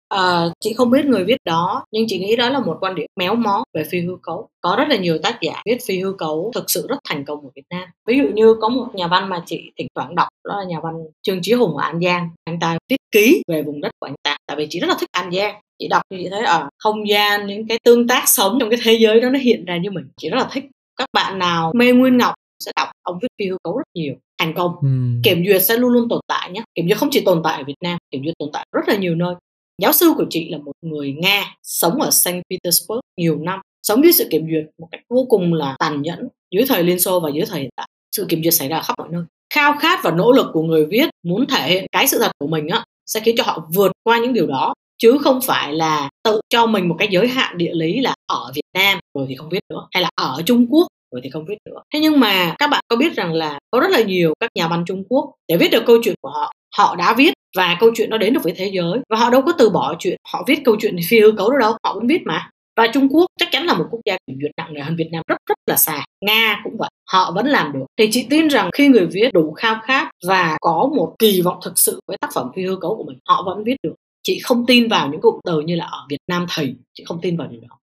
[0.10, 3.06] À, chị không biết người viết đó nhưng chị nghĩ đó là một quan điểm
[3.20, 4.48] méo mó về phi hư cấu.
[4.62, 7.40] Có rất là nhiều tác giả viết phi hư cấu thực sự rất thành công
[7.40, 7.90] ở Việt Nam.
[8.08, 10.80] Ví dụ như có một nhà văn mà chị thỉnh thoảng đọc đó là nhà
[10.84, 12.30] văn Trương Chí Hùng ở An Giang.
[12.46, 14.96] Anh ta viết ký về vùng đất của anh ta tại vì chị rất là
[15.00, 15.56] thích An Giang.
[15.80, 18.70] Chị đọc thì chị thấy ở à, không gian những cái tương tác sống trong
[18.70, 20.06] cái thế giới đó nó hiện ra như mình.
[20.18, 20.64] Chị rất là thích.
[20.98, 24.14] Các bạn nào mê Nguyên Ngọc sẽ đọc ông viết phi hư cấu rất nhiều
[24.38, 24.76] thành công.
[24.82, 24.88] Ừ.
[25.24, 26.64] kiểm duyệt sẽ luôn luôn tồn tại nhé.
[26.76, 28.96] Kiểm duyệt không chỉ tồn tại ở Việt Nam kiểm duyệt tồn tại rất là
[28.96, 29.36] nhiều nơi
[29.82, 34.04] Giáo sư của chị là một người Nga sống ở Saint Petersburg nhiều năm, sống
[34.04, 37.20] dưới sự kiểm duyệt một cách vô cùng là tàn nhẫn dưới thời Liên Xô
[37.20, 37.88] và dưới thời hiện tại.
[38.16, 39.24] Sự kiểm duyệt xảy ra khắp mọi nơi.
[39.54, 42.48] Khao khát và nỗ lực của người viết muốn thể hiện cái sự thật của
[42.48, 46.10] mình á sẽ khiến cho họ vượt qua những điều đó chứ không phải là
[46.24, 49.36] tự cho mình một cái giới hạn địa lý là ở Việt Nam rồi thì
[49.36, 51.82] không viết nữa hay là ở Trung Quốc rồi thì không viết nữa.
[51.94, 54.68] Thế nhưng mà các bạn có biết rằng là có rất là nhiều các nhà
[54.68, 57.92] văn Trung Quốc để viết được câu chuyện của họ họ đã viết và câu
[57.96, 59.00] chuyện nó đến được với thế giới.
[59.10, 61.58] Và họ đâu có từ bỏ chuyện họ viết câu chuyện phi hư cấu đó
[61.60, 62.50] đâu họ vẫn viết mà.
[62.78, 65.10] Và Trung Quốc chắc chắn là một quốc gia kiểm duyệt nặng nề hơn Việt
[65.12, 66.06] Nam rất rất là xa.
[66.26, 67.86] Nga cũng vậy họ vẫn làm được.
[68.00, 71.58] Thì chị tin rằng khi người viết đủ khao khát và có một kỳ vọng
[71.66, 73.94] thực sự với tác phẩm phi hư cấu của mình họ vẫn viết được.
[74.24, 77.20] Chị không tin vào những cụm từ như là ở Việt Nam thầy chị không
[77.22, 77.78] tin vào điều đó.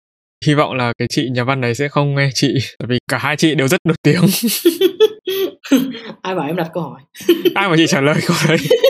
[0.47, 2.55] Hy vọng là cái chị nhà văn này sẽ không nghe chị
[2.89, 4.21] vì cả hai chị đều rất nổi tiếng.
[6.23, 7.01] Ai bảo em đặt câu hỏi?
[7.55, 8.59] Ai mà chị trả lời câu đấy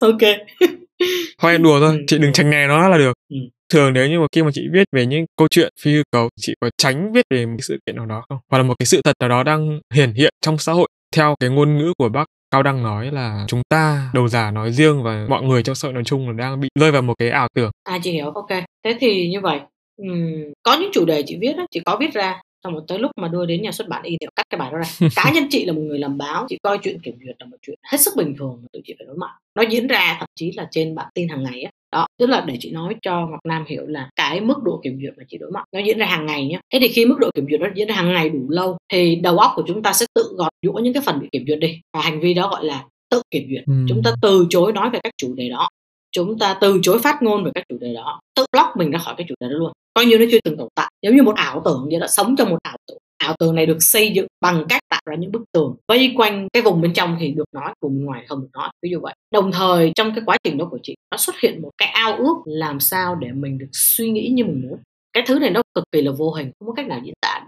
[0.00, 0.18] ok
[1.38, 2.04] thôi em đùa thôi ừ.
[2.06, 3.36] chị đừng tránh nghe nó là được ừ.
[3.72, 6.28] thường nếu như mà khi mà chị viết về những câu chuyện phi hư cấu
[6.40, 8.86] chị có tránh viết về một sự kiện nào đó không hoặc là một cái
[8.86, 12.08] sự thật nào đó đang hiển hiện trong xã hội theo cái ngôn ngữ của
[12.08, 15.74] bác Cao Đăng nói là chúng ta đầu giả nói riêng và mọi người trong
[15.74, 17.70] xã hội nói chung là đang bị rơi vào một cái ảo tưởng.
[17.84, 18.48] À chị hiểu, ok.
[18.84, 19.60] Thế thì như vậy,
[19.96, 22.98] um, có những chủ đề chị viết đó, chị có viết ra xong rồi tới
[22.98, 25.08] lúc mà đưa đến nhà xuất bản y đều cắt cái bài đó ra.
[25.16, 27.56] Cá nhân chị là một người làm báo chị coi chuyện kiểm duyệt là một
[27.62, 29.30] chuyện hết sức bình thường mà tụi chị phải đối mặt.
[29.54, 31.70] Nó diễn ra thậm chí là trên bản tin hàng ngày á.
[31.92, 34.98] Đó tức là để chị nói cho ngọc nam hiểu là cái mức độ kiểm
[35.02, 37.18] duyệt mà chị đối mặt nó diễn ra hàng ngày nhé thế thì khi mức
[37.18, 39.82] độ kiểm duyệt nó diễn ra hàng ngày đủ lâu thì đầu óc của chúng
[39.82, 41.80] ta sẽ tự gọt giũa những cái phần bị kiểm duyệt đi.
[41.94, 43.62] Và hành vi đó gọi là tự kiểm duyệt.
[43.66, 43.74] Ừ.
[43.88, 45.68] chúng ta từ chối nói về các chủ đề đó.
[46.12, 48.20] Chúng ta từ chối phát ngôn về các chủ đề đó.
[48.36, 50.56] Tự block mình ra khỏi cái chủ đề đó luôn coi như nó chưa từng
[50.56, 50.90] tồn tại.
[51.02, 52.98] Giống như một ảo tưởng vậy đó, sống trong một ảo tưởng.
[53.18, 55.76] Ảo tưởng này được xây dựng bằng cách tạo ra những bức tường.
[55.88, 58.90] Vây quanh cái vùng bên trong thì được nói, vùng ngoài không được nói ví
[58.90, 59.14] dụ vậy.
[59.32, 62.16] Đồng thời, trong cái quá trình đó của chị, nó xuất hiện một cái ao
[62.16, 64.78] ước làm sao để mình được suy nghĩ như mình muốn.
[65.12, 67.40] Cái thứ này nó cực kỳ là vô hình, không có cách nào diễn tả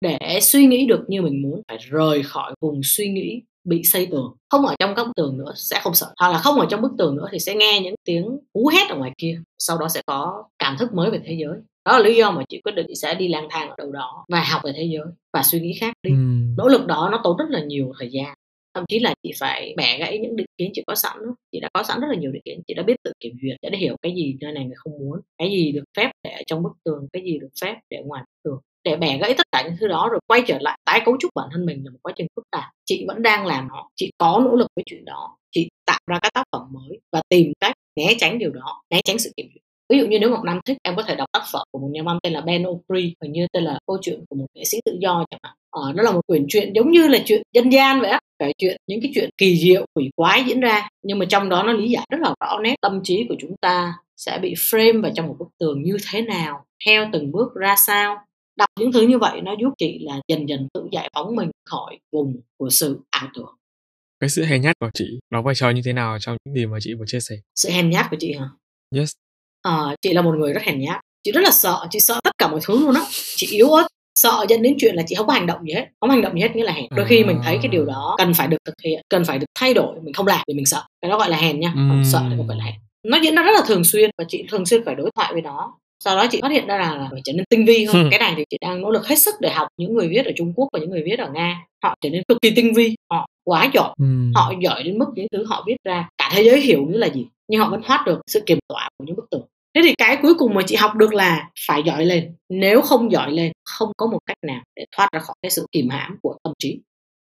[0.00, 4.06] để suy nghĩ được như mình muốn, phải rời khỏi vùng suy nghĩ bị xây
[4.06, 4.34] tường.
[4.50, 6.06] Không ở trong các bức tường nữa, sẽ không sợ.
[6.20, 8.88] Hoặc là không ở trong bức tường nữa thì sẽ nghe những tiếng hú hét
[8.88, 9.40] ở ngoài kia.
[9.58, 12.42] Sau đó sẽ có cảm thức mới về thế giới đó là lý do mà
[12.48, 15.06] chị quyết định sẽ đi lang thang ở đâu đó và học về thế giới
[15.32, 16.10] và suy nghĩ khác đi.
[16.10, 16.16] Ừ.
[16.58, 18.34] nỗ lực đó nó tốn rất là nhiều thời gian.
[18.74, 21.34] Thậm chí là chị phải bẻ gãy những định kiến chị có sẵn đó.
[21.52, 23.56] chị đã có sẵn rất là nhiều định kiến chị đã biết tự kiểm duyệt
[23.62, 26.62] để hiểu cái gì nơi này người không muốn cái gì được phép để trong
[26.62, 28.60] bức tường cái gì được phép để ngoài bức tường.
[28.84, 31.30] Để bẻ gãy tất cả những thứ đó rồi quay trở lại tái cấu trúc
[31.34, 32.64] bản thân mình là một quá trình phức tạp.
[32.84, 35.36] Chị vẫn đang làm nó chị có nỗ lực với chuyện đó.
[35.50, 39.00] Chị tạo ra các tác phẩm mới và tìm cách né tránh điều đó né
[39.04, 41.28] tránh sự kiểm duyệt ví dụ như nếu ngọc nam thích em có thể đọc
[41.32, 43.98] tác phẩm của một nhà văn tên là Ben Opry hình như tên là câu
[44.02, 45.54] chuyện của một nghệ sĩ tự do chẳng hạn.
[45.70, 48.52] Ờ, nó là một quyển truyện giống như là chuyện dân gian vậy á kể
[48.58, 50.88] chuyện những cái chuyện kỳ diệu quỷ quái diễn ra.
[51.02, 53.56] Nhưng mà trong đó nó lý giải rất là rõ nét tâm trí của chúng
[53.60, 57.54] ta sẽ bị frame vào trong một bức tường như thế nào theo từng bước
[57.54, 58.16] ra sao.
[58.56, 61.50] Đọc những thứ như vậy nó giúp chị là dần dần tự giải phóng mình
[61.64, 63.54] khỏi vùng của sự ảo tưởng.
[64.20, 66.66] Cái sự hèn nhát của chị nó vai trò như thế nào trong những gì
[66.66, 67.36] mà chị vừa chia sẻ?
[67.54, 68.48] Sự hèn nhát của chị hả?
[68.94, 69.12] Yes
[69.66, 71.00] à, chị là một người rất hèn nhát.
[71.24, 73.02] Chị rất là sợ chị sợ tất cả mọi thứ luôn á.
[73.36, 75.86] Chị yếu ớt sợ dẫn đến chuyện là chị không có hành động gì hết.
[76.00, 76.86] Không hành động gì hết nghĩa là hèn.
[76.96, 79.46] Đôi khi mình thấy cái điều đó cần phải được thực hiện cần phải được
[79.54, 80.82] thay đổi mình không làm vì mình sợ.
[81.02, 82.74] Cái đó gọi là hèn nha không sợ thì không phải là hèn.
[83.06, 85.42] Nó diễn ra rất là thường xuyên và chị thường xuyên phải đối thoại với
[85.42, 85.74] nó.
[86.04, 88.08] Sau đó chị phát hiện ra là phải trở nên tinh vi hơn.
[88.10, 90.32] Cái này thì chị đang nỗ lực hết sức để học những người viết ở
[90.36, 91.64] Trung Quốc và những người viết ở Nga.
[91.84, 93.94] Họ trở nên cực kỳ tinh vi họ quá giỏi.
[94.34, 97.06] Họ giỏi đến mức những thứ họ viết ra cả thế giới hiểu nghĩa là
[97.06, 99.42] gì nhưng họ vẫn thoát được sự kiềm tỏa của những bức tường
[99.76, 102.34] thế thì cái cuối cùng mà chị học được là phải giỏi lên.
[102.48, 105.66] Nếu không giỏi lên không có một cách nào để thoát ra khỏi cái sự
[105.72, 106.80] kìm hãm của tâm trí.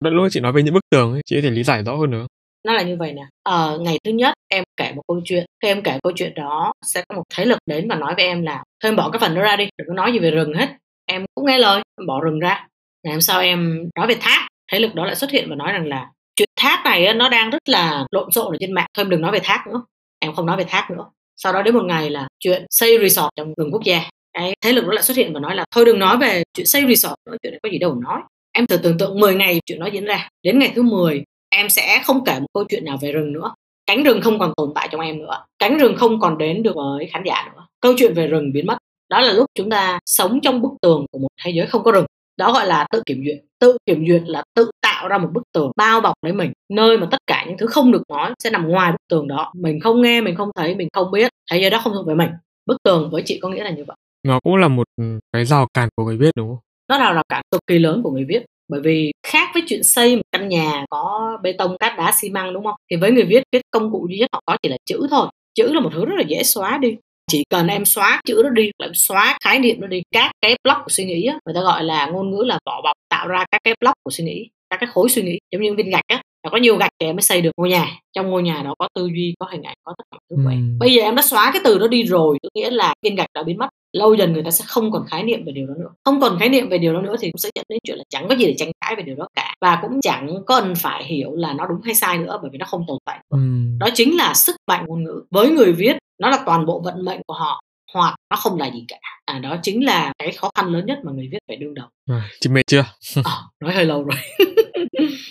[0.04, 1.96] Đợi lúc chị nói về những bức tường ấy, chị có thể lý giải rõ
[1.96, 2.28] hơn nữa
[2.64, 3.26] nó là như vậy nè.
[3.44, 5.46] Ờ, ngày thứ nhất em kể một câu chuyện.
[5.62, 8.26] Khi em kể câu chuyện đó sẽ có một thế lực đến và nói với
[8.26, 10.32] em là thôi em bỏ cái phần đó ra đi đừng có nói gì về
[10.32, 10.70] rừng hết.
[11.06, 12.68] Em cũng nghe lời em bỏ rừng ra.
[13.04, 14.48] Ngày hôm sau em nói về thác.
[14.72, 17.50] Thế lực đó lại xuất hiện và nói rằng là chuyện thác này nó đang
[17.50, 18.88] rất là lộn xộn ở trên mạng.
[18.94, 19.84] Thôi em đừng nói về thác nữa.
[20.20, 21.06] Em không nói về thác nữa
[21.44, 24.10] sau đó đến một ngày là chuyện xây resort trong vườn quốc gia.
[24.34, 26.66] Cái thế lực đó lại xuất hiện và nói là thôi đừng nói về chuyện
[26.66, 28.22] xây resort nữa, chuyện này có gì đâu nói.
[28.52, 30.30] Em thử tưởng tượng 10 ngày chuyện đó diễn ra.
[30.44, 33.54] Đến ngày thứ 10 em sẽ không kể một câu chuyện nào về rừng nữa.
[33.86, 35.46] Cánh rừng không còn tồn tại trong em nữa.
[35.60, 37.66] Cánh rừng không còn đến được với khán giả nữa.
[37.82, 38.78] Câu chuyện về rừng biến mất.
[39.10, 41.92] Đó là lúc chúng ta sống trong bức tường của một thế giới không có
[41.92, 42.06] rừng
[42.38, 43.38] đó gọi là tự kiểm duyệt.
[43.60, 46.98] Tự kiểm duyệt là tự tạo ra một bức tường bao bọc lấy mình nơi
[46.98, 49.52] mà tất cả những thứ không được nói sẽ nằm ngoài bức tường đó.
[49.56, 51.32] Mình không nghe mình không thấy mình không biết.
[51.52, 52.30] Thế giới đó không thuộc về mình.
[52.66, 53.98] Bức tường với chị có nghĩa là như vậy.
[54.28, 54.88] Nó cũng là một
[55.34, 56.60] cái rào cản của người viết đúng không?
[56.90, 58.46] Nó là rào cản cực kỳ lớn của người viết.
[58.68, 62.30] Bởi vì khác với chuyện xây một căn nhà có bê tông cát đá xi
[62.30, 62.76] măng đúng không?
[62.92, 65.28] Thì với người viết cái công cụ duy nhất họ có chỉ là chữ thôi.
[65.56, 66.98] Chữ là một thứ rất là dễ xóa đi
[67.32, 70.02] chỉ cần em xóa chữ đó đi lại xóa khái niệm nó đi.
[70.12, 72.82] Các cái block của suy nghĩ á người ta gọi là ngôn ngữ là vỏ
[72.82, 75.62] bọc tạo ra các cái block của suy nghĩ các cái khối suy nghĩ giống
[75.62, 76.22] như viên gạch á.
[76.44, 77.88] Và có nhiều gạch thì em mới xây được ngôi nhà.
[78.14, 80.56] Trong ngôi nhà đó có tư duy có hình ảnh có tất cả thứ vậy.
[80.56, 80.62] Ừ.
[80.80, 83.28] bây giờ em đã xóa cái từ đó đi rồi tức nghĩa là viên gạch
[83.36, 83.68] đã biến mất.
[83.94, 85.90] Lâu dần người ta sẽ không còn khái niệm về điều đó nữa.
[86.06, 88.04] Không còn khái niệm về điều đó nữa thì cũng sẽ dẫn đến chuyện là
[88.10, 89.56] chẳng có gì để tranh cãi về điều đó cả.
[89.62, 92.66] Và cũng chẳng cần phải hiểu là nó đúng hay sai nữa bởi vì nó
[92.66, 93.38] không tồn tại nữa.
[93.38, 93.40] Ừ.
[93.80, 95.24] đó chính là sức mạnh ngôn ngữ.
[95.32, 97.62] Với người viết nó là toàn bộ vận mệnh của họ
[97.94, 98.98] hoặc nó không là gì cả.
[99.26, 101.88] À đó chính là cái khó khăn lớn nhất mà người viết phải đương đầu.
[102.10, 102.86] À, chị mệt chưa?
[103.24, 104.18] À, nói hơi lâu rồi.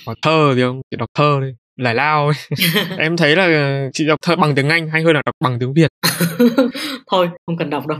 [0.07, 0.81] Có thơ thì không?
[0.91, 1.49] Chị đọc thơ đi.
[1.85, 2.59] Giải lao ấy.
[2.99, 5.75] em thấy là chị đọc thơ bằng tiếng anh hay hơn là đọc bằng tiếng
[5.75, 5.91] việt?
[7.11, 7.99] Thôi không cần đọc đâu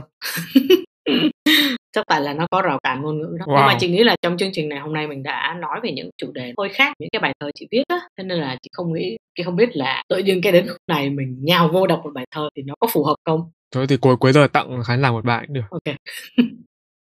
[1.93, 3.55] chắc tại là nó có rào cản ngôn ngữ đó wow.
[3.55, 5.91] nhưng mà chị nghĩ là trong chương trình này hôm nay mình đã nói về
[5.91, 8.57] những chủ đề hơi khác những cái bài thơ chị viết á cho nên là
[8.61, 11.69] chị không nghĩ chị không biết là tự nhiên cái đến khúc này mình nhào
[11.73, 14.33] vô đọc một bài thơ thì nó có phù hợp không thôi thì cuối cuối
[14.33, 15.95] giờ tặng khán giả một bài cũng được ok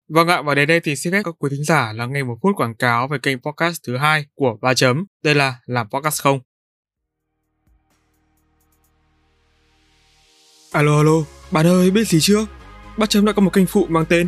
[0.10, 2.38] Vâng ạ, và đến đây thì xin phép các quý thính giả lắng nghe một
[2.42, 5.06] phút quảng cáo về kênh podcast thứ hai của Ba Chấm.
[5.24, 6.40] Đây là Làm Podcast Không.
[10.72, 11.12] Alo alo,
[11.52, 12.46] bạn ơi biết gì chưa?
[12.98, 14.28] Ba Chấm đã có một kênh phụ mang tên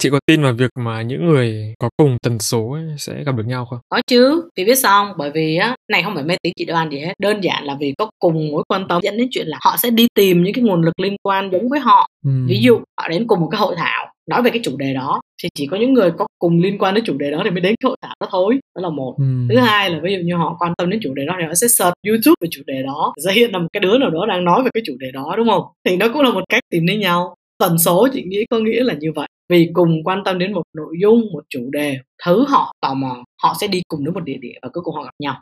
[0.00, 3.36] Chị có tin vào việc mà những người có cùng tần số ấy sẽ gặp
[3.36, 3.78] được nhau không?
[3.88, 5.14] Có chứ, vì biết sao không?
[5.18, 7.12] Bởi vì á, này không phải mê tín chị đoan gì hết.
[7.18, 9.90] Đơn giản là vì có cùng mối quan tâm dẫn đến chuyện là họ sẽ
[9.90, 12.08] đi tìm những cái nguồn lực liên quan giống với họ.
[12.24, 12.30] Ừ.
[12.48, 15.20] Ví dụ, họ đến cùng một cái hội thảo nói về cái chủ đề đó
[15.42, 17.60] thì chỉ có những người có cùng liên quan đến chủ đề đó thì mới
[17.60, 19.24] đến cái hội thảo đó thôi đó là một ừ.
[19.50, 21.54] thứ hai là ví dụ như họ quan tâm đến chủ đề đó thì họ
[21.54, 24.26] sẽ search youtube về chủ đề đó sẽ hiện là một cái đứa nào đó
[24.28, 26.62] đang nói về cái chủ đề đó đúng không thì nó cũng là một cách
[26.70, 29.28] tìm đến nhau tần số chị nghĩ, có nghĩa là như vậy.
[29.48, 33.24] Vì cùng quan tâm đến một nội dung, một chủ đề, thứ họ tò mò,
[33.42, 35.36] họ sẽ đi cùng đến một địa điểm và cuối cùng họ gặp nhau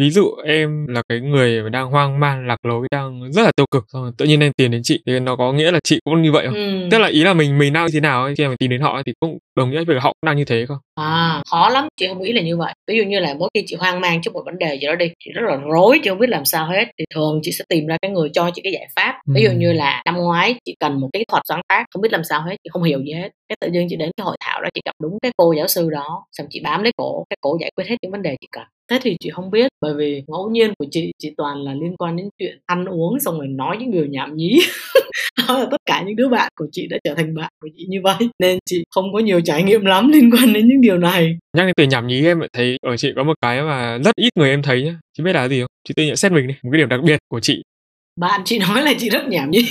[0.00, 3.66] ví dụ em là cái người đang hoang mang lạc lối đang rất là tiêu
[3.70, 5.98] cực xong rồi tự nhiên em tìm đến chị thì nó có nghĩa là chị
[6.04, 6.54] cũng như vậy không?
[6.54, 6.88] Ừ.
[6.90, 8.80] tức là ý là mình mình đang như thế nào ấy, khi mà tìm đến
[8.80, 10.76] họ thì cũng đồng nghĩa với họ cũng đang như thế không?
[10.94, 12.72] À khó lắm chị không nghĩ là như vậy.
[12.88, 14.94] Ví dụ như là mỗi khi chị hoang mang trước một vấn đề gì đó
[14.94, 16.84] đi chị rất là rối chị không biết làm sao hết.
[16.98, 19.14] Thì thường chị sẽ tìm ra cái người cho chị cái giải pháp.
[19.26, 19.32] Ừ.
[19.36, 22.12] ví dụ như là năm ngoái chị cần một kỹ thuật sáng tác không biết
[22.12, 23.28] làm sao hết chị không hiểu gì hết.
[23.48, 25.68] Cái tự nhiên chị đến cái hội thảo đó chị gặp đúng cái cô giáo
[25.68, 28.36] sư đó xong chị bám lấy cổ cái cổ giải quyết hết những vấn đề
[28.40, 31.62] chị cần thế thì chị không biết, bởi vì ngẫu nhiên của chị chị toàn
[31.62, 34.58] là liên quan đến chuyện ăn uống xong rồi nói những điều nhảm nhí.
[35.48, 37.98] Là tất cả những đứa bạn của chị đã trở thành bạn của chị như
[38.02, 38.14] vậy.
[38.38, 41.38] Nên chị không có nhiều trải nghiệm lắm liên quan đến những điều này.
[41.56, 44.30] Nhắc đến từ nhảm nhí em, thấy ở chị có một cái mà rất ít
[44.36, 44.94] người em thấy nhá.
[45.18, 45.70] Chị biết là gì không?
[45.88, 47.62] Chị tự nhận xét mình đi, một cái điểm đặc biệt của chị
[48.16, 49.70] bạn chị nói là chị rất nhảm nhí.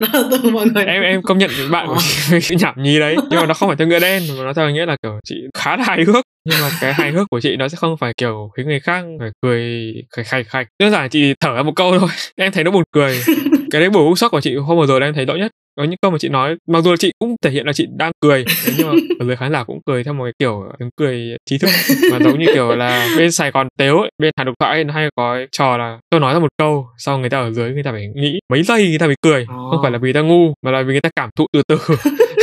[0.30, 0.84] Từ mọi người.
[0.84, 1.98] Em em công nhận bạn của
[2.32, 2.40] ờ.
[2.40, 3.16] chị nhảm nhí đấy.
[3.30, 5.34] Nhưng mà nó không phải theo nghĩa đen mà nó theo nghĩa là kiểu chị
[5.58, 6.24] khá là hài hước.
[6.44, 9.04] Nhưng mà cái hài hước của chị nó sẽ không phải kiểu khiến người khác
[9.18, 10.66] phải cười khạch khạch khạch.
[10.80, 12.08] Đơn giản chị thở ra một câu thôi.
[12.36, 13.20] Em thấy nó buồn cười.
[13.70, 15.98] Cái đấy bổ sốc của chị hôm vừa rồi em thấy rõ nhất có những
[16.02, 18.44] câu mà chị nói mặc dù chị cũng thể hiện là chị đang cười
[18.78, 21.58] nhưng mà ở dưới khán giả cũng cười theo một cái kiểu tiếng cười trí
[21.58, 21.70] thức.
[22.12, 25.08] Mà giống như kiểu là bên sài gòn tếu ấy, bên hàn độc thoại hay
[25.16, 27.92] có trò là tôi nói ra một câu sau người ta ở dưới người ta
[27.92, 29.42] phải nghĩ mấy giây người ta mới cười.
[29.42, 29.48] Oh.
[29.48, 31.78] không phải là vì ta ngu mà là vì người ta cảm thụ từ từ.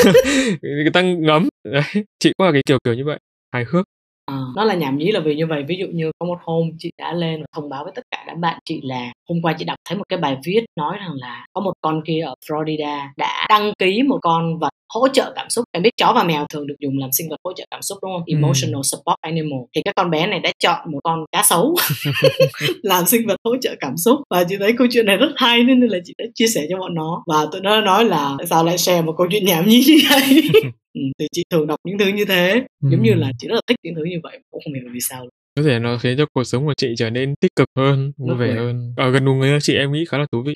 [0.61, 1.49] Người ta ngấm.
[1.63, 1.83] Đấy
[2.19, 3.19] chị cũng là cái kiểu kiểu như vậy.
[3.53, 3.85] Hài hước
[4.31, 5.63] À, nó là nhảm nhí là vì như vậy.
[5.67, 8.23] Ví dụ như có một hôm chị đã lên và thông báo với tất cả
[8.27, 11.13] đám bạn chị là hôm qua chị đọc thấy một cái bài viết nói rằng
[11.13, 15.33] là có một con kia ở Florida đã đăng ký một con vật hỗ trợ
[15.35, 15.65] cảm xúc.
[15.71, 17.97] Em biết chó và mèo thường được dùng làm sinh vật hỗ trợ cảm xúc
[18.01, 18.23] đúng không?
[18.27, 19.59] Emotional support animal.
[19.75, 21.75] Thì các con bé này đã chọn một con cá sấu
[22.83, 24.19] làm sinh vật hỗ trợ cảm xúc.
[24.29, 26.77] Và chị thấy câu chuyện này rất hay nên là chị đã chia sẻ cho
[26.77, 27.23] bọn nó.
[27.27, 29.97] Và tụi nó nói là tại sao lại share một câu chuyện nhảm nhí như
[30.09, 30.41] vậy
[30.93, 32.65] ừ, thì chị thường đọc những thứ như thế.
[32.81, 34.99] Giống như là chị rất là thích những thứ như vậy cũng không hiểu vì
[34.99, 35.27] sao.
[35.57, 38.35] Có thể nó khiến cho cuộc sống của chị trở nên tích cực hơn vui
[38.35, 38.93] vẻ hơn.
[38.97, 40.53] Ở gần đúng người chị em nghĩ khá là thú vị.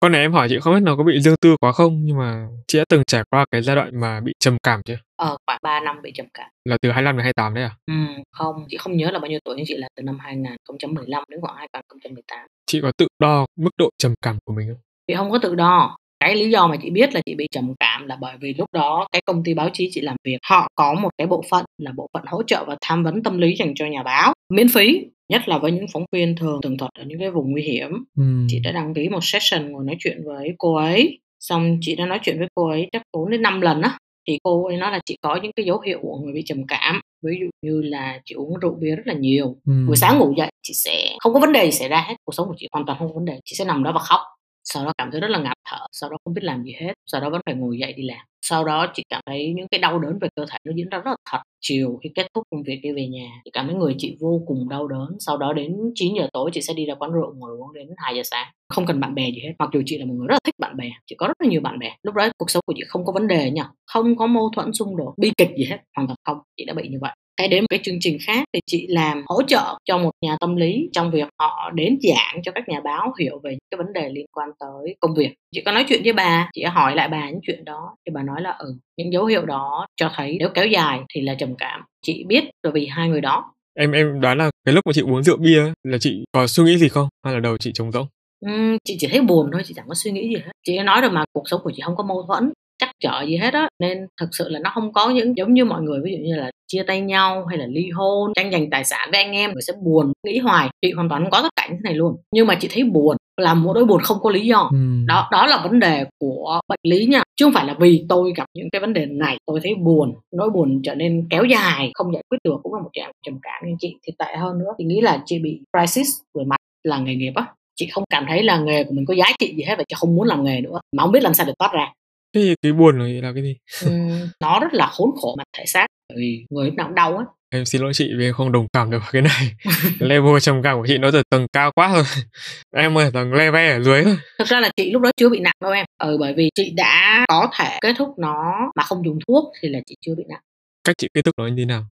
[0.00, 2.18] Con này em hỏi chị không biết nó có bị dương tư quá không nhưng
[2.18, 4.96] mà chị đã từng trải qua cái giai đoạn mà bị trầm cảm chưa?
[5.16, 6.50] Ờ khoảng 3 năm bị trầm cảm.
[6.64, 7.70] Là từ 25 đến 28 đấy à?
[7.86, 11.24] Ừ không chị không nhớ là bao nhiêu tuổi nhưng chị là từ năm 2015
[11.28, 14.80] đến khoảng 2018 chị có tự đo mức độ trầm cảm của mình không?
[15.06, 17.74] Chị không có tự đo cái lý do mà chị biết là chị bị trầm
[17.80, 20.68] cảm là bởi vì lúc đó cái công ty báo chí chị làm việc họ
[20.74, 23.54] có một cái bộ phận là bộ phận hỗ trợ và tham vấn tâm lý
[23.56, 26.90] dành cho nhà báo miễn phí nhất là với những phóng viên thường tường thuật
[26.98, 28.24] ở những cái vùng nguy hiểm ừ.
[28.48, 32.06] chị đã đăng ký một session ngồi nói chuyện với cô ấy xong chị đã
[32.06, 33.98] nói chuyện với cô ấy chắc bốn đến năm lần á
[34.28, 36.66] thì cô ấy nói là chị có những cái dấu hiệu của người bị trầm
[36.66, 39.72] cảm ví dụ như là chị uống rượu bia rất là nhiều ừ.
[39.86, 42.32] buổi sáng ngủ dậy chị sẽ không có vấn đề gì xảy ra hết cuộc
[42.32, 44.20] sống của chị hoàn toàn không có vấn đề chị sẽ nằm đó và khóc
[44.64, 46.92] sau đó cảm thấy rất là ngạt thở, sau đó không biết làm gì hết,
[47.06, 48.26] sau đó vẫn phải ngồi dậy đi làm.
[48.42, 50.98] Sau đó chị cảm thấy những cái đau đớn về cơ thể nó diễn ra
[50.98, 53.74] rất là thật, chiều khi kết thúc công việc đi về nhà chị cảm thấy
[53.76, 55.08] người chị vô cùng đau đớn.
[55.20, 57.88] Sau đó đến 9 giờ tối chị sẽ đi ra quán rượu ngồi uống đến
[57.96, 58.46] 2 giờ sáng.
[58.68, 60.54] Không cần bạn bè gì hết, mặc dù chị là một người rất là thích
[60.58, 61.96] bạn bè, chị có rất là nhiều bạn bè.
[62.02, 64.72] Lúc đó cuộc sống của chị không có vấn đề nhỉ không có mâu thuẫn
[64.72, 67.48] xung đột bi kịch gì hết, hoàn toàn không, chị đã bị như vậy cái
[67.48, 70.56] đến một cái chương trình khác thì chị làm hỗ trợ cho một nhà tâm
[70.56, 73.92] lý trong việc họ đến giảng cho các nhà báo hiểu về những cái vấn
[73.92, 75.34] đề liên quan tới công việc.
[75.54, 78.22] Chị có nói chuyện với bà chị hỏi lại bà những chuyện đó thì bà
[78.22, 81.54] nói là ừ những dấu hiệu đó cho thấy nếu kéo dài thì là trầm
[81.58, 81.80] cảm.
[82.02, 83.54] Chị biết rồi vì hai người đó.
[83.78, 86.64] Em em đoán là cái lúc mà chị uống rượu bia là chị có suy
[86.64, 87.08] nghĩ gì không?
[87.24, 88.06] Hay là đầu chị trống rỗng?
[88.46, 90.52] Uhm, chị chỉ thấy buồn thôi chị chẳng có suy nghĩ gì hết.
[90.66, 92.52] Chị nói rồi mà cuộc sống của chị không có mâu thuẫn
[92.84, 93.68] chắc trở gì hết á.
[93.80, 96.36] Nên thực sự là nó không có những giống như mọi người ví dụ như
[96.36, 99.52] là chia tay nhau hay là ly hôn tranh giành tài sản với anh em
[99.52, 100.68] người sẽ buồn nghĩ hoài.
[100.82, 102.16] Chị hoàn toàn không có tất cả những thế này luôn.
[102.32, 104.68] Nhưng mà chị thấy buồn là một nỗi buồn không có lý do.
[104.72, 104.78] Ừ.
[105.06, 107.22] đó đó là vấn đề của bệnh lý nha.
[107.36, 110.14] Chứ không phải là vì tôi gặp những cái vấn đề này tôi thấy buồn
[110.36, 113.38] nỗi buồn trở nên kéo dài không giải quyết được cũng là một trạng trầm
[113.42, 113.62] cảm.
[113.66, 116.08] Nhưng chị thì tệ hơn nữa thì nghĩ là chị bị crisis
[116.38, 117.46] về mặt là nghề nghiệp á.
[117.76, 119.94] Chị không cảm thấy là nghề của mình có giá trị gì hết và chị
[119.98, 120.80] không muốn làm nghề nữa.
[120.96, 121.92] Mà không biết làm sao để thoát ra
[122.34, 123.56] Thế cái buồn này là cái gì?
[123.84, 126.94] Ừm, nó rất là khốn khổ mặt thể xác, bởi vì người lúc nào cũng
[126.94, 127.24] đau á.
[127.50, 129.54] Em xin lỗi chị vì em không đồng cảm được cái này.
[130.00, 132.04] level trầm cảm của chị nó từ tầng cao quá rồi.
[132.76, 134.16] Em ở tầng level ở dưới thôi.
[134.38, 135.86] Thực ra là chị lúc đó chưa bị nặng đâu em.
[135.98, 139.68] Ừ bởi vì chị đã có thể kết thúc nó mà không dùng thuốc thì
[139.68, 140.40] là chị chưa bị nặng.
[140.84, 141.86] Cách chị kết thúc nó như thế nào?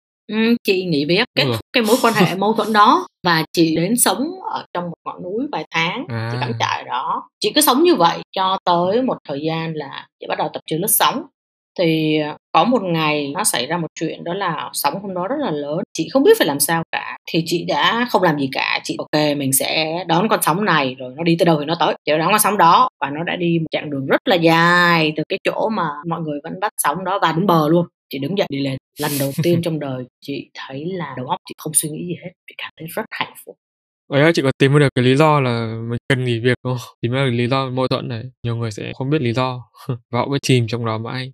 [0.63, 1.25] Chị nghỉ việc.
[1.35, 4.85] Kết thúc cái mối quan hệ mâu thuẫn đó và chị đến sống ở trong
[4.85, 6.29] một ngọn núi vài tháng à.
[6.33, 7.29] chị cắm trại đó.
[7.41, 10.61] Chị cứ sống như vậy cho tới một thời gian là chị bắt đầu tập
[10.67, 11.23] chơi lướt sóng.
[11.79, 15.29] Thì ờ, có một ngày nó xảy ra một chuyện đó là sóng hôm đó
[15.29, 17.17] rất là lớn chị không biết phải làm sao cả.
[17.33, 20.97] Thì chị đã không làm gì cả chị ok mình sẽ đón con sóng này
[20.99, 21.95] rồi nó đi tới đâu thì nó tới.
[22.05, 25.13] Chị đón con sóng đó và nó đã đi một chặng đường rất là dài
[25.17, 28.19] từ cái chỗ mà mọi người vẫn bắt sóng đó và đến bờ luôn chị
[28.19, 31.55] đứng dậy đi lên lần đầu tiên trong đời chị thấy là đầu óc chị
[31.59, 33.57] không suy nghĩ gì hết chị cảm thấy rất hạnh phúc
[34.09, 36.77] Vậy chị có tìm được cái lý do là mình cần nghỉ việc không?
[37.01, 38.23] Tìm ra lý do mâu thuẫn này.
[38.43, 41.33] Nhiều người sẽ không biết lý do và họ cứ chìm trong đó mãi.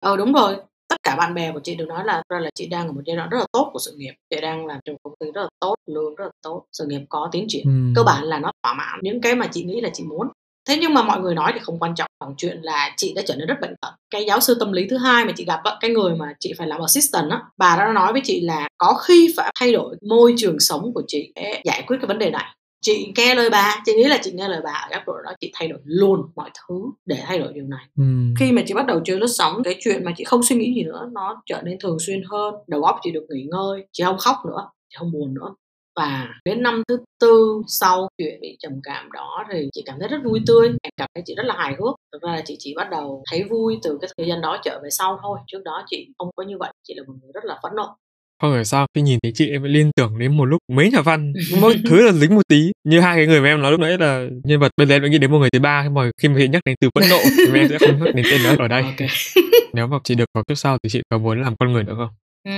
[0.00, 0.56] Ờ đúng rồi.
[0.88, 3.00] Tất cả bạn bè của chị đều nói là ra là chị đang ở một
[3.06, 4.12] giai đoạn rất là tốt của sự nghiệp.
[4.30, 7.00] Chị đang làm trong công ty rất là tốt, lương rất là tốt, sự nghiệp
[7.08, 7.64] có tiến triển.
[7.64, 7.92] Ừ.
[7.96, 10.28] Cơ bản là nó thỏa mãn những cái mà chị nghĩ là chị muốn
[10.68, 13.22] thế nhưng mà mọi người nói thì không quan trọng bằng chuyện là chị đã
[13.26, 13.90] trở nên rất bệnh tật.
[14.10, 16.66] Cái giáo sư tâm lý thứ hai mà chị gặp cái người mà chị phải
[16.66, 20.34] làm assistant á bà đã nói với chị là có khi phải thay đổi môi
[20.36, 22.44] trường sống của chị để giải quyết cái vấn đề này.
[22.82, 25.32] Chị nghe lời bà chị nghĩ là chị nghe lời bà ở góc độ đó
[25.40, 26.74] chị thay đổi luôn mọi thứ
[27.06, 27.84] để thay đổi điều này.
[27.96, 28.04] Ừ.
[28.38, 30.74] khi mà chị bắt đầu chơi lướt sóng cái chuyện mà chị không suy nghĩ
[30.74, 32.54] gì nữa nó trở nên thường xuyên hơn.
[32.66, 35.54] Đầu óc chị được nghỉ ngơi chị không khóc nữa chị không buồn nữa
[35.96, 40.08] và đến năm thứ tư sau chuyện bị trầm cảm đó thì chị cảm thấy
[40.08, 41.94] rất vui tươi em cảm thấy chị rất là hài hước.
[42.12, 44.80] Thực ra là chị chỉ bắt đầu thấy vui từ cái thời gian đó trở
[44.82, 47.44] về sau thôi trước đó chị không có như vậy chị là một người rất
[47.44, 47.96] là phẫn nộ.
[48.42, 51.00] Không hiểu sao khi nhìn thấy chị em liên tưởng đến một lúc mấy nhà
[51.00, 52.72] văn mỗi thứ là dính một tí.
[52.84, 55.10] Như hai cái người mà em nói lúc nãy là nhân vật bây giờ em
[55.10, 57.18] nghĩ đến một người thứ ba khi mà khi mà nhắc đến từ phẫn nộ
[57.46, 58.82] thì em sẽ không nhắc đến tên nữa ở đây.
[58.82, 59.08] Okay.
[59.72, 61.94] nếu mà chị được có kiếp sau thì chị có muốn làm con người nữa
[61.96, 62.10] không?
[62.44, 62.52] Ừ,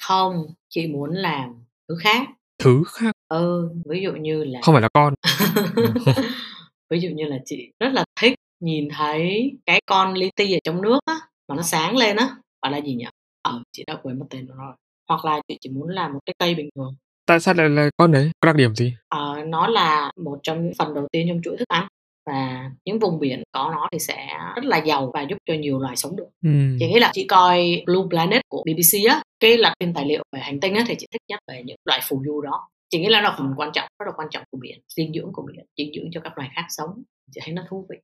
[0.00, 1.54] không chị muốn làm
[1.88, 3.12] thứ khác thứ khác.
[3.28, 5.14] Ừ ví dụ như là không phải là con.
[6.90, 10.58] Ví dụ như là chị rất là thích nhìn thấy cái con li ti ở
[10.64, 11.14] trong nước á
[11.48, 12.28] mà nó sáng lên á.
[12.62, 13.04] Gọi là gì nhỉ?
[13.42, 14.74] Ờ chị đã quên mất tên nó rồi.
[15.08, 16.94] Hoặc là chị chỉ muốn làm một cái cây bình thường.
[17.26, 18.30] Tại sao lại là con đấy?
[18.40, 18.94] Có đặc điểm gì?
[19.08, 21.86] Ờ nó là một trong những phần đầu tiên trong chuỗi thức ăn.
[22.26, 25.78] Và những vùng biển có nó thì sẽ rất là giàu và giúp cho nhiều
[25.78, 26.28] loài sống được.
[26.44, 26.50] Ừ.
[26.78, 30.22] chị nghĩ là chị coi Blue Planet của BBC á cái là phim tài liệu
[30.32, 32.68] về hành tinh á thì chị thích nhất về những loại phù du đó.
[32.90, 35.32] Chị nghĩ là nó phần quan trọng rất là quan trọng của biển dinh dưỡng
[35.32, 36.90] của biển dinh dưỡng cho các loài khác sống.
[37.32, 37.96] Chị thấy nó thú vị.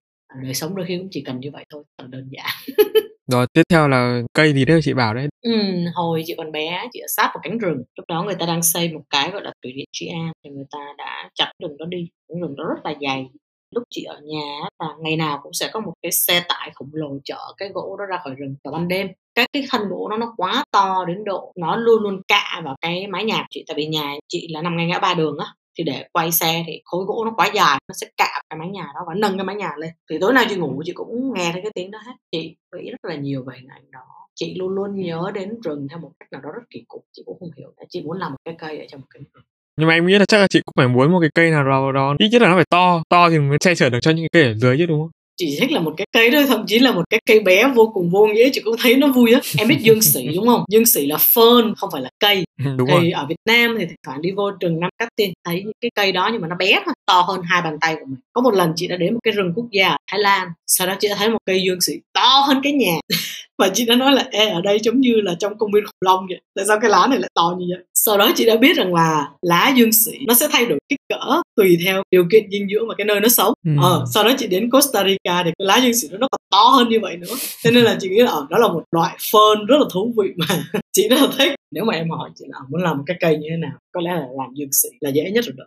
[0.43, 2.77] Đời sống đôi khi cũng chỉ cần như vậy thôi thật đơn giản.
[3.27, 5.29] Rồi tiếp theo là cây gì đấy chị bảo đấy?
[5.43, 5.53] Ừ,
[5.95, 7.83] hồi chị còn bé chị ở sát một cánh rừng.
[7.97, 10.51] Lúc đó người ta đang xây một cái gọi là thủy điện Trị An thì
[10.51, 12.09] người ta đã chặt rừng đó đi.
[12.29, 13.27] Cánh rừng đó rất là dày.
[13.75, 16.91] Lúc chị ở nhà là ngày nào cũng sẽ có một cái xe tải khổng
[16.93, 20.09] lồ chở cái gỗ đó ra khỏi rừng vào ban đêm các cái thân gỗ
[20.11, 23.47] nó nó quá to đến độ nó luôn luôn cạ vào cái mái nhà của
[23.51, 23.65] chị.
[23.69, 25.47] Tại vì nhà chị là nằm ngay ngã ba đường á
[25.79, 28.69] thì để quay xe thì khối gỗ nó quá dài nó sẽ cạ cái mái
[28.69, 29.91] nhà đó và nâng cái mái nhà lên.
[30.11, 32.13] Thì tối nào chị ngủ chị cũng nghe thấy cái tiếng đó hết.
[32.33, 34.01] Chị nghĩ rất là nhiều về hình ảnh đó.
[34.35, 37.05] Chị luôn luôn nhớ đến rừng theo một cách nào đó rất kỳ cục.
[37.13, 39.45] Chị cũng không hiểu chị muốn làm một cái cây ở trong một cái rừng.
[39.77, 41.65] Nhưng mà em nghĩ là chắc là chị cũng phải muốn một cái cây nào
[41.65, 43.03] đó, đó ít nhất là nó phải to.
[43.09, 45.11] To thì mới che chở được cho những cái cây ở dưới chứ đúng không?
[45.37, 47.91] Chỉ thích là một cái cây thôi thậm chí là một cái cây bé vô
[47.95, 49.41] cùng vô nghĩa chị cũng thấy nó vui á.
[49.59, 50.65] Em biết dương sĩ đúng không?
[50.69, 52.45] Dương sĩ là fern không phải là cây.
[52.77, 53.11] Đúng thì rồi.
[53.11, 55.91] ở Việt Nam thì thỉnh thoảng đi vô rừng Nam Cát Tiên thấy những cái
[55.95, 58.19] cây đó nhưng mà nó bé thôi to hơn hai bàn tay của mình.
[58.33, 60.87] Có một lần chị đã đến một cái rừng quốc gia ở Thái Lan sau
[60.87, 61.93] đó chị đã thấy một cây dương sĩ
[62.33, 62.95] to hơn cái nhà.
[63.59, 66.01] Và chị đã nói là Ê, ở đây giống như là trong công viên khủng
[66.01, 66.41] long vậy.
[66.57, 67.85] Tại sao cái lá này lại to như vậy?
[67.95, 70.99] Sau đó chị đã biết rằng là lá dương sĩ nó sẽ thay đổi kích
[71.09, 73.53] cỡ tùy theo điều kiện dinh dưỡng và cái nơi nó sống.
[73.67, 73.73] Ừ.
[73.83, 76.65] ờ, sau đó chị đến Costa Rica thì cái lá dương sĩ nó còn to
[76.65, 77.35] hơn như vậy nữa.
[77.63, 79.87] Cho nên là chị nghĩ là ở ờ, đó là một loại fern rất là
[79.93, 80.47] thú vị mà
[80.93, 81.53] chị rất là thích.
[81.71, 83.79] Nếu mà em hỏi chị là muốn làm một cái cây như thế nào?
[83.93, 85.65] Có lẽ là làm dương sĩ là dễ nhất rồi đó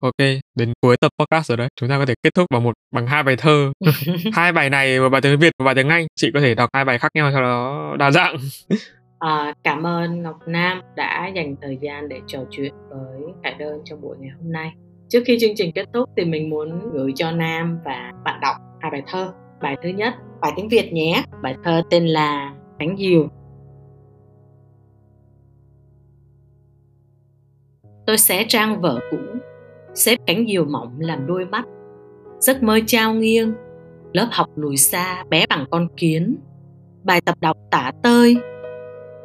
[0.00, 0.16] Ok,
[0.54, 1.68] đến cuối tập podcast rồi đấy.
[1.76, 3.72] Chúng ta có thể kết thúc bằng một bằng hai bài thơ.
[4.32, 6.06] hai bài này một bài tiếng Việt, một bài tiếng Anh.
[6.16, 8.36] Chị có thể đọc hai bài khác nhau cho nó đa dạng.
[9.18, 13.80] À, cảm ơn Ngọc Nam đã dành thời gian để trò chuyện với Khải Đơn
[13.84, 14.72] trong buổi ngày hôm nay.
[15.08, 18.56] Trước khi chương trình kết thúc thì mình muốn gửi cho Nam và bạn đọc
[18.80, 19.32] hai bài thơ.
[19.62, 21.22] Bài thứ nhất, bài tiếng Việt nhé.
[21.42, 23.28] Bài thơ tên là Cánh diều.
[28.06, 29.18] Tôi xé trang vở cũ
[29.94, 31.64] xếp cánh diều mỏng làm đôi mắt.
[32.40, 33.52] Giấc mơ trao nghiêng,
[34.12, 36.36] lớp học lùi xa bé bằng con kiến.
[37.04, 38.36] Bài tập đọc tả tơi,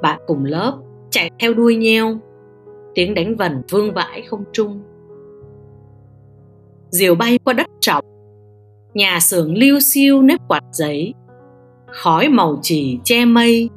[0.01, 0.77] bạn cùng lớp
[1.09, 2.19] chạy theo đuôi nheo
[2.95, 4.81] tiếng đánh vần vương vãi không trung.
[6.89, 8.05] Diều bay qua đất trọc,
[8.93, 11.13] nhà xưởng liêu xiêu nếp quạt giấy.
[11.87, 13.69] Khói màu chỉ che mây.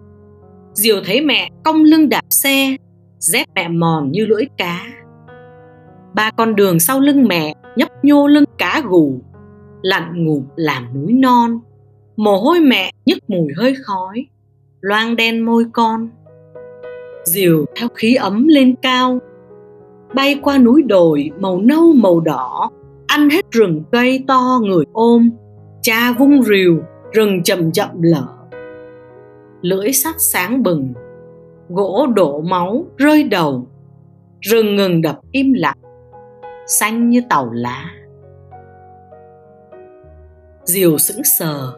[0.75, 2.77] Diều thấy mẹ cong lưng đạp xe,
[3.19, 4.87] dép mẹ mòn như lưỡi cá
[6.15, 9.21] ba con đường sau lưng mẹ, nhấp nhô lưng cá gù.
[9.83, 11.61] Lặn ngủ làm núi non.
[12.17, 14.27] Mồ hôi mẹ nhức mùi hơi khói.
[14.81, 16.09] Loang đen môi con.
[17.25, 19.19] Dìu theo khí ấm lên cao.
[20.15, 22.71] Bay qua núi đồi màu nâu màu đỏ.
[23.07, 25.31] Ăn hết rừng cây to người ôm.
[25.83, 26.79] Cha vung rìu,
[27.13, 28.27] rừng chậm chậm lở.
[29.63, 30.93] Lưỡi sắt sáng bừng.
[31.69, 33.67] Gỗ đổ máu rơi đầu.
[34.41, 35.79] Rừng ngừng đập im lặng
[36.67, 37.91] xanh như tàu lá.
[40.65, 41.73] Diều sững sờ,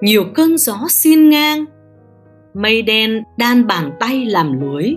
[0.00, 1.64] nhiều cơn gió xiên ngang.
[2.54, 4.94] Mây đen đan bàn tay làm lưới.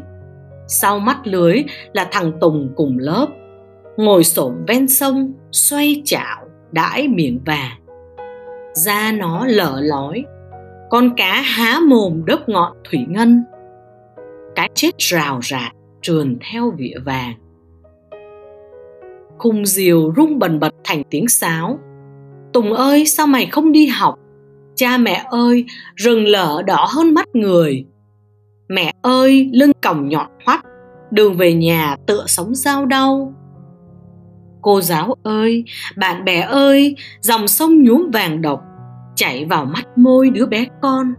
[0.68, 1.64] Sau mắt lưới
[1.94, 3.28] là thằng tùng cùng lớp,
[3.98, 7.86] ngồi xổm ven sông, xoay chảo, đãi miệng vàng
[8.76, 10.24] da nó lở lói,
[10.90, 13.44] con cá há mồm đớp ngọn thủy ngân.
[14.56, 15.72] Cá chết rào rạt,
[16.02, 17.34] trườn theo vỉa vàng
[19.38, 21.80] khung diều rung bần bật thành tiếng sáo.
[22.54, 24.16] Tùng ơi, sao mày không đi học?
[24.76, 27.86] Cha mẹ ơi, rừng lở đỏ hơn mắt người.
[28.70, 30.66] Mẹ ơi, lưng còng nhọn hoắt,
[31.12, 33.34] đường về nhà tựa sống dao đau.
[34.62, 35.64] Cô giáo ơi,
[35.98, 38.62] bạn bè ơi, dòng sông nhuốm vàng độc,
[39.16, 41.14] chảy vào mắt môi đứa bé con.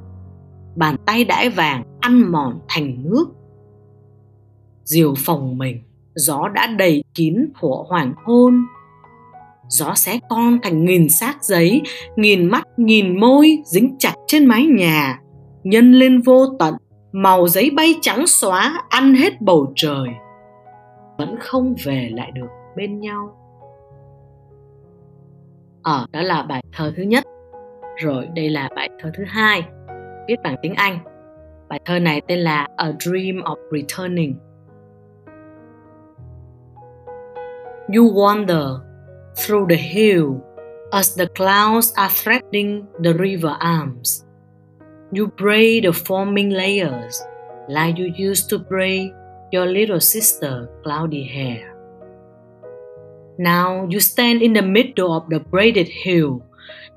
[0.77, 3.27] Bàn tay đãi vàng ăn mòn thành nước.
[4.85, 5.86] Diều phòng mình
[6.17, 8.55] gió đã đầy kín của hoàng hôn.
[9.69, 11.83] Gió xé con thành nghìn xác giấy
[12.17, 15.21] nghìn mắt nghìn môi dính chặt trên mái nhà.
[15.65, 16.75] Nhân lên vô tận
[17.13, 20.09] màu giấy bay trắng xóa ăn hết bầu trời.
[21.19, 23.37] Vẫn không về lại được bên nhau.
[25.83, 27.25] Ở à, đó là bài thơ thứ nhất.
[27.97, 29.63] Rồi đây là bài thơ thứ hai.
[30.29, 30.99] Viết bằng tiếng anh.
[31.69, 34.35] Bài thơ này tên là a dream of returning.
[37.89, 38.83] You wander
[39.39, 40.43] through the hill
[40.93, 44.25] as the clouds are threading the river arms.
[45.13, 47.23] You braid the forming layers
[47.69, 49.13] like you used to braid
[49.53, 51.77] your little sister cloudy hair.
[53.39, 56.43] Now you stand in the middle of the braided hill.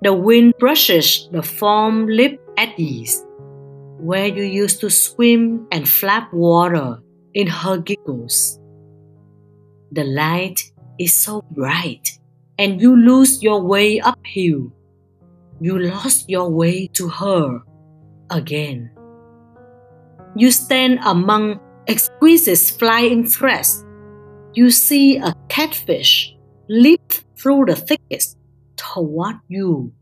[0.02, 3.24] The wind brushes the foam lip eddies,
[4.00, 6.98] where you used to swim and flap water
[7.36, 8.60] in her giggles.
[9.92, 10.60] The light
[11.00, 12.20] is so bright,
[12.58, 14.72] and you lose your way uphill.
[15.62, 17.62] You lost your way to her
[18.30, 18.92] again.
[20.36, 23.84] You stand among exquisite flying threads
[24.54, 26.36] you see a catfish
[26.68, 28.36] leap through the thickets
[28.76, 29.94] toward you.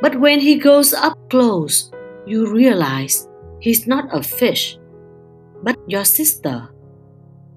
[0.00, 1.90] But when he goes up close,
[2.26, 3.28] you realize
[3.60, 4.78] he's not a fish,
[5.62, 6.71] but your sister,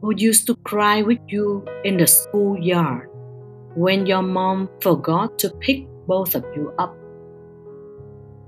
[0.06, 3.10] who used to cry with you in the schoolyard
[3.74, 6.96] when your mom forgot to pick both of you up.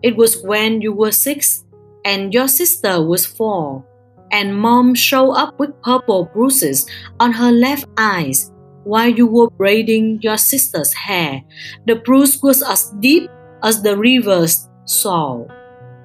[0.04, 1.66] It was when you were six
[2.06, 3.84] and your sister was four
[4.32, 6.86] and mom showed up with purple bruises
[7.20, 8.52] on her left eyes
[8.84, 11.42] while you were braiding your sister's hair.
[11.88, 13.32] The bruise was as deep
[13.64, 15.50] as the river's soul.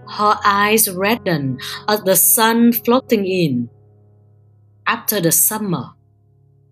[0.09, 3.69] Her eyes reddened as the sun floating in.
[4.87, 5.93] After the summer,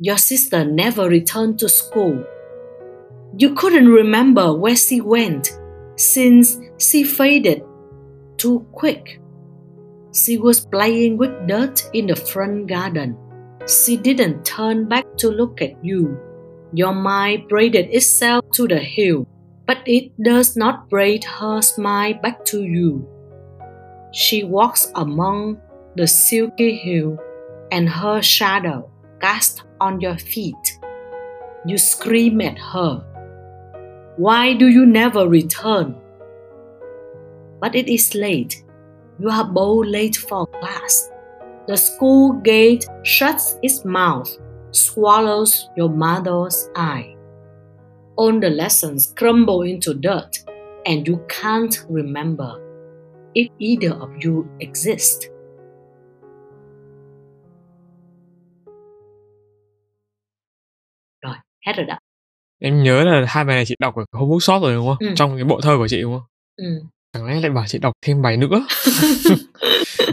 [0.00, 2.24] your sister never returned to school.
[3.36, 5.56] You couldn't remember where she went
[5.96, 7.62] since she faded
[8.36, 9.20] too quick.
[10.12, 13.16] She was playing with dirt in the front garden.
[13.68, 16.18] She didn't turn back to look at you.
[16.72, 19.28] Your mind braided itself to the hill,
[19.66, 23.06] but it does not braid her smile back to you.
[24.12, 25.60] She walks among
[25.94, 27.18] the silky hill,
[27.70, 28.90] and her shadow
[29.20, 30.78] cast on your feet.
[31.66, 33.04] You scream at her.
[34.16, 35.96] Why do you never return?
[37.60, 38.64] But it is late
[39.20, 41.10] you are both late for class.
[41.68, 44.30] The school gate shuts its mouth,
[44.70, 47.16] swallows your mother's eye.
[48.16, 50.38] All the lessons crumble into dirt,
[50.86, 52.58] and you can't remember
[53.34, 55.29] if either of you exist.
[61.66, 61.98] Hết rồi đó.
[62.62, 64.96] Em nhớ là hai bài này chị đọc ở Home Bookshop rồi đúng không?
[65.00, 65.14] Ừ.
[65.16, 66.26] Trong cái bộ thơ của chị đúng không?
[66.56, 66.82] Ừ.
[67.12, 68.48] Chẳng lẽ lại bảo chị đọc thêm bài nữa?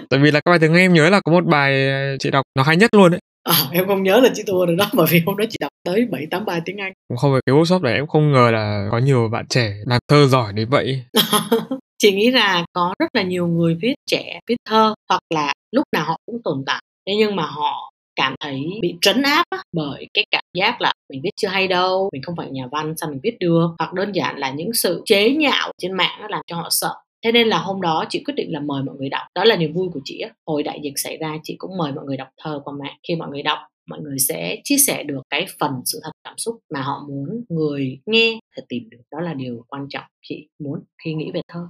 [0.10, 2.64] Tại vì là các bài tiếng em nhớ là có một bài chị đọc nó
[2.64, 3.19] hay nhất luôn đấy.
[3.44, 5.72] À, em không nhớ là chị thua rồi đó bởi vì hôm đó chị đọc
[5.84, 6.94] tới 7 8 bài tiếng Anh.
[7.07, 9.99] Cũng không phải cái workshop này em không ngờ là có nhiều bạn trẻ làm
[10.07, 11.03] thơ giỏi đến vậy.
[11.98, 15.84] chị nghĩ là có rất là nhiều người viết trẻ viết thơ hoặc là lúc
[15.94, 19.57] nào họ cũng tồn tại thế nhưng mà họ cảm thấy bị trấn áp á,
[19.73, 22.94] bởi cái cảm giác là mình viết chưa hay đâu mình không phải nhà văn
[22.98, 26.27] sao mình viết được hoặc đơn giản là những sự chế nhạo trên mạng nó
[26.30, 26.94] làm cho họ sợ.
[27.26, 29.22] Thế nên là hôm đó chị quyết định là mời mọi người đọc.
[29.35, 30.30] Đó là niềm vui của chị á.
[30.48, 32.98] Hồi đại dịch xảy ra chị cũng mời mọi người đọc thơ qua mạng.
[33.07, 36.38] Khi mọi người đọc mọi người sẽ chia sẻ được cái phần sự thật cảm
[36.38, 39.02] xúc mà họ muốn người nghe thể tìm được.
[39.11, 41.68] Đó là điều quan trọng chị muốn khi nghĩ về thơ.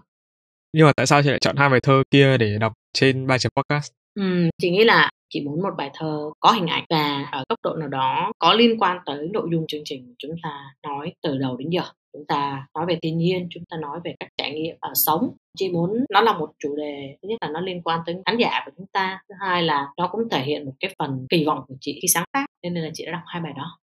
[0.74, 3.38] Nhưng mà tại sao chị lại chọn hai bài thơ kia để đọc trên ba
[3.38, 3.91] chấm podcast?
[4.15, 7.60] Ừm, chị nghĩ là chị muốn một bài thơ có hình ảnh và ở góc
[7.64, 11.38] độ nào đó có liên quan tới nội dung chương trình chúng ta nói từ
[11.38, 11.82] đầu đến giờ.
[12.14, 15.36] Chúng ta nói về thiên nhiên, chúng ta nói về các trải nghiệm ở sống.
[15.58, 18.38] Chị muốn nó là một chủ đề, thứ nhất là nó liên quan tới khán
[18.38, 21.45] giả của chúng ta, thứ hai là nó cũng thể hiện một cái phần kỳ
[21.45, 22.45] vọng của chị khi sáng tác.
[22.64, 23.80] Nên là chị đã đọc hai bài đó.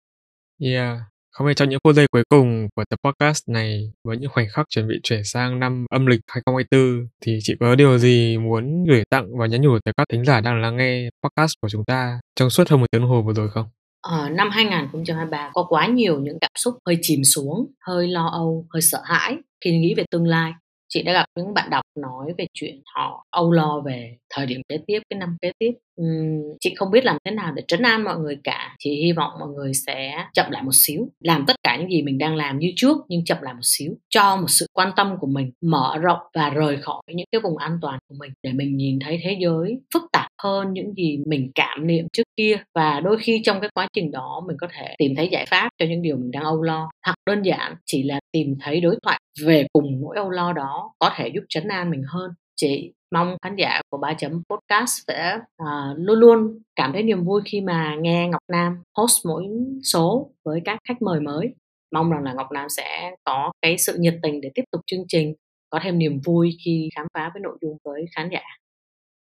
[0.60, 0.98] Yeah.
[1.34, 4.46] Không biết trong những phút giây cuối cùng của tập podcast này với những khoảnh
[4.52, 8.84] khắc chuẩn bị chuyển sang năm âm lịch 2024 thì chị có điều gì muốn
[8.84, 11.84] gửi tặng và nhắn nhủ tới các thính giả đang lắng nghe podcast của chúng
[11.84, 13.66] ta trong suốt hơn một tiếng hồ vừa rồi không?
[14.00, 18.66] Ờ, năm 2023 có quá nhiều những cảm xúc hơi chìm xuống, hơi lo âu,
[18.70, 20.52] hơi sợ hãi khi nghĩ về tương lai.
[20.88, 24.60] Chị đã gặp những bạn đọc nói về chuyện họ âu lo về thời điểm
[24.68, 25.72] kế tiếp, cái năm kế tiếp.
[26.02, 28.76] Uhm, chị không biết làm thế nào để trấn an mọi người cả.
[28.78, 32.02] Chị hy vọng mọi người sẽ chậm lại một xíu, làm tất cả những gì
[32.02, 35.16] mình đang làm như trước nhưng chậm lại một xíu, cho một sự quan tâm
[35.20, 38.52] của mình mở rộng và rời khỏi những cái vùng an toàn của mình để
[38.52, 42.56] mình nhìn thấy thế giới phức tạp hơn những gì mình cảm niệm trước kia.
[42.74, 45.68] Và đôi khi trong cái quá trình đó mình có thể tìm thấy giải pháp
[45.78, 46.90] cho những điều mình đang âu lo.
[47.06, 50.92] Hoặc đơn giản chỉ là tìm thấy đối thoại về cùng nỗi âu lo đó
[50.98, 55.02] có thể giúp trấn an mình hơn chị mong khán giả của ba chấm podcast
[55.08, 59.44] sẽ à, luôn luôn cảm thấy niềm vui khi mà nghe Ngọc Nam host mỗi
[59.82, 61.54] số với các khách mời mới
[61.92, 65.04] mong rằng là Ngọc Nam sẽ có cái sự nhiệt tình để tiếp tục chương
[65.08, 65.34] trình
[65.70, 68.42] có thêm niềm vui khi khám phá với nội dung với khán giả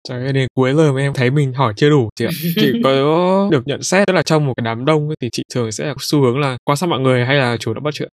[0.07, 2.31] Trời ơi, đến cuối lời mà em thấy mình hỏi chưa đủ chị ạ.
[2.55, 2.91] Chị có
[3.51, 5.85] được nhận xét tức là trong một cái đám đông ấy, thì chị thường sẽ
[5.85, 8.09] có xu hướng là quan sát mọi người hay là chủ động bắt chuyện.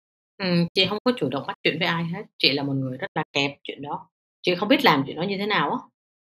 [0.43, 2.99] Ừ, chị không có chủ động bắt chuyện với ai hết chị là một người
[2.99, 4.09] rất là kẹp chuyện đó
[4.43, 5.77] chị không biết làm chuyện đó như thế nào á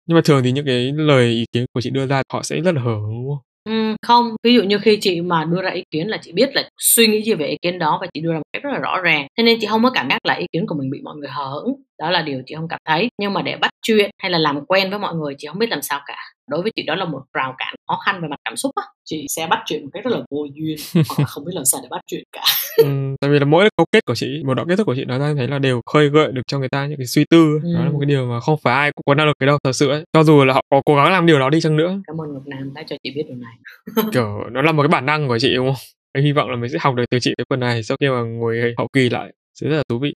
[0.08, 2.60] Nhưng mà thường thì những cái lời ý kiến của chị đưa ra họ sẽ
[2.62, 3.44] rất là hở đúng không?
[3.68, 6.50] Ừ, không, ví dụ như khi chị mà đưa ra ý kiến là chị biết
[6.56, 8.70] là suy nghĩ gì về ý kiến đó và chị đưa ra một cách rất
[8.74, 9.28] là rõ ràng.
[9.38, 11.30] Thế nên chị không có cảm giác là ý kiến của mình bị mọi người
[11.30, 11.74] hờ hững.
[12.00, 13.10] Đó là điều chị không cảm thấy.
[13.22, 15.70] Nhưng mà để bắt chuyện hay là làm quen với mọi người chị không biết
[15.70, 16.18] làm sao cả.
[16.50, 18.84] Đối với chị đó là một rào cản khó khăn về mặt cảm xúc á.
[19.06, 20.78] Chị sẽ bắt chuyện một cách rất là vô duyên
[21.10, 22.44] hoặc là không biết làm sao để bắt chuyện cả.
[22.78, 22.88] ừ,
[23.22, 25.20] tại vì là mỗi câu kết của chị, một đoạn kết thúc của chị nó
[25.20, 27.60] ra thấy là đều khơi gợi được cho người ta những cái suy tư.
[27.64, 27.74] Ừ.
[27.74, 29.58] Đó là một cái điều mà không phải ai cũng có năng lực cái đâu
[29.64, 30.04] thật sự ấy.
[30.14, 32.02] Cho dù là họ có cố gắng làm điều đó đi chăng nữa.
[32.08, 33.54] Cảm ơn Ngọc Nam đã cho chị biết điều này.
[34.14, 35.76] kiểu nó là một cái bản năng của chị đúng không?
[36.14, 38.10] Em hy vọng là mình sẽ học được từ chị cái phần này sau khi
[38.10, 40.14] mà ngồi hậu kỳ lại sẽ rất là thú vị.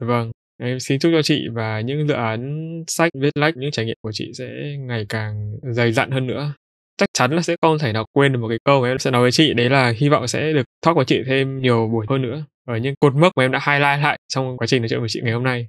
[0.00, 0.30] Vâng,
[0.62, 3.96] em xin chúc cho chị và những dự án sách viết lách những trải nghiệm
[4.00, 6.52] của chị sẽ ngày càng dày dặn hơn nữa.
[6.96, 9.10] Chắc chắn là sẽ không thể nào quên được một cái câu mà em sẽ
[9.10, 12.06] nói với chị đấy là hy vọng sẽ được talk với chị thêm nhiều buổi
[12.08, 14.88] hơn nữa ở những cột mốc mà em đã highlight lại trong quá trình nói
[14.88, 15.68] chuyện với chị ngày hôm nay.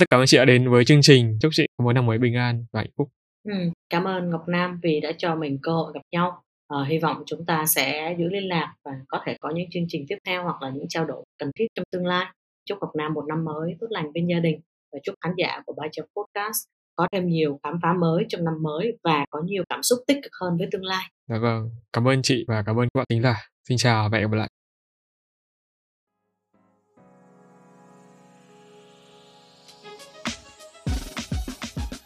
[0.00, 1.38] Rất cảm ơn chị đã đến với chương trình.
[1.40, 3.08] Chúc chị có một năm mới bình an và hạnh phúc.
[3.48, 3.54] Ừ,
[3.90, 6.42] cảm ơn Ngọc Nam vì đã cho mình cơ hội gặp nhau.
[6.68, 9.84] À, hy vọng chúng ta sẽ giữ liên lạc và có thể có những chương
[9.88, 12.26] trình tiếp theo hoặc là những trao đổi cần thiết trong tương lai.
[12.64, 14.60] Chúc Ngọc Nam một năm mới tốt lành bên gia đình
[14.92, 16.64] và chúc khán giả của Ba Chấm Podcast
[16.96, 20.18] có thêm nhiều khám phá mới trong năm mới và có nhiều cảm xúc tích
[20.22, 21.04] cực hơn với tương lai.
[21.28, 23.36] Dạ vâng, cảm ơn chị và cảm ơn các bạn tính giả.
[23.68, 24.48] Xin chào và hẹn gặp lại.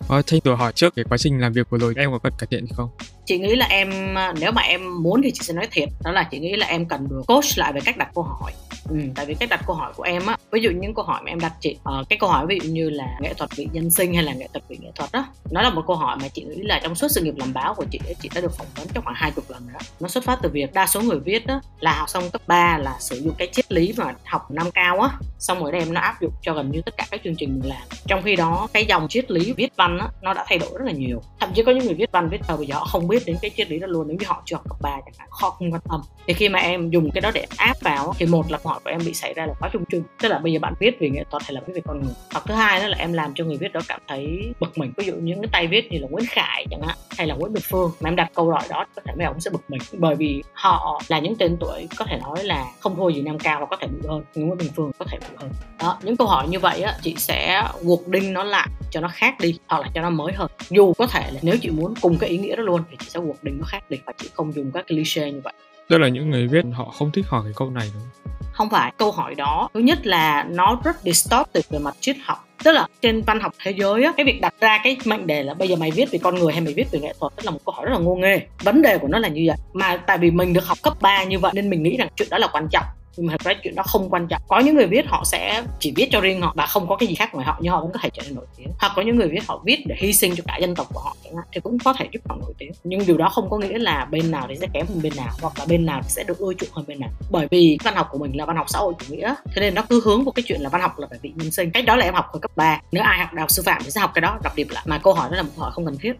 [0.08, 2.32] Ờ, Thanh tôi hỏi trước cái quá trình làm việc vừa rồi em có cần
[2.38, 2.90] cải thiện gì không?
[3.26, 5.88] Chị nghĩ là em à, nếu mà em muốn thì chị sẽ nói thiệt.
[6.04, 8.52] Đó là chị nghĩ là em cần được coach lại về cách đặt câu hỏi.
[8.88, 11.20] Ừ, tại vì cách đặt câu hỏi của em á ví dụ những câu hỏi
[11.24, 13.68] mà em đặt chị uh, cái câu hỏi ví dụ như là nghệ thuật vị
[13.72, 16.16] nhân sinh hay là nghệ thuật vị nghệ thuật đó nó là một câu hỏi
[16.22, 18.56] mà chị nghĩ là trong suốt sự nghiệp làm báo của chị chị đã được
[18.58, 19.80] phỏng vấn trong khoảng hai chục lần đó.
[20.00, 22.78] Nó xuất phát từ việc đa số người viết đó là học xong cấp 3
[22.78, 26.00] là sử dụng cái triết lý mà học năm cao á xong rồi đem nó
[26.00, 27.82] áp dụng cho gần như tất cả các chương trình mình làm.
[28.06, 30.84] Trong khi đó cái dòng triết lý viết văn á nó đã thay đổi rất
[30.84, 31.22] là nhiều.
[31.40, 33.50] Thậm chí có những người viết văn viết thơ bây giờ không biết đến cái
[33.56, 35.72] triết lý đó luôn nếu như họ chưa học cấp ba chẳng hạn họ không
[35.72, 36.00] quan tâm.
[36.26, 38.90] Thì khi mà em dùng cái đó để áp vào thì một là họ của
[38.90, 41.10] em bị xảy ra là quá chung chung, tức là bây giờ bạn viết về
[41.10, 42.14] nghệ thuật hay là viết về con người.
[42.32, 44.92] Hoặc thứ hai đó là em làm cho người viết đó cảm thấy bực mình,
[44.96, 47.52] ví dụ những cái tay viết như là Nguyễn Khải chẳng hạn, hay là Nguyễn
[47.52, 49.80] Bình Phương, mà em đặt câu hỏi đó có thể mấy ông sẽ bực mình.
[49.92, 53.38] Bởi vì họ là những tên tuổi có thể nói là không thua gì nam
[53.38, 55.50] cao và có thể bự hơn, nhưng Nguyễn Bình Phương có thể bự hơn.
[55.78, 59.08] Đó, những câu hỏi như vậy á, chị sẽ guộc đinh nó lại cho nó
[59.12, 60.50] khác đi, hoặc là cho nó mới hơn.
[60.70, 63.20] Dù có thể là nếu chị muốn cùng cái ý nghĩa đó luôn thì sẽ
[63.42, 65.52] đinh nó khác đi và chị không dùng các cliché như vậy.
[65.88, 68.32] Tức là những người viết họ không thích hỏi cái câu này đúng không?
[68.52, 72.48] Không phải câu hỏi đó thứ nhất là nó rất distorted về mặt triết học.
[72.64, 75.42] Tức là trên văn học thế giới á, cái việc đặt ra cái mệnh đề
[75.42, 77.44] là bây giờ mày viết về con người hay mày viết về nghệ thuật tức
[77.44, 78.40] là một câu hỏi rất là ngô nghê.
[78.62, 79.56] Vấn đề của nó là như vậy.
[79.72, 82.28] Mà tại vì mình được học cấp 3 như vậy nên mình nghĩ rằng chuyện
[82.30, 82.84] đó là quan trọng
[83.16, 84.42] nhưng mà thật ra chuyện đó không quan trọng.
[84.48, 87.06] Có những người viết họ sẽ chỉ viết cho riêng họ và không có cái
[87.06, 88.68] gì khác ngoài họ, nhưng họ vẫn có thể trở nên nổi tiếng.
[88.78, 91.00] Hoặc có những người viết họ viết để hy sinh cho cả dân tộc của
[91.00, 91.16] họ
[91.52, 92.72] thì cũng có thể giúp họ nổi tiếng.
[92.84, 95.30] Nhưng điều đó không có nghĩa là bên nào thì sẽ kém hơn bên nào,
[95.42, 97.10] hoặc là bên nào thì sẽ được ưa chuộng hơn bên nào.
[97.30, 99.74] Bởi vì văn học của mình là văn học xã hội chủ nghĩa, thế nên
[99.74, 101.70] nó cứ hướng vào cái chuyện là văn học là phải bị nhân sinh.
[101.70, 103.82] Cách đó là em học hồi cấp 3 nếu ai học đại học sư phạm
[103.84, 105.62] thì sẽ học cái đó đọc biệt lại mà câu hỏi đó là một câu
[105.62, 106.12] hỏi không cần thiết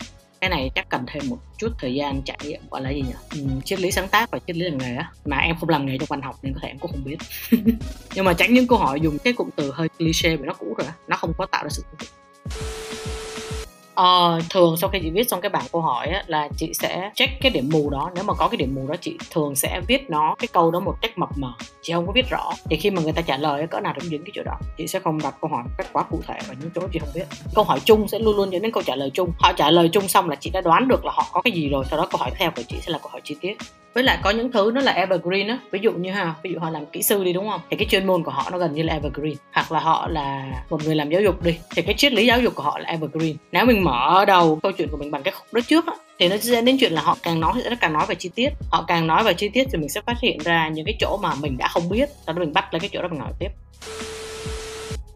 [0.44, 3.14] cái này chắc cần thêm một chút thời gian trải nghiệm gọi là gì nhỉ?
[3.30, 5.10] Ừ, triết lý sáng tác và triết lý làm nghề á.
[5.24, 7.16] Mà em không làm nghề trong văn học nên có thể em cũng không biết.
[8.14, 10.74] Nhưng mà tránh những câu hỏi dùng cái cụm từ hơi cliché vì nó cũ
[10.78, 12.06] rồi nó không có tạo ra sự thú vị.
[13.94, 17.10] Ờ, thường sau khi chị viết xong cái bảng câu hỏi á, là chị sẽ
[17.14, 18.10] check cái điểm mù đó.
[18.14, 20.80] Nếu mà có cái điểm mù đó chị thường sẽ viết nó cái câu đó
[20.80, 21.52] một cách mập mờ.
[21.82, 22.50] Chị không có viết rõ.
[22.70, 24.54] Thì khi mà người ta trả lời cỡ nào cũng dính cái chỗ đó.
[24.78, 26.98] Chị sẽ không đặt câu hỏi một cách quá cụ thể và những chỗ chị
[26.98, 27.24] không biết.
[27.54, 29.30] Câu hỏi chung sẽ luôn luôn dẫn đến câu trả lời chung.
[29.38, 31.68] Họ trả lời chung xong là chị đã đoán được là họ có cái gì
[31.68, 31.84] rồi.
[31.90, 33.56] Sau đó câu hỏi theo của chị sẽ là câu hỏi chi tiết
[33.94, 35.58] với lại có những thứ nó là evergreen á.
[35.70, 37.60] Ví dụ như ha, ví dụ họ làm kỹ sư đi, đúng không?
[37.70, 39.34] Thì cái chuyên môn của họ nó gần như là evergreen.
[39.52, 41.58] Hoặc là họ là một người làm giáo dục đi.
[41.76, 43.36] Thì cái triết lý giáo dục của họ là evergreen.
[43.52, 46.28] Nếu mình mở đầu câu chuyện của mình bằng cái khúc đó trước á, thì
[46.28, 48.48] nó sẽ đến chuyện là họ càng nói thì nó càng nói về chi tiết.
[48.70, 51.18] Họ càng nói về chi tiết thì mình sẽ phát hiện ra những cái chỗ
[51.22, 52.08] mà mình đã không biết.
[52.26, 53.48] Sau đó mình bắt lấy cái chỗ đó mình nói tiếp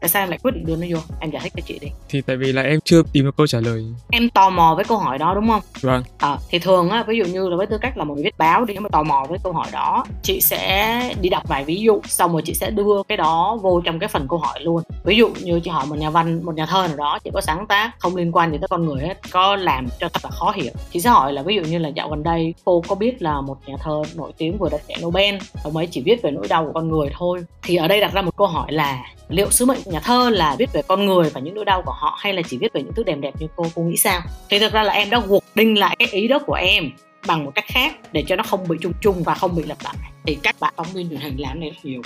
[0.01, 0.99] tại sao em lại quyết định đưa nó vô?
[1.21, 1.89] Em giải thích cho chị đi.
[2.09, 3.85] Thì tại vì là em chưa tìm được câu trả lời.
[4.11, 5.63] Em tò mò với câu hỏi đó đúng không?
[5.81, 6.03] Vâng.
[6.19, 8.39] À, thì thường á ví dụ như là với tư cách là một người viết
[8.39, 11.65] báo đi nếu mà tò mò với câu hỏi đó chị sẽ đi đọc vài
[11.65, 14.61] ví dụ xong rồi chị sẽ đưa cái đó vô trong cái phần câu hỏi
[14.63, 14.83] luôn.
[15.05, 17.41] Ví dụ như chị hỏi một nhà văn một nhà thơ nào đó chị có
[17.41, 20.31] sáng tác không liên quan gì tới con người hết có làm cho thật là
[20.31, 20.73] khó hiểu.
[20.93, 23.41] Chị sẽ hỏi là ví dụ như là dạo gần đây cô có biết là
[23.41, 25.35] một nhà thơ nổi tiếng vừa đạt giải Nobel
[25.65, 27.45] ông ấy chỉ viết về nỗi đau của con người thôi.
[27.63, 30.57] Thì ở đây đặt ra một câu hỏi là liệu sứ mệnh nhà thơ là
[30.59, 32.83] viết về con người và những nỗi đau của họ hay là chỉ viết về
[32.83, 34.21] những thứ đẹp đẹp như cô cô nghĩ sao?
[34.51, 36.91] Thì thực ra là em đã guộc đinh lại cái ý đó của em
[37.27, 39.79] bằng một cách khác để cho nó không bị chung chung và không bị lặp
[39.85, 39.95] lại.
[40.27, 42.03] Thì các bạn phóng viên truyền hình làm này rất nhiều.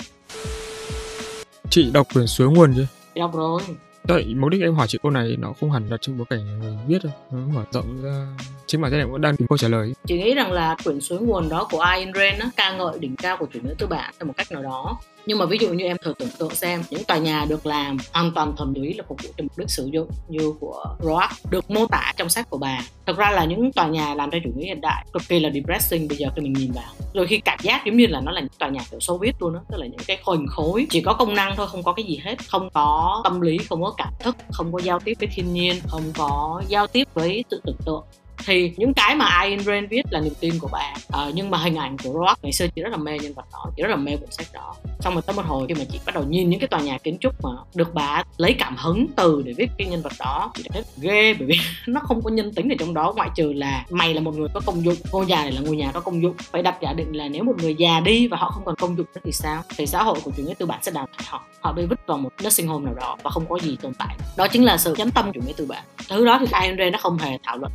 [1.69, 2.87] Chị đọc quyển suối nguồn chưa?
[3.15, 3.61] Đọc rồi.
[4.07, 6.59] Tại mục đích em hỏi chị câu này nó không hẳn là trong bối cảnh
[6.59, 8.27] người viết đâu nó mở rộng ra.
[8.67, 9.93] Chính bản thân em cũng đang tìm câu trả lời.
[10.05, 13.15] Chị nghĩ rằng là quyển suối nguồn đó của Ayn Rand á ca ngợi đỉnh
[13.15, 15.73] cao của chủ nghĩa tư bản theo một cách nào đó nhưng mà ví dụ
[15.73, 18.93] như em thử tưởng tượng xem, những tòa nhà được làm hoàn toàn thuần túy
[18.93, 22.29] là phục vụ cho mục đích sử dụng như của Roth được mô tả trong
[22.29, 22.79] sách của bà.
[23.05, 25.49] Thực ra là những tòa nhà làm theo chủ nghĩa hiện đại cực kỳ là
[25.53, 26.93] depressing bây giờ khi mình nhìn vào.
[27.13, 29.35] Rồi khi cảm giác giống như là nó là những tòa nhà kiểu Xô Viết
[29.39, 31.93] luôn đó tức là những cái khối khối, chỉ có công năng thôi, không có
[31.93, 35.13] cái gì hết, không có tâm lý, không có cảm thức, không có giao tiếp
[35.19, 38.03] với thiên nhiên, không có giao tiếp với sự tưởng tượng
[38.45, 41.49] thì những cái mà Ayn Rand viết là niềm tin của bà à, ờ, nhưng
[41.49, 43.83] mà hình ảnh của Roark ngày xưa chị rất là mê nhân vật đó chị
[43.83, 44.75] rất là mê cuốn sách đó.
[44.99, 46.97] Xong rồi tới một hồi khi mà chị bắt đầu nhìn những cái tòa nhà
[46.97, 50.51] kiến trúc mà được bà lấy cảm hứng từ để viết cái nhân vật đó
[50.55, 51.55] chị thấy ghê bởi vì
[51.87, 54.47] nó không có nhân tính ở trong đó ngoại trừ là mày là một người
[54.53, 56.35] có công dụng ngôi nhà này là ngôi nhà có công dụng.
[56.51, 58.97] Phải đặt giả định là nếu một người già đi và họ không còn công
[58.97, 59.61] dụng nữa thì sao?
[59.77, 61.99] Thì xã hội của chủ nghĩa tư bản sẽ đào thải họ họ bị vứt
[62.07, 64.15] vào một nursing home nào đó và không có gì tồn tại.
[64.37, 65.83] Đó chính là sự chánh tâm chủ nghĩa tư bản.
[66.09, 67.71] Thứ đó thì Ayn Rand nó không hề thảo luận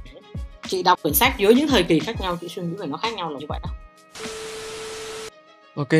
[0.68, 2.96] chị đọc quyển sách dưới những thời kỳ khác nhau, chị suy nghĩ về nó
[2.96, 3.70] khác nhau là như vậy đó.
[5.74, 5.92] Ok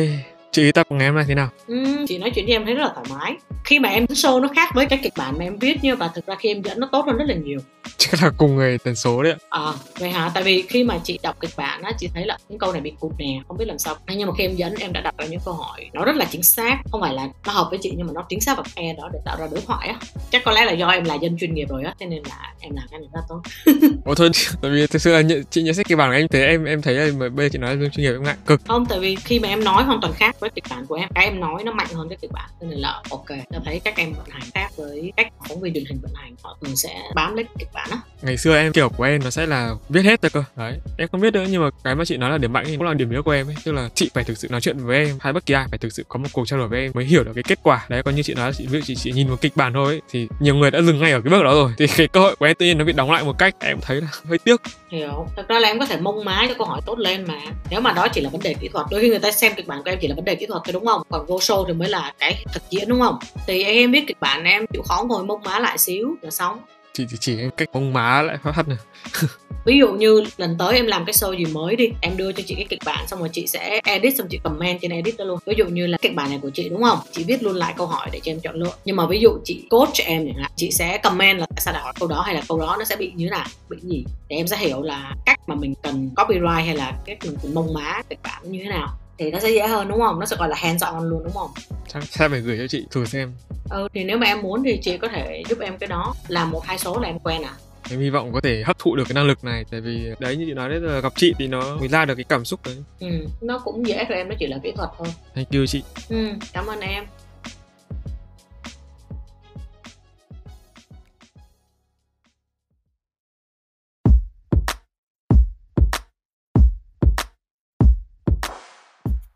[0.51, 1.49] chị tập ngày hôm nay thế nào?
[1.67, 3.35] Ừ, chị nói chuyện với em thấy rất là thoải mái.
[3.63, 6.09] Khi mà em show nó khác với cái kịch bản mà em viết nhưng và
[6.15, 7.59] thực ra khi em dẫn nó tốt hơn rất là nhiều.
[7.97, 9.37] Chắc là cùng người tần số đấy ạ.
[9.49, 10.31] À vậy hả?
[10.33, 12.81] Tại vì khi mà chị đọc kịch bản á chị thấy là những câu này
[12.81, 13.95] bị cụt nè không biết làm sao.
[14.07, 16.25] Nhưng mà khi em dẫn em đã đặt ra những câu hỏi nó rất là
[16.31, 16.77] chính xác.
[16.91, 19.09] Không phải là nó hợp với chị nhưng mà nó chính xác vào e đó
[19.13, 19.95] để tạo ra đối thoại á.
[20.31, 22.53] Chắc có lẽ là do em là dân chuyên nghiệp rồi á thế nên là
[22.59, 23.41] em làm cái này rất tốt.
[24.05, 24.29] Ồ thôi,
[24.61, 26.65] tại vì thực sự là nhận, chị nhận xét kịch bản của anh thế em
[26.65, 28.61] em thấy là bây giờ chị nói là dân chuyên nghiệp em ngại cực.
[28.67, 31.09] không tại vì khi mà em nói hoàn toàn khác với kịch bản của em
[31.15, 33.95] cái em nói nó mạnh hơn cái kịch bản nên là ok ta thấy các
[33.97, 37.01] em vận hành khác với cách phóng viên truyền hình vận hành họ thường sẽ
[37.15, 40.01] bám lấy kịch bản á Ngày xưa em kiểu của em nó sẽ là viết
[40.01, 40.43] hết thôi cơ.
[40.55, 42.77] Đấy, em không biết nữa nhưng mà cái mà chị nói là điểm mạnh thì
[42.77, 44.77] cũng là điểm yếu của em ấy, tức là chị phải thực sự nói chuyện
[44.85, 46.81] với em hay bất kỳ ai phải thực sự có một cuộc trao đổi với
[46.81, 47.85] em mới hiểu được cái kết quả.
[47.89, 49.73] Đấy, còn như chị nói là chị ví dụ chị chỉ nhìn một kịch bản
[49.73, 51.71] thôi ấy, thì nhiều người đã dừng ngay ở cái bước đó rồi.
[51.77, 53.77] Thì cái cơ hội của em tự nhiên nó bị đóng lại một cách em
[53.81, 54.61] thấy là hơi tiếc.
[54.91, 57.39] hiểu thật ra là em có thể mông má cho câu hỏi tốt lên mà
[57.69, 59.67] nếu mà đó chỉ là vấn đề kỹ thuật đôi khi người ta xem kịch
[59.67, 61.01] bản của em chỉ là vấn đề kỹ thuật thôi đúng không?
[61.09, 63.19] Còn vô show thì mới là cái thực diễn đúng không?
[63.47, 66.59] Thì em biết kịch bản em chịu khó ngồi mông má lại xíu là xong.
[66.93, 68.77] Chị chỉ chỉ em cách bông má lại phát phát này.
[69.65, 72.43] ví dụ như lần tới em làm cái show gì mới đi em đưa cho
[72.47, 75.25] chị cái kịch bản xong rồi chị sẽ edit xong chị comment trên edit đó
[75.25, 75.39] luôn.
[75.45, 76.99] Ví dụ như là kịch bản này của chị đúng không?
[77.11, 78.71] Chị viết luôn lại câu hỏi để cho em chọn lựa.
[78.85, 81.61] Nhưng mà ví dụ chị coach cho em chẳng hạn chị sẽ comment là tại
[81.61, 83.47] sao lại hỏi câu đó hay là câu đó nó sẽ bị như thế nào
[83.69, 84.05] bị gì?
[84.29, 87.53] Để em sẽ hiểu là cách mà mình cần copyright hay là cách mình cần
[87.53, 90.25] mông má kịch bản như thế nào thì nó sẽ dễ hơn đúng không nó
[90.25, 91.49] sẽ gọi là hands on luôn đúng không
[91.93, 93.31] Chắc sẽ phải gửi cho chị thử xem.
[93.69, 96.51] ừ thì nếu mà em muốn thì chị có thể giúp em cái đó làm
[96.51, 97.53] một hai số là em quen à
[97.91, 100.37] Em hy vọng có thể hấp thụ được cái năng lực này tại vì đấy
[100.37, 102.59] như chị nói đấy là gặp chị thì nó mới ra được cái cảm xúc
[102.65, 102.75] đấy.
[102.99, 103.07] ừ
[103.41, 105.83] nó cũng dễ thôi em nó chỉ là kỹ thuật thôi Thank you chị.
[106.09, 107.03] ừ cảm ơn em